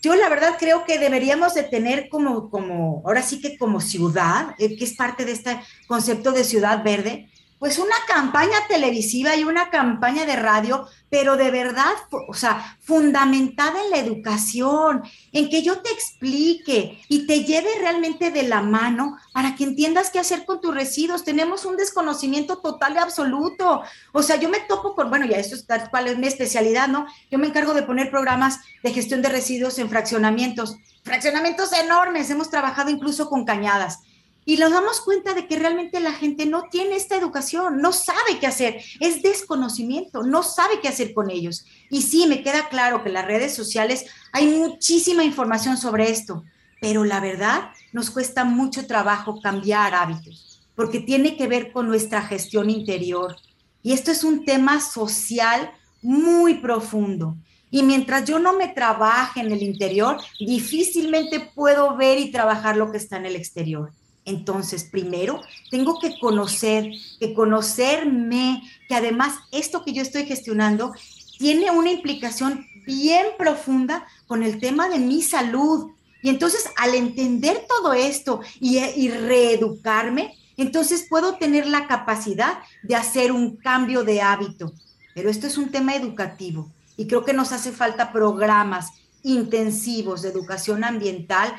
Yo 0.02 0.14
la 0.14 0.28
verdad 0.28 0.56
creo 0.58 0.84
que 0.84 0.98
deberíamos 0.98 1.54
de 1.54 1.62
tener 1.62 2.08
como, 2.10 2.50
como 2.50 3.02
ahora 3.06 3.22
sí 3.22 3.40
que 3.40 3.56
como 3.56 3.80
ciudad, 3.80 4.54
eh, 4.58 4.76
que 4.76 4.84
es 4.84 4.94
parte 4.94 5.24
de 5.24 5.32
este 5.32 5.58
concepto 5.86 6.32
de 6.32 6.44
ciudad 6.44 6.84
verde, 6.84 7.30
pues 7.64 7.78
una 7.78 7.96
campaña 8.06 8.58
televisiva 8.68 9.34
y 9.36 9.44
una 9.44 9.70
campaña 9.70 10.26
de 10.26 10.36
radio, 10.36 10.86
pero 11.08 11.38
de 11.38 11.50
verdad, 11.50 11.94
o 12.28 12.34
sea, 12.34 12.76
fundamentada 12.82 13.82
en 13.82 13.90
la 13.90 13.96
educación, 13.96 15.02
en 15.32 15.48
que 15.48 15.62
yo 15.62 15.78
te 15.80 15.90
explique 15.90 17.02
y 17.08 17.26
te 17.26 17.42
lleve 17.44 17.70
realmente 17.80 18.30
de 18.30 18.42
la 18.42 18.60
mano 18.60 19.16
para 19.32 19.56
que 19.56 19.64
entiendas 19.64 20.10
qué 20.10 20.18
hacer 20.18 20.44
con 20.44 20.60
tus 20.60 20.74
residuos. 20.74 21.24
Tenemos 21.24 21.64
un 21.64 21.78
desconocimiento 21.78 22.58
total 22.58 22.96
y 22.96 22.98
absoluto. 22.98 23.80
O 24.12 24.22
sea, 24.22 24.36
yo 24.36 24.50
me 24.50 24.60
topo 24.60 24.94
con, 24.94 25.08
bueno, 25.08 25.24
ya 25.24 25.38
esto 25.38 25.54
es 25.54 25.66
tal 25.66 25.88
cual 25.88 26.08
es 26.08 26.18
mi 26.18 26.26
especialidad, 26.26 26.88
¿no? 26.88 27.06
Yo 27.30 27.38
me 27.38 27.46
encargo 27.46 27.72
de 27.72 27.84
poner 27.84 28.10
programas 28.10 28.58
de 28.82 28.92
gestión 28.92 29.22
de 29.22 29.30
residuos 29.30 29.78
en 29.78 29.88
fraccionamientos, 29.88 30.76
fraccionamientos 31.02 31.72
enormes. 31.72 32.28
Hemos 32.28 32.50
trabajado 32.50 32.90
incluso 32.90 33.30
con 33.30 33.46
cañadas 33.46 34.00
y 34.44 34.56
nos 34.56 34.72
damos 34.72 35.00
cuenta 35.00 35.32
de 35.34 35.46
que 35.46 35.58
realmente 35.58 36.00
la 36.00 36.12
gente 36.12 36.46
no 36.46 36.64
tiene 36.70 36.96
esta 36.96 37.16
educación, 37.16 37.80
no 37.80 37.92
sabe 37.92 38.38
qué 38.40 38.46
hacer, 38.46 38.82
es 39.00 39.22
desconocimiento, 39.22 40.22
no 40.22 40.42
sabe 40.42 40.80
qué 40.80 40.88
hacer 40.88 41.14
con 41.14 41.30
ellos. 41.30 41.64
Y 41.90 42.02
sí, 42.02 42.26
me 42.26 42.42
queda 42.42 42.68
claro 42.68 43.02
que 43.02 43.08
en 43.08 43.14
las 43.14 43.26
redes 43.26 43.54
sociales 43.54 44.06
hay 44.32 44.46
muchísima 44.46 45.24
información 45.24 45.76
sobre 45.78 46.10
esto, 46.10 46.44
pero 46.80 47.04
la 47.04 47.20
verdad 47.20 47.70
nos 47.92 48.10
cuesta 48.10 48.44
mucho 48.44 48.86
trabajo 48.86 49.40
cambiar 49.40 49.94
hábitos, 49.94 50.60
porque 50.74 51.00
tiene 51.00 51.36
que 51.36 51.46
ver 51.46 51.72
con 51.72 51.88
nuestra 51.88 52.22
gestión 52.22 52.68
interior. 52.68 53.36
Y 53.82 53.92
esto 53.92 54.10
es 54.10 54.24
un 54.24 54.44
tema 54.44 54.80
social 54.80 55.70
muy 56.02 56.54
profundo. 56.54 57.36
Y 57.70 57.82
mientras 57.82 58.24
yo 58.24 58.38
no 58.38 58.52
me 58.52 58.68
trabaje 58.68 59.40
en 59.40 59.50
el 59.50 59.62
interior, 59.62 60.18
difícilmente 60.38 61.50
puedo 61.54 61.96
ver 61.96 62.18
y 62.18 62.30
trabajar 62.30 62.76
lo 62.76 62.92
que 62.92 62.98
está 62.98 63.16
en 63.16 63.26
el 63.26 63.36
exterior. 63.36 63.90
Entonces, 64.24 64.84
primero, 64.84 65.42
tengo 65.70 65.98
que 65.98 66.18
conocer, 66.18 66.90
que 67.20 67.34
conocerme, 67.34 68.62
que 68.88 68.94
además 68.94 69.34
esto 69.52 69.84
que 69.84 69.92
yo 69.92 70.02
estoy 70.02 70.24
gestionando 70.24 70.92
tiene 71.38 71.70
una 71.70 71.90
implicación 71.90 72.66
bien 72.86 73.26
profunda 73.36 74.06
con 74.26 74.42
el 74.42 74.60
tema 74.60 74.88
de 74.88 74.98
mi 74.98 75.22
salud. 75.22 75.90
Y 76.22 76.30
entonces, 76.30 76.64
al 76.76 76.94
entender 76.94 77.66
todo 77.68 77.92
esto 77.92 78.40
y, 78.60 78.78
y 78.78 79.08
reeducarme, 79.08 80.38
entonces 80.56 81.06
puedo 81.08 81.36
tener 81.36 81.66
la 81.66 81.86
capacidad 81.86 82.60
de 82.82 82.96
hacer 82.96 83.32
un 83.32 83.56
cambio 83.56 84.04
de 84.04 84.22
hábito. 84.22 84.72
Pero 85.14 85.30
esto 85.30 85.46
es 85.46 85.58
un 85.58 85.70
tema 85.70 85.94
educativo 85.94 86.70
y 86.96 87.06
creo 87.06 87.24
que 87.24 87.32
nos 87.32 87.52
hace 87.52 87.72
falta 87.72 88.12
programas 88.12 88.90
intensivos 89.22 90.22
de 90.22 90.28
educación 90.28 90.84
ambiental 90.84 91.54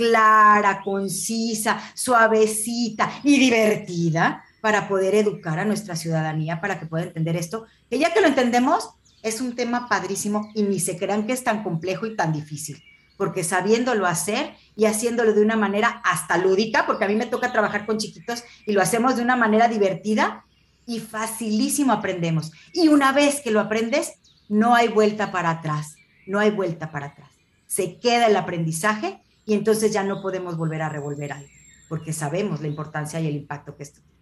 clara, 0.00 0.80
concisa, 0.82 1.78
suavecita 1.92 3.20
y 3.22 3.38
divertida 3.38 4.42
para 4.62 4.88
poder 4.88 5.14
educar 5.14 5.58
a 5.58 5.66
nuestra 5.66 5.94
ciudadanía, 5.94 6.58
para 6.58 6.80
que 6.80 6.86
pueda 6.86 7.04
entender 7.04 7.36
esto, 7.36 7.66
que 7.90 7.98
ya 7.98 8.14
que 8.14 8.22
lo 8.22 8.28
entendemos, 8.28 8.88
es 9.22 9.42
un 9.42 9.54
tema 9.54 9.90
padrísimo 9.90 10.50
y 10.54 10.62
ni 10.62 10.80
se 10.80 10.96
crean 10.96 11.26
que 11.26 11.34
es 11.34 11.44
tan 11.44 11.62
complejo 11.62 12.06
y 12.06 12.16
tan 12.16 12.32
difícil, 12.32 12.82
porque 13.18 13.44
sabiéndolo 13.44 14.06
hacer 14.06 14.54
y 14.74 14.86
haciéndolo 14.86 15.34
de 15.34 15.42
una 15.42 15.56
manera 15.56 16.00
hasta 16.02 16.38
lúdica, 16.38 16.86
porque 16.86 17.04
a 17.04 17.08
mí 17.08 17.14
me 17.14 17.26
toca 17.26 17.52
trabajar 17.52 17.84
con 17.84 17.98
chiquitos 17.98 18.42
y 18.64 18.72
lo 18.72 18.80
hacemos 18.80 19.16
de 19.16 19.22
una 19.22 19.36
manera 19.36 19.68
divertida 19.68 20.46
y 20.86 21.00
facilísimo 21.00 21.92
aprendemos. 21.92 22.52
Y 22.72 22.88
una 22.88 23.12
vez 23.12 23.42
que 23.42 23.50
lo 23.50 23.60
aprendes, 23.60 24.14
no 24.48 24.74
hay 24.74 24.88
vuelta 24.88 25.30
para 25.30 25.50
atrás, 25.50 25.96
no 26.26 26.38
hay 26.38 26.50
vuelta 26.50 26.90
para 26.90 27.08
atrás. 27.08 27.28
Se 27.66 27.98
queda 27.98 28.28
el 28.28 28.36
aprendizaje 28.36 29.20
y 29.50 29.54
entonces 29.54 29.92
ya 29.92 30.04
no 30.04 30.22
podemos 30.22 30.56
volver 30.56 30.80
a 30.80 30.88
revolver 30.88 31.32
algo, 31.32 31.48
porque 31.88 32.12
sabemos 32.12 32.60
la 32.60 32.68
importancia 32.68 33.18
y 33.18 33.26
el 33.26 33.34
impacto 33.34 33.76
que 33.76 33.82
esto 33.82 34.00
tiene. 34.00 34.16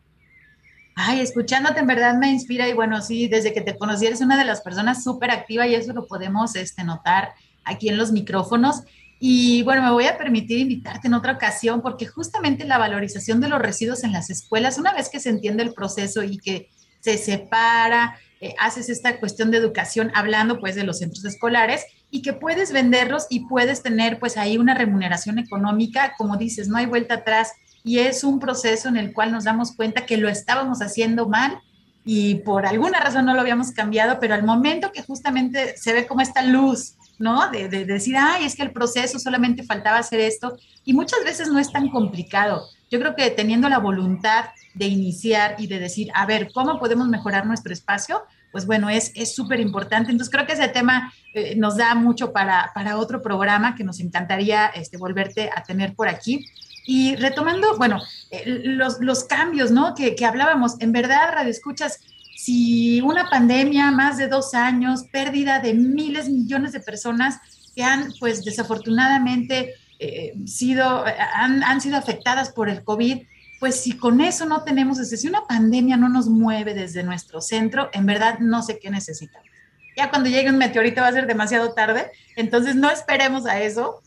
Ay, 0.95 1.21
escuchándote 1.21 1.81
en 1.81 1.87
verdad 1.87 2.17
me 2.17 2.31
inspira 2.31 2.67
y 2.67 2.73
bueno, 2.73 3.03
sí, 3.03 3.29
desde 3.29 3.53
que 3.53 3.61
te 3.61 3.77
conocí 3.77 4.07
eres 4.07 4.23
una 4.23 4.39
de 4.39 4.47
las 4.47 4.63
personas 4.63 5.05
súper 5.05 5.31
activa 5.31 5.67
y 5.67 5.75
eso 5.75 5.93
lo 5.93 6.07
podemos 6.07 6.57
este, 6.57 6.83
notar 6.83 7.35
aquí 7.63 7.91
en 7.91 7.99
los 7.99 8.11
micrófonos. 8.11 8.85
Y 9.21 9.63
bueno, 9.65 9.83
me 9.83 9.91
voy 9.91 10.07
a 10.07 10.17
permitir 10.17 10.61
invitarte 10.61 11.09
en 11.09 11.13
otra 11.13 11.35
ocasión 11.35 11.83
porque 11.83 12.07
justamente 12.07 12.65
la 12.65 12.79
valorización 12.79 13.43
de 13.43 13.51
los 13.51 13.61
residuos 13.61 14.05
en 14.05 14.13
las 14.13 14.31
escuelas, 14.31 14.79
una 14.79 14.95
vez 14.95 15.11
que 15.11 15.21
se 15.21 15.29
entiende 15.29 15.63
el 15.63 15.75
proceso 15.75 16.23
y 16.23 16.39
que 16.39 16.71
se 17.01 17.19
separa, 17.19 18.19
eh, 18.41 18.55
haces 18.59 18.89
esta 18.89 19.21
cuestión 19.21 19.51
de 19.51 19.59
educación 19.59 20.11
hablando 20.15 20.59
pues 20.59 20.75
de 20.75 20.85
los 20.85 21.01
centros 21.01 21.27
escolares, 21.27 21.85
y 22.11 22.23
que 22.23 22.33
puedes 22.33 22.73
venderlos 22.73 23.27
y 23.29 23.41
puedes 23.41 23.83
tener 23.83 24.19
pues 24.19 24.37
ahí 24.37 24.57
una 24.57 24.75
remuneración 24.75 25.39
económica, 25.39 26.15
como 26.17 26.37
dices, 26.37 26.69
no 26.69 26.77
hay 26.77 26.87
vuelta 26.87 27.17
atrás 27.17 27.53
y 27.85 27.99
es 27.99 28.25
un 28.25 28.39
proceso 28.39 28.89
en 28.89 28.97
el 28.97 29.13
cual 29.13 29.33
nos 29.33 29.45
damos 29.45 29.73
cuenta 29.73 30.07
que 30.07 30.17
lo 30.17 30.29
estábamos 30.29 30.81
haciendo 30.81 31.29
mal 31.29 31.61
y 32.05 32.37
por 32.37 32.65
alguna 32.65 33.01
razón 33.01 33.27
no 33.27 33.35
lo 33.35 33.41
habíamos 33.41 33.73
cambiado, 33.73 34.19
pero 34.19 34.35
al 34.35 34.43
momento 34.43 34.93
que 34.93 35.03
justamente 35.03 35.77
se 35.77 35.93
ve 35.93 36.07
como 36.07 36.23
esta 36.23 36.43
luz, 36.43 36.95
¿no? 37.19 37.51
De, 37.51 37.69
de, 37.69 37.85
decir, 37.85 38.17
ay, 38.17 38.47
es 38.47 38.57
que 38.57 38.63
el 38.63 38.73
proceso 38.73 39.19
solamente 39.19 39.63
faltaba 39.63 39.99
hacer 39.99 40.21
esto 40.21 40.57
y 40.85 40.95
muchas 40.95 41.23
veces 41.25 41.49
no 41.49 41.59
es 41.59 41.71
tan 41.71 41.91
complicado. 41.91 42.67
Yo 42.91 42.99
creo 42.99 43.15
que 43.15 43.31
teniendo 43.31 43.69
la 43.69 43.79
voluntad 43.79 44.47
de 44.73 44.87
iniciar 44.87 45.57
y 45.59 45.67
de 45.67 45.79
decir, 45.79 46.11
a 46.15 46.25
ver, 46.25 46.51
¿cómo 46.55 46.79
podemos 46.79 47.09
mejorar 47.09 47.45
nuestro 47.45 47.73
espacio? 47.73 48.23
Pues 48.53 48.67
bueno, 48.67 48.89
es 48.89 49.35
súper 49.35 49.61
importante. 49.61 50.11
Entonces 50.11 50.33
creo 50.33 50.47
que 50.47 50.55
ese 50.55 50.69
tema 50.69 51.13
eh, 51.35 51.55
nos 51.57 51.77
da 51.77 51.95
mucho 51.95 52.33
para, 52.33 52.73
para, 52.75 52.99
otro 52.99 53.21
programa 53.23 53.75
que 53.77 53.85
nos 53.85 54.01
encantaría 54.01 54.67
este, 54.67 54.97
volverte 54.97 55.51
a 55.55 55.63
tener 55.63 55.95
por 55.95 56.09
aquí. 56.09 56.45
Y 56.87 57.17
retomando, 57.17 57.77
bueno, 57.77 58.01
eh, 58.31 58.45
los, 58.47 58.99
los 59.01 59.25
cambios, 59.25 59.71
¿no? 59.71 59.95
Que, 59.95 60.15
que 60.15 60.25
hablábamos, 60.25 60.81
en 60.81 60.93
verdad, 60.93 61.33
Radio 61.33 61.51
Escuchas, 61.51 62.01
si 62.35 63.01
una 63.03 63.29
pandemia, 63.29 63.91
más 63.91 64.17
de 64.17 64.27
dos 64.27 64.55
años, 64.55 65.05
pérdida 65.13 65.61
de 65.61 65.75
miles, 65.75 66.29
millones 66.29 66.73
de 66.73 66.81
personas 66.81 67.39
que 67.77 67.85
han, 67.85 68.13
pues 68.19 68.45
desafortunadamente, 68.45 69.75
eh, 69.99 70.33
sido, 70.47 71.05
han, 71.35 71.63
han, 71.63 71.81
sido 71.81 71.99
afectadas 71.99 72.51
por 72.51 72.69
el 72.69 72.83
COVID, 72.85 73.19
pues 73.61 73.81
si 73.81 73.97
con 73.97 74.21
eso 74.21 74.47
no 74.47 74.63
tenemos, 74.63 74.99
es 74.99 75.21
si 75.21 75.29
una 75.29 75.47
pandemia 75.47 75.97
no 75.97 76.09
nos 76.09 76.29
mueve 76.29 76.75
desde 76.75 77.03
nuestro 77.03 77.41
centro, 77.41 77.91
en 77.93 78.07
verdad 78.07 78.39
no 78.39 78.63
sé 78.63 78.79
qué 78.79 78.91
necesitamos. 78.91 79.49
Ya 79.97 80.11
cuando 80.11 80.29
llegue 80.29 80.51
un 80.51 80.59
meteorito 80.59 81.01
va 81.01 81.09
a 81.09 81.13
ser 81.13 81.27
demasiado 81.27 81.73
tarde, 81.75 82.13
entonces 82.37 82.77
no 82.77 82.89
esperemos 82.91 83.47
a 83.47 83.61
eso 83.61 84.01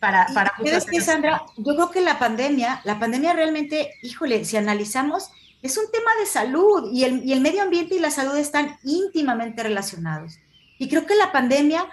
para... 0.00 0.26
para 0.32 0.54
que, 0.62 1.00
Sandra? 1.00 1.42
Yo 1.58 1.74
creo 1.74 1.90
que 1.90 2.00
la 2.00 2.18
pandemia, 2.18 2.80
la 2.84 2.98
pandemia 2.98 3.34
realmente, 3.34 3.92
híjole, 4.02 4.46
si 4.46 4.56
analizamos, 4.56 5.30
es 5.62 5.76
un 5.76 5.90
tema 5.90 6.10
de 6.20 6.26
salud 6.26 6.90
y 6.92 7.04
el, 7.04 7.22
y 7.24 7.32
el 7.32 7.40
medio 7.40 7.62
ambiente 7.62 7.96
y 7.96 7.98
la 7.98 8.10
salud 8.10 8.36
están 8.36 8.78
íntimamente 8.82 9.62
relacionados. 9.62 10.38
Y 10.78 10.88
creo 10.88 11.04
que 11.04 11.14
la 11.14 11.32
pandemia, 11.32 11.86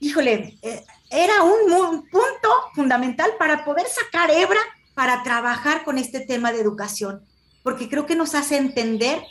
híjole, 0.00 0.58
eh, 0.62 0.84
era 1.10 1.42
un, 1.42 1.72
un, 1.72 2.08
punto 2.08 2.48
fundamental 2.74 3.32
para 3.38 3.64
poder 3.64 3.86
sacar 3.86 4.30
hebra 4.30 4.60
para 4.98 5.22
trabajar 5.22 5.84
con 5.84 5.96
este 5.96 6.18
tema 6.18 6.50
de 6.50 6.60
educación, 6.60 7.22
porque 7.62 7.88
creo 7.88 8.04
que 8.04 8.16
nos 8.16 8.34
hace 8.34 8.56
entender, 8.56 9.22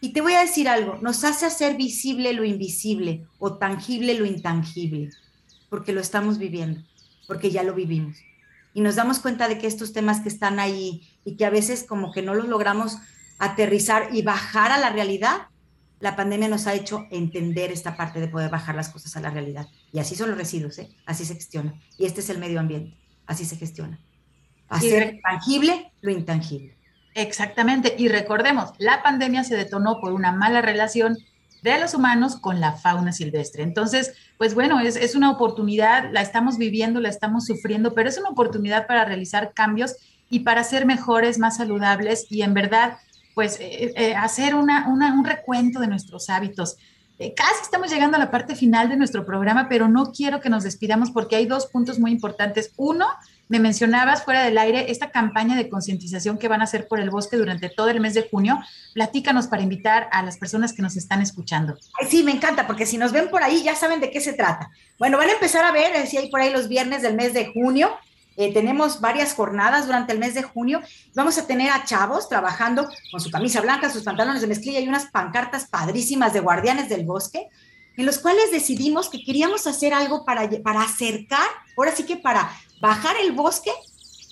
y 0.00 0.14
te 0.14 0.22
voy 0.22 0.32
a 0.32 0.40
decir 0.40 0.66
algo, 0.66 0.96
nos 1.02 1.24
hace 1.24 1.44
hacer 1.44 1.76
visible 1.76 2.32
lo 2.32 2.42
invisible 2.42 3.26
o 3.38 3.58
tangible 3.58 4.14
lo 4.14 4.24
intangible, 4.24 5.10
porque 5.68 5.92
lo 5.92 6.00
estamos 6.00 6.38
viviendo, 6.38 6.80
porque 7.26 7.50
ya 7.50 7.62
lo 7.62 7.74
vivimos. 7.74 8.16
Y 8.72 8.80
nos 8.80 8.94
damos 8.94 9.18
cuenta 9.18 9.46
de 9.46 9.58
que 9.58 9.66
estos 9.66 9.92
temas 9.92 10.20
que 10.20 10.30
están 10.30 10.58
ahí 10.58 11.06
y 11.26 11.36
que 11.36 11.44
a 11.44 11.50
veces 11.50 11.84
como 11.86 12.12
que 12.12 12.22
no 12.22 12.32
los 12.32 12.48
logramos 12.48 12.96
aterrizar 13.38 14.08
y 14.14 14.22
bajar 14.22 14.72
a 14.72 14.78
la 14.78 14.88
realidad, 14.88 15.48
la 15.98 16.16
pandemia 16.16 16.48
nos 16.48 16.66
ha 16.66 16.72
hecho 16.72 17.06
entender 17.10 17.70
esta 17.70 17.94
parte 17.94 18.20
de 18.20 18.28
poder 18.28 18.50
bajar 18.50 18.74
las 18.74 18.88
cosas 18.88 19.14
a 19.18 19.20
la 19.20 19.28
realidad. 19.28 19.68
Y 19.92 19.98
así 19.98 20.16
son 20.16 20.30
los 20.30 20.38
residuos, 20.38 20.78
¿eh? 20.78 20.88
así 21.04 21.26
se 21.26 21.34
gestiona. 21.34 21.78
Y 21.98 22.06
este 22.06 22.20
es 22.20 22.30
el 22.30 22.38
medio 22.38 22.58
ambiente, 22.58 22.96
así 23.26 23.44
se 23.44 23.56
gestiona. 23.56 24.00
Hacer 24.70 25.20
tangible 25.22 25.92
lo 26.00 26.10
intangible. 26.10 26.74
Exactamente. 27.14 27.94
Y 27.98 28.08
recordemos, 28.08 28.70
la 28.78 29.02
pandemia 29.02 29.44
se 29.44 29.56
detonó 29.56 30.00
por 30.00 30.12
una 30.12 30.32
mala 30.32 30.62
relación 30.62 31.18
de 31.62 31.78
los 31.78 31.92
humanos 31.92 32.36
con 32.36 32.60
la 32.60 32.72
fauna 32.72 33.12
silvestre. 33.12 33.62
Entonces, 33.62 34.14
pues 34.38 34.54
bueno, 34.54 34.80
es, 34.80 34.96
es 34.96 35.14
una 35.14 35.30
oportunidad, 35.30 36.10
la 36.12 36.22
estamos 36.22 36.56
viviendo, 36.56 37.00
la 37.00 37.10
estamos 37.10 37.44
sufriendo, 37.44 37.92
pero 37.92 38.08
es 38.08 38.16
una 38.16 38.30
oportunidad 38.30 38.86
para 38.86 39.04
realizar 39.04 39.52
cambios 39.52 39.96
y 40.30 40.40
para 40.40 40.64
ser 40.64 40.86
mejores, 40.86 41.38
más 41.38 41.56
saludables 41.56 42.26
y 42.30 42.42
en 42.42 42.54
verdad 42.54 42.96
pues 43.34 43.58
eh, 43.60 43.92
eh, 43.96 44.14
hacer 44.14 44.54
una, 44.54 44.88
un 44.88 45.24
recuento 45.24 45.80
de 45.80 45.86
nuestros 45.86 46.30
hábitos. 46.30 46.76
Eh, 47.18 47.34
casi 47.34 47.62
estamos 47.62 47.90
llegando 47.90 48.16
a 48.16 48.20
la 48.20 48.30
parte 48.30 48.54
final 48.54 48.88
de 48.88 48.96
nuestro 48.96 49.24
programa, 49.24 49.68
pero 49.68 49.88
no 49.88 50.12
quiero 50.12 50.40
que 50.40 50.50
nos 50.50 50.64
despidamos 50.64 51.10
porque 51.10 51.36
hay 51.36 51.46
dos 51.46 51.66
puntos 51.66 51.98
muy 51.98 52.10
importantes. 52.12 52.72
Uno, 52.76 53.06
me 53.50 53.58
mencionabas 53.58 54.24
fuera 54.24 54.44
del 54.44 54.56
aire 54.56 54.92
esta 54.92 55.10
campaña 55.10 55.56
de 55.56 55.68
concientización 55.68 56.38
que 56.38 56.46
van 56.46 56.60
a 56.60 56.64
hacer 56.64 56.86
por 56.86 57.00
el 57.00 57.10
bosque 57.10 57.36
durante 57.36 57.68
todo 57.68 57.88
el 57.88 58.00
mes 58.00 58.14
de 58.14 58.28
junio. 58.30 58.60
Platícanos 58.94 59.48
para 59.48 59.62
invitar 59.62 60.08
a 60.12 60.22
las 60.22 60.38
personas 60.38 60.72
que 60.72 60.82
nos 60.82 60.96
están 60.96 61.20
escuchando. 61.20 61.76
Ay, 62.00 62.06
sí, 62.08 62.22
me 62.22 62.30
encanta, 62.30 62.68
porque 62.68 62.86
si 62.86 62.96
nos 62.96 63.10
ven 63.10 63.28
por 63.28 63.42
ahí 63.42 63.64
ya 63.64 63.74
saben 63.74 64.00
de 64.00 64.12
qué 64.12 64.20
se 64.20 64.34
trata. 64.34 64.70
Bueno, 65.00 65.18
van 65.18 65.30
a 65.30 65.32
empezar 65.32 65.64
a 65.64 65.72
ver, 65.72 66.06
si 66.06 66.16
hay 66.16 66.30
por 66.30 66.40
ahí 66.40 66.52
los 66.52 66.68
viernes 66.68 67.02
del 67.02 67.16
mes 67.16 67.34
de 67.34 67.52
junio, 67.52 67.90
eh, 68.36 68.54
tenemos 68.54 69.00
varias 69.00 69.34
jornadas 69.34 69.86
durante 69.86 70.12
el 70.12 70.20
mes 70.20 70.34
de 70.34 70.44
junio. 70.44 70.80
Vamos 71.16 71.36
a 71.36 71.48
tener 71.48 71.72
a 71.72 71.84
chavos 71.84 72.28
trabajando 72.28 72.88
con 73.10 73.20
su 73.20 73.32
camisa 73.32 73.60
blanca, 73.60 73.90
sus 73.90 74.04
pantalones 74.04 74.42
de 74.42 74.46
mezclilla 74.46 74.78
y 74.78 74.86
unas 74.86 75.06
pancartas 75.06 75.66
padrísimas 75.66 76.32
de 76.32 76.38
guardianes 76.38 76.88
del 76.88 77.04
bosque, 77.04 77.48
en 77.96 78.06
los 78.06 78.20
cuales 78.20 78.52
decidimos 78.52 79.10
que 79.10 79.24
queríamos 79.24 79.66
hacer 79.66 79.92
algo 79.92 80.24
para, 80.24 80.48
para 80.62 80.82
acercar, 80.82 81.48
ahora 81.76 81.90
sí 81.96 82.04
que 82.04 82.16
para 82.16 82.48
bajar 82.80 83.16
el 83.22 83.32
bosque 83.32 83.70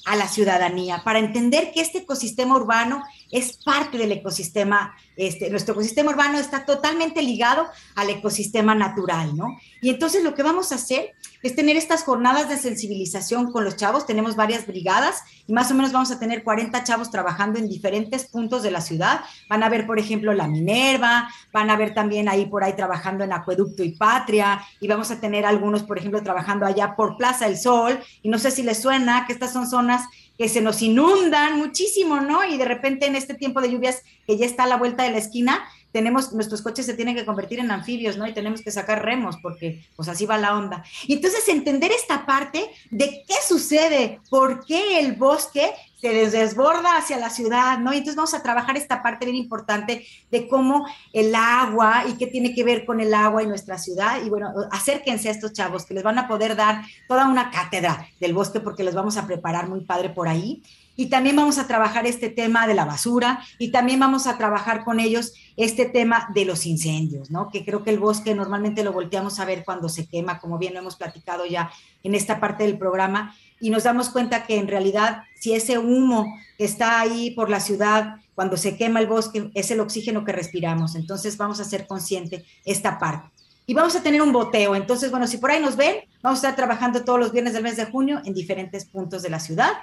a 0.04 0.16
la 0.16 0.26
ciudadanía, 0.26 1.02
para 1.04 1.18
entender 1.18 1.70
que 1.72 1.82
este 1.82 1.98
ecosistema 1.98 2.56
urbano 2.56 3.04
es 3.30 3.58
parte 3.64 3.98
del 3.98 4.12
ecosistema, 4.12 4.94
este, 5.16 5.50
nuestro 5.50 5.74
ecosistema 5.74 6.10
urbano 6.10 6.38
está 6.38 6.64
totalmente 6.64 7.22
ligado 7.22 7.66
al 7.94 8.10
ecosistema 8.10 8.74
natural, 8.74 9.36
¿no? 9.36 9.58
Y 9.82 9.90
entonces 9.90 10.24
lo 10.24 10.34
que 10.34 10.42
vamos 10.42 10.72
a 10.72 10.76
hacer 10.76 11.14
es 11.42 11.54
tener 11.54 11.76
estas 11.76 12.02
jornadas 12.02 12.48
de 12.48 12.56
sensibilización 12.56 13.52
con 13.52 13.64
los 13.64 13.76
chavos, 13.76 14.06
tenemos 14.06 14.34
varias 14.34 14.66
brigadas 14.66 15.22
y 15.46 15.52
más 15.52 15.70
o 15.70 15.74
menos 15.74 15.92
vamos 15.92 16.10
a 16.10 16.18
tener 16.18 16.42
40 16.42 16.82
chavos 16.84 17.10
trabajando 17.10 17.58
en 17.58 17.68
diferentes 17.68 18.26
puntos 18.26 18.62
de 18.62 18.70
la 18.70 18.80
ciudad, 18.80 19.20
van 19.48 19.62
a 19.62 19.68
ver, 19.68 19.86
por 19.86 19.98
ejemplo, 19.98 20.32
la 20.32 20.48
Minerva, 20.48 21.28
van 21.52 21.70
a 21.70 21.76
ver 21.76 21.94
también 21.94 22.28
ahí 22.28 22.46
por 22.46 22.64
ahí 22.64 22.74
trabajando 22.74 23.24
en 23.24 23.32
Acueducto 23.32 23.84
y 23.84 23.92
Patria, 23.92 24.60
y 24.80 24.88
vamos 24.88 25.10
a 25.10 25.20
tener 25.20 25.46
algunos, 25.46 25.82
por 25.82 25.98
ejemplo, 25.98 26.22
trabajando 26.22 26.66
allá 26.66 26.96
por 26.96 27.16
Plaza 27.16 27.46
del 27.46 27.58
Sol, 27.58 27.98
y 28.22 28.28
no 28.28 28.38
sé 28.38 28.50
si 28.50 28.62
les 28.62 28.80
suena 28.80 29.26
que 29.26 29.32
estas 29.32 29.52
son 29.52 29.66
zonas 29.66 30.02
que 30.38 30.48
se 30.48 30.60
nos 30.60 30.80
inundan 30.82 31.58
muchísimo, 31.58 32.20
¿no? 32.20 32.44
Y 32.44 32.56
de 32.56 32.64
repente 32.64 33.06
en 33.06 33.16
este 33.16 33.34
tiempo 33.34 33.60
de 33.60 33.72
lluvias 33.72 34.02
que 34.24 34.38
ya 34.38 34.46
está 34.46 34.62
a 34.62 34.68
la 34.68 34.76
vuelta 34.76 35.02
de 35.02 35.10
la 35.10 35.18
esquina, 35.18 35.64
tenemos, 35.92 36.32
nuestros 36.32 36.62
coches 36.62 36.86
se 36.86 36.94
tienen 36.94 37.14
que 37.14 37.24
convertir 37.24 37.60
en 37.60 37.70
anfibios, 37.70 38.16
¿no? 38.16 38.26
Y 38.26 38.34
tenemos 38.34 38.62
que 38.62 38.70
sacar 38.70 39.04
remos 39.04 39.36
porque 39.42 39.84
pues 39.96 40.08
así 40.08 40.26
va 40.26 40.38
la 40.38 40.56
onda. 40.56 40.84
Y 41.06 41.14
entonces 41.14 41.48
entender 41.48 41.90
esta 41.92 42.26
parte 42.26 42.70
de 42.90 43.24
qué 43.26 43.34
sucede, 43.46 44.20
por 44.30 44.64
qué 44.64 45.00
el 45.00 45.14
bosque 45.14 45.70
se 46.00 46.30
desborda 46.30 46.96
hacia 46.96 47.18
la 47.18 47.30
ciudad, 47.30 47.78
¿no? 47.78 47.92
Y 47.92 47.98
entonces 47.98 48.16
vamos 48.16 48.34
a 48.34 48.42
trabajar 48.42 48.76
esta 48.76 49.02
parte 49.02 49.24
bien 49.26 49.36
importante 49.36 50.06
de 50.30 50.46
cómo 50.46 50.86
el 51.12 51.34
agua 51.34 52.04
y 52.08 52.12
qué 52.14 52.28
tiene 52.28 52.54
que 52.54 52.62
ver 52.62 52.84
con 52.84 53.00
el 53.00 53.12
agua 53.14 53.42
y 53.42 53.46
nuestra 53.46 53.78
ciudad. 53.78 54.22
Y 54.24 54.28
bueno, 54.28 54.52
acérquense 54.70 55.28
a 55.28 55.32
estos 55.32 55.52
chavos 55.52 55.84
que 55.84 55.94
les 55.94 56.04
van 56.04 56.18
a 56.18 56.28
poder 56.28 56.54
dar 56.54 56.82
toda 57.08 57.26
una 57.26 57.50
cátedra 57.50 58.06
del 58.20 58.32
bosque 58.32 58.60
porque 58.60 58.84
les 58.84 58.94
vamos 58.94 59.16
a 59.16 59.26
preparar 59.26 59.68
muy 59.68 59.80
padre 59.80 60.10
por 60.10 60.28
ahí. 60.28 60.62
Y 61.00 61.06
también 61.06 61.36
vamos 61.36 61.58
a 61.58 61.68
trabajar 61.68 62.08
este 62.08 62.28
tema 62.28 62.66
de 62.66 62.74
la 62.74 62.84
basura 62.84 63.38
y 63.56 63.70
también 63.70 64.00
vamos 64.00 64.26
a 64.26 64.36
trabajar 64.36 64.82
con 64.82 64.98
ellos 64.98 65.32
este 65.56 65.86
tema 65.86 66.28
de 66.34 66.44
los 66.44 66.66
incendios, 66.66 67.30
¿no? 67.30 67.50
Que 67.50 67.64
creo 67.64 67.84
que 67.84 67.90
el 67.90 68.00
bosque 68.00 68.34
normalmente 68.34 68.82
lo 68.82 68.92
volteamos 68.92 69.38
a 69.38 69.44
ver 69.44 69.62
cuando 69.64 69.88
se 69.88 70.08
quema, 70.08 70.40
como 70.40 70.58
bien 70.58 70.74
lo 70.74 70.80
hemos 70.80 70.96
platicado 70.96 71.46
ya 71.46 71.70
en 72.02 72.16
esta 72.16 72.40
parte 72.40 72.64
del 72.64 72.78
programa, 72.78 73.32
y 73.60 73.70
nos 73.70 73.84
damos 73.84 74.10
cuenta 74.10 74.44
que 74.44 74.56
en 74.56 74.66
realidad 74.66 75.22
si 75.38 75.54
ese 75.54 75.78
humo 75.78 76.26
que 76.56 76.64
está 76.64 76.98
ahí 76.98 77.30
por 77.30 77.48
la 77.48 77.60
ciudad, 77.60 78.16
cuando 78.34 78.56
se 78.56 78.76
quema 78.76 78.98
el 78.98 79.06
bosque, 79.06 79.52
es 79.54 79.70
el 79.70 79.78
oxígeno 79.78 80.24
que 80.24 80.32
respiramos. 80.32 80.96
Entonces 80.96 81.36
vamos 81.36 81.60
a 81.60 81.64
ser 81.64 81.86
consciente 81.86 82.44
esta 82.64 82.98
parte. 82.98 83.30
Y 83.66 83.74
vamos 83.74 83.94
a 83.94 84.02
tener 84.02 84.20
un 84.20 84.32
boteo. 84.32 84.74
Entonces, 84.74 85.12
bueno, 85.12 85.28
si 85.28 85.38
por 85.38 85.52
ahí 85.52 85.62
nos 85.62 85.76
ven, 85.76 85.94
vamos 86.22 86.42
a 86.42 86.48
estar 86.48 86.56
trabajando 86.56 87.04
todos 87.04 87.20
los 87.20 87.30
viernes 87.30 87.52
del 87.52 87.62
mes 87.62 87.76
de 87.76 87.84
junio 87.84 88.20
en 88.24 88.34
diferentes 88.34 88.84
puntos 88.84 89.22
de 89.22 89.30
la 89.30 89.38
ciudad 89.38 89.74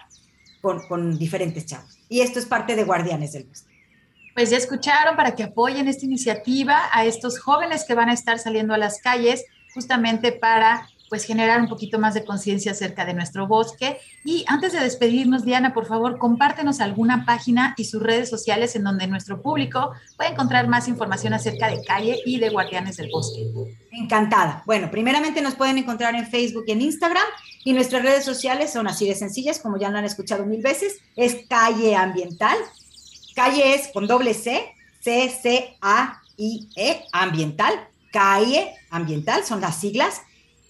con, 0.88 1.18
diferentes 1.18 1.66
chavos. 1.66 2.00
Y 2.10 2.22
esto 2.22 2.40
es 2.40 2.46
parte 2.46 2.76
de 2.76 2.84
Guardianes 2.84 3.34
del 3.34 3.46
Bosque. 3.46 3.74
Pues 4.34 4.50
ya 4.50 4.58
escucharon 4.58 5.16
para 5.16 5.36
que 5.36 5.44
apoyen 5.44 5.88
esta 5.88 6.06
iniciativa 6.06 6.90
a 6.92 7.06
estos 7.06 7.40
jóvenes 7.40 7.86
que 7.88 7.94
van 7.94 8.10
a 8.10 8.14
estar 8.14 8.38
saliendo 8.40 8.74
a 8.74 8.78
las 8.78 9.00
calles 9.00 9.46
justamente 9.74 10.32
para 10.32 10.90
pues 11.16 11.24
generar 11.24 11.62
un 11.62 11.70
poquito 11.70 11.98
más 11.98 12.14
de 12.14 12.26
conciencia 12.26 12.74
acerca 12.74 13.06
de 13.06 13.14
nuestro 13.14 13.48
bosque. 13.48 14.00
Y 14.26 14.44
antes 14.50 14.74
de 14.74 14.82
despedirnos, 14.82 15.46
Diana, 15.46 15.74
por 15.74 15.86
favor, 15.86 16.18
compártenos 16.18 16.82
alguna 16.82 17.26
página 17.26 17.74
y 17.78 17.86
sus 17.86 18.04
redes 18.04 18.30
sociales 18.30 18.76
en 18.76 18.84
donde 18.84 19.08
nuestro 19.08 19.42
público 19.42 19.94
puede 20.18 20.32
encontrar 20.32 20.68
más 20.68 20.90
información 20.90 21.32
acerca 21.32 21.70
de 21.70 21.82
Calle 21.86 22.20
y 22.26 22.38
de 22.40 22.50
Guardianes 22.50 22.98
del 22.98 23.10
Bosque. 23.14 23.48
Encantada. 23.94 24.62
Bueno, 24.66 24.92
primeramente 24.92 25.42
nos 25.42 25.56
pueden 25.56 25.78
encontrar 25.78 26.16
en 26.16 26.28
Facebook 26.28 26.66
y 26.68 26.74
en 26.74 26.82
Instagram 26.82 27.24
y 27.64 27.72
nuestras 27.72 28.02
redes 28.02 28.26
sociales 28.26 28.74
son 28.74 28.86
así 28.90 29.08
de 29.08 29.16
sencillas, 29.16 29.60
como 29.60 29.78
ya 29.78 29.90
lo 29.90 29.98
han 29.98 30.04
escuchado 30.04 30.46
mil 30.46 30.62
veces, 30.62 30.98
es 31.16 31.48
Calle 31.48 31.96
Ambiental. 31.96 32.58
Calle 33.36 33.74
es 33.74 33.88
con 33.94 34.06
doble 34.06 34.34
C, 34.34 34.66
C, 35.00 35.30
C, 35.42 35.78
A, 35.80 36.22
I, 36.36 36.68
E, 36.76 37.06
ambiental. 37.14 37.88
Calle 38.12 38.74
Ambiental 38.90 39.46
son 39.46 39.62
las 39.62 39.80
siglas 39.80 40.22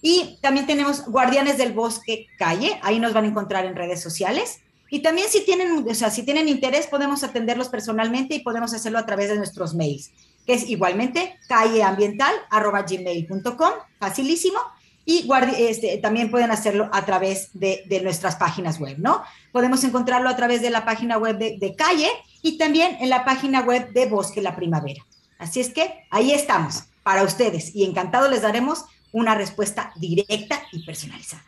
y 0.08 0.38
también 0.40 0.68
tenemos 0.68 1.04
Guardianes 1.04 1.58
del 1.58 1.72
Bosque 1.72 2.28
Calle, 2.38 2.78
ahí 2.84 3.00
nos 3.00 3.12
van 3.12 3.24
a 3.24 3.26
encontrar 3.26 3.64
en 3.64 3.74
redes 3.74 4.00
sociales. 4.00 4.60
Y 4.88 5.00
también 5.00 5.26
si 5.28 5.44
tienen, 5.44 5.84
o 5.84 5.94
sea, 5.96 6.10
si 6.10 6.22
tienen 6.22 6.48
interés, 6.48 6.86
podemos 6.86 7.24
atenderlos 7.24 7.68
personalmente 7.68 8.36
y 8.36 8.38
podemos 8.38 8.72
hacerlo 8.72 9.00
a 9.00 9.06
través 9.06 9.30
de 9.30 9.36
nuestros 9.36 9.74
mails, 9.74 10.12
que 10.46 10.54
es 10.54 10.70
igualmente 10.70 11.36
calleambiental.gmail.com, 11.48 13.70
facilísimo. 13.98 14.60
Y 15.04 15.28
este, 15.58 15.98
también 15.98 16.30
pueden 16.30 16.52
hacerlo 16.52 16.88
a 16.92 17.04
través 17.04 17.50
de, 17.54 18.00
nuestras 18.04 18.36
páginas 18.36 18.78
web, 18.78 18.98
¿no? 18.98 19.24
Podemos 19.50 19.82
encontrarlo 19.82 20.28
a 20.28 20.36
través 20.36 20.62
de 20.62 20.70
la 20.70 20.84
página 20.84 21.18
web 21.18 21.36
de 21.36 21.74
Calle 21.76 22.10
y 22.42 22.58
también 22.58 22.96
en 23.00 23.08
la 23.08 23.24
página 23.24 23.62
web 23.62 23.92
de 23.92 24.06
Bosque 24.06 24.40
La 24.40 24.54
Primavera. 24.54 25.04
Así 25.40 25.58
es 25.58 25.70
que 25.70 26.04
ahí 26.12 26.30
estamos 26.30 26.84
para 27.02 27.24
ustedes 27.24 27.74
y 27.74 27.84
encantado 27.84 28.28
les 28.28 28.42
daremos 28.42 28.84
una 29.12 29.34
respuesta 29.34 29.92
directa 29.96 30.62
y 30.72 30.84
personalizada. 30.84 31.44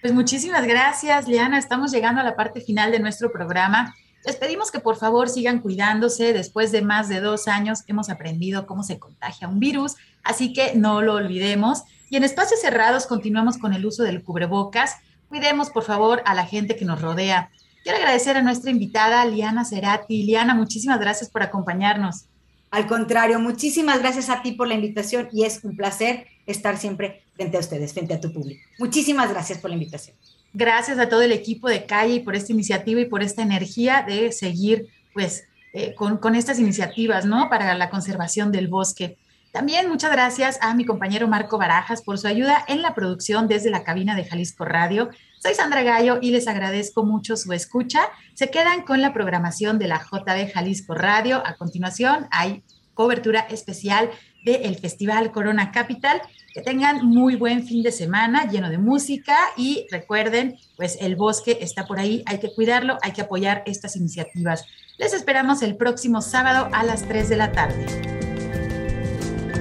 Pues 0.00 0.14
muchísimas 0.14 0.66
gracias, 0.66 1.26
Liana. 1.26 1.58
Estamos 1.58 1.90
llegando 1.90 2.20
a 2.20 2.24
la 2.24 2.36
parte 2.36 2.60
final 2.60 2.92
de 2.92 3.00
nuestro 3.00 3.32
programa. 3.32 3.94
Les 4.24 4.36
pedimos 4.36 4.70
que 4.70 4.80
por 4.80 4.96
favor 4.96 5.28
sigan 5.28 5.60
cuidándose. 5.60 6.32
Después 6.32 6.72
de 6.72 6.82
más 6.82 7.08
de 7.08 7.20
dos 7.20 7.48
años 7.48 7.84
hemos 7.86 8.10
aprendido 8.10 8.66
cómo 8.66 8.82
se 8.82 8.98
contagia 8.98 9.48
un 9.48 9.60
virus, 9.60 9.94
así 10.22 10.52
que 10.52 10.74
no 10.74 11.02
lo 11.02 11.14
olvidemos. 11.14 11.84
Y 12.10 12.16
en 12.16 12.24
espacios 12.24 12.60
cerrados 12.60 13.06
continuamos 13.06 13.58
con 13.58 13.72
el 13.72 13.86
uso 13.86 14.02
del 14.02 14.22
cubrebocas. 14.22 14.96
Cuidemos 15.28 15.70
por 15.70 15.84
favor 15.84 16.22
a 16.24 16.34
la 16.34 16.46
gente 16.46 16.76
que 16.76 16.84
nos 16.84 17.00
rodea. 17.00 17.50
Quiero 17.82 17.98
agradecer 17.98 18.36
a 18.36 18.42
nuestra 18.42 18.70
invitada 18.70 19.24
Liana 19.24 19.64
Cerati. 19.64 20.24
Liana, 20.24 20.54
muchísimas 20.54 20.98
gracias 20.98 21.30
por 21.30 21.42
acompañarnos. 21.42 22.26
Al 22.70 22.86
contrario, 22.86 23.38
muchísimas 23.38 24.00
gracias 24.00 24.28
a 24.28 24.42
ti 24.42 24.52
por 24.52 24.68
la 24.68 24.74
invitación 24.74 25.28
y 25.32 25.44
es 25.44 25.62
un 25.62 25.76
placer 25.76 26.26
estar 26.46 26.76
siempre 26.76 27.22
frente 27.34 27.56
a 27.56 27.60
ustedes, 27.60 27.92
frente 27.92 28.14
a 28.14 28.20
tu 28.20 28.32
público. 28.32 28.60
Muchísimas 28.78 29.30
gracias 29.30 29.58
por 29.58 29.70
la 29.70 29.76
invitación. 29.76 30.16
Gracias 30.52 30.98
a 30.98 31.08
todo 31.08 31.22
el 31.22 31.32
equipo 31.32 31.68
de 31.68 31.86
Calle 31.86 32.14
y 32.14 32.20
por 32.20 32.34
esta 32.34 32.52
iniciativa 32.52 33.00
y 33.00 33.06
por 33.06 33.22
esta 33.22 33.42
energía 33.42 34.04
de 34.06 34.32
seguir 34.32 34.88
pues 35.12 35.44
eh, 35.72 35.94
con, 35.94 36.18
con 36.18 36.34
estas 36.34 36.58
iniciativas, 36.58 37.24
¿no? 37.24 37.48
Para 37.50 37.74
la 37.74 37.90
conservación 37.90 38.52
del 38.52 38.68
bosque. 38.68 39.18
También 39.52 39.88
muchas 39.88 40.12
gracias 40.12 40.58
a 40.60 40.74
mi 40.74 40.84
compañero 40.84 41.28
Marco 41.28 41.56
Barajas 41.56 42.02
por 42.02 42.18
su 42.18 42.26
ayuda 42.26 42.62
en 42.68 42.82
la 42.82 42.94
producción 42.94 43.48
desde 43.48 43.70
la 43.70 43.84
cabina 43.84 44.14
de 44.14 44.24
Jalisco 44.24 44.64
Radio. 44.64 45.08
Soy 45.46 45.54
Sandra 45.54 45.84
Gallo 45.84 46.18
y 46.20 46.32
les 46.32 46.48
agradezco 46.48 47.04
mucho 47.04 47.36
su 47.36 47.52
escucha. 47.52 48.08
Se 48.34 48.50
quedan 48.50 48.82
con 48.82 49.00
la 49.00 49.12
programación 49.12 49.78
de 49.78 49.86
la 49.86 50.00
JB 50.00 50.52
Jalisco 50.52 50.92
Radio. 50.92 51.40
A 51.46 51.54
continuación 51.54 52.26
hay 52.32 52.64
cobertura 52.94 53.46
especial 53.48 54.10
del 54.44 54.74
Festival 54.74 55.30
Corona 55.30 55.70
Capital. 55.70 56.20
Que 56.52 56.62
tengan 56.62 57.06
muy 57.06 57.36
buen 57.36 57.64
fin 57.64 57.84
de 57.84 57.92
semana 57.92 58.50
lleno 58.50 58.70
de 58.70 58.78
música 58.78 59.36
y 59.56 59.86
recuerden, 59.88 60.56
pues 60.76 60.98
el 61.00 61.14
bosque 61.14 61.58
está 61.60 61.86
por 61.86 62.00
ahí, 62.00 62.24
hay 62.26 62.40
que 62.40 62.52
cuidarlo, 62.52 62.98
hay 63.02 63.12
que 63.12 63.20
apoyar 63.20 63.62
estas 63.66 63.94
iniciativas. 63.94 64.64
Les 64.98 65.12
esperamos 65.12 65.62
el 65.62 65.76
próximo 65.76 66.22
sábado 66.22 66.68
a 66.72 66.82
las 66.82 67.06
3 67.06 67.28
de 67.28 67.36
la 67.36 67.52
tarde. 67.52 67.86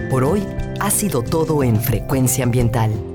Por 0.09 0.23
hoy 0.23 0.47
ha 0.79 0.89
sido 0.89 1.21
todo 1.21 1.61
en 1.61 1.79
Frecuencia 1.79 2.43
Ambiental. 2.43 3.14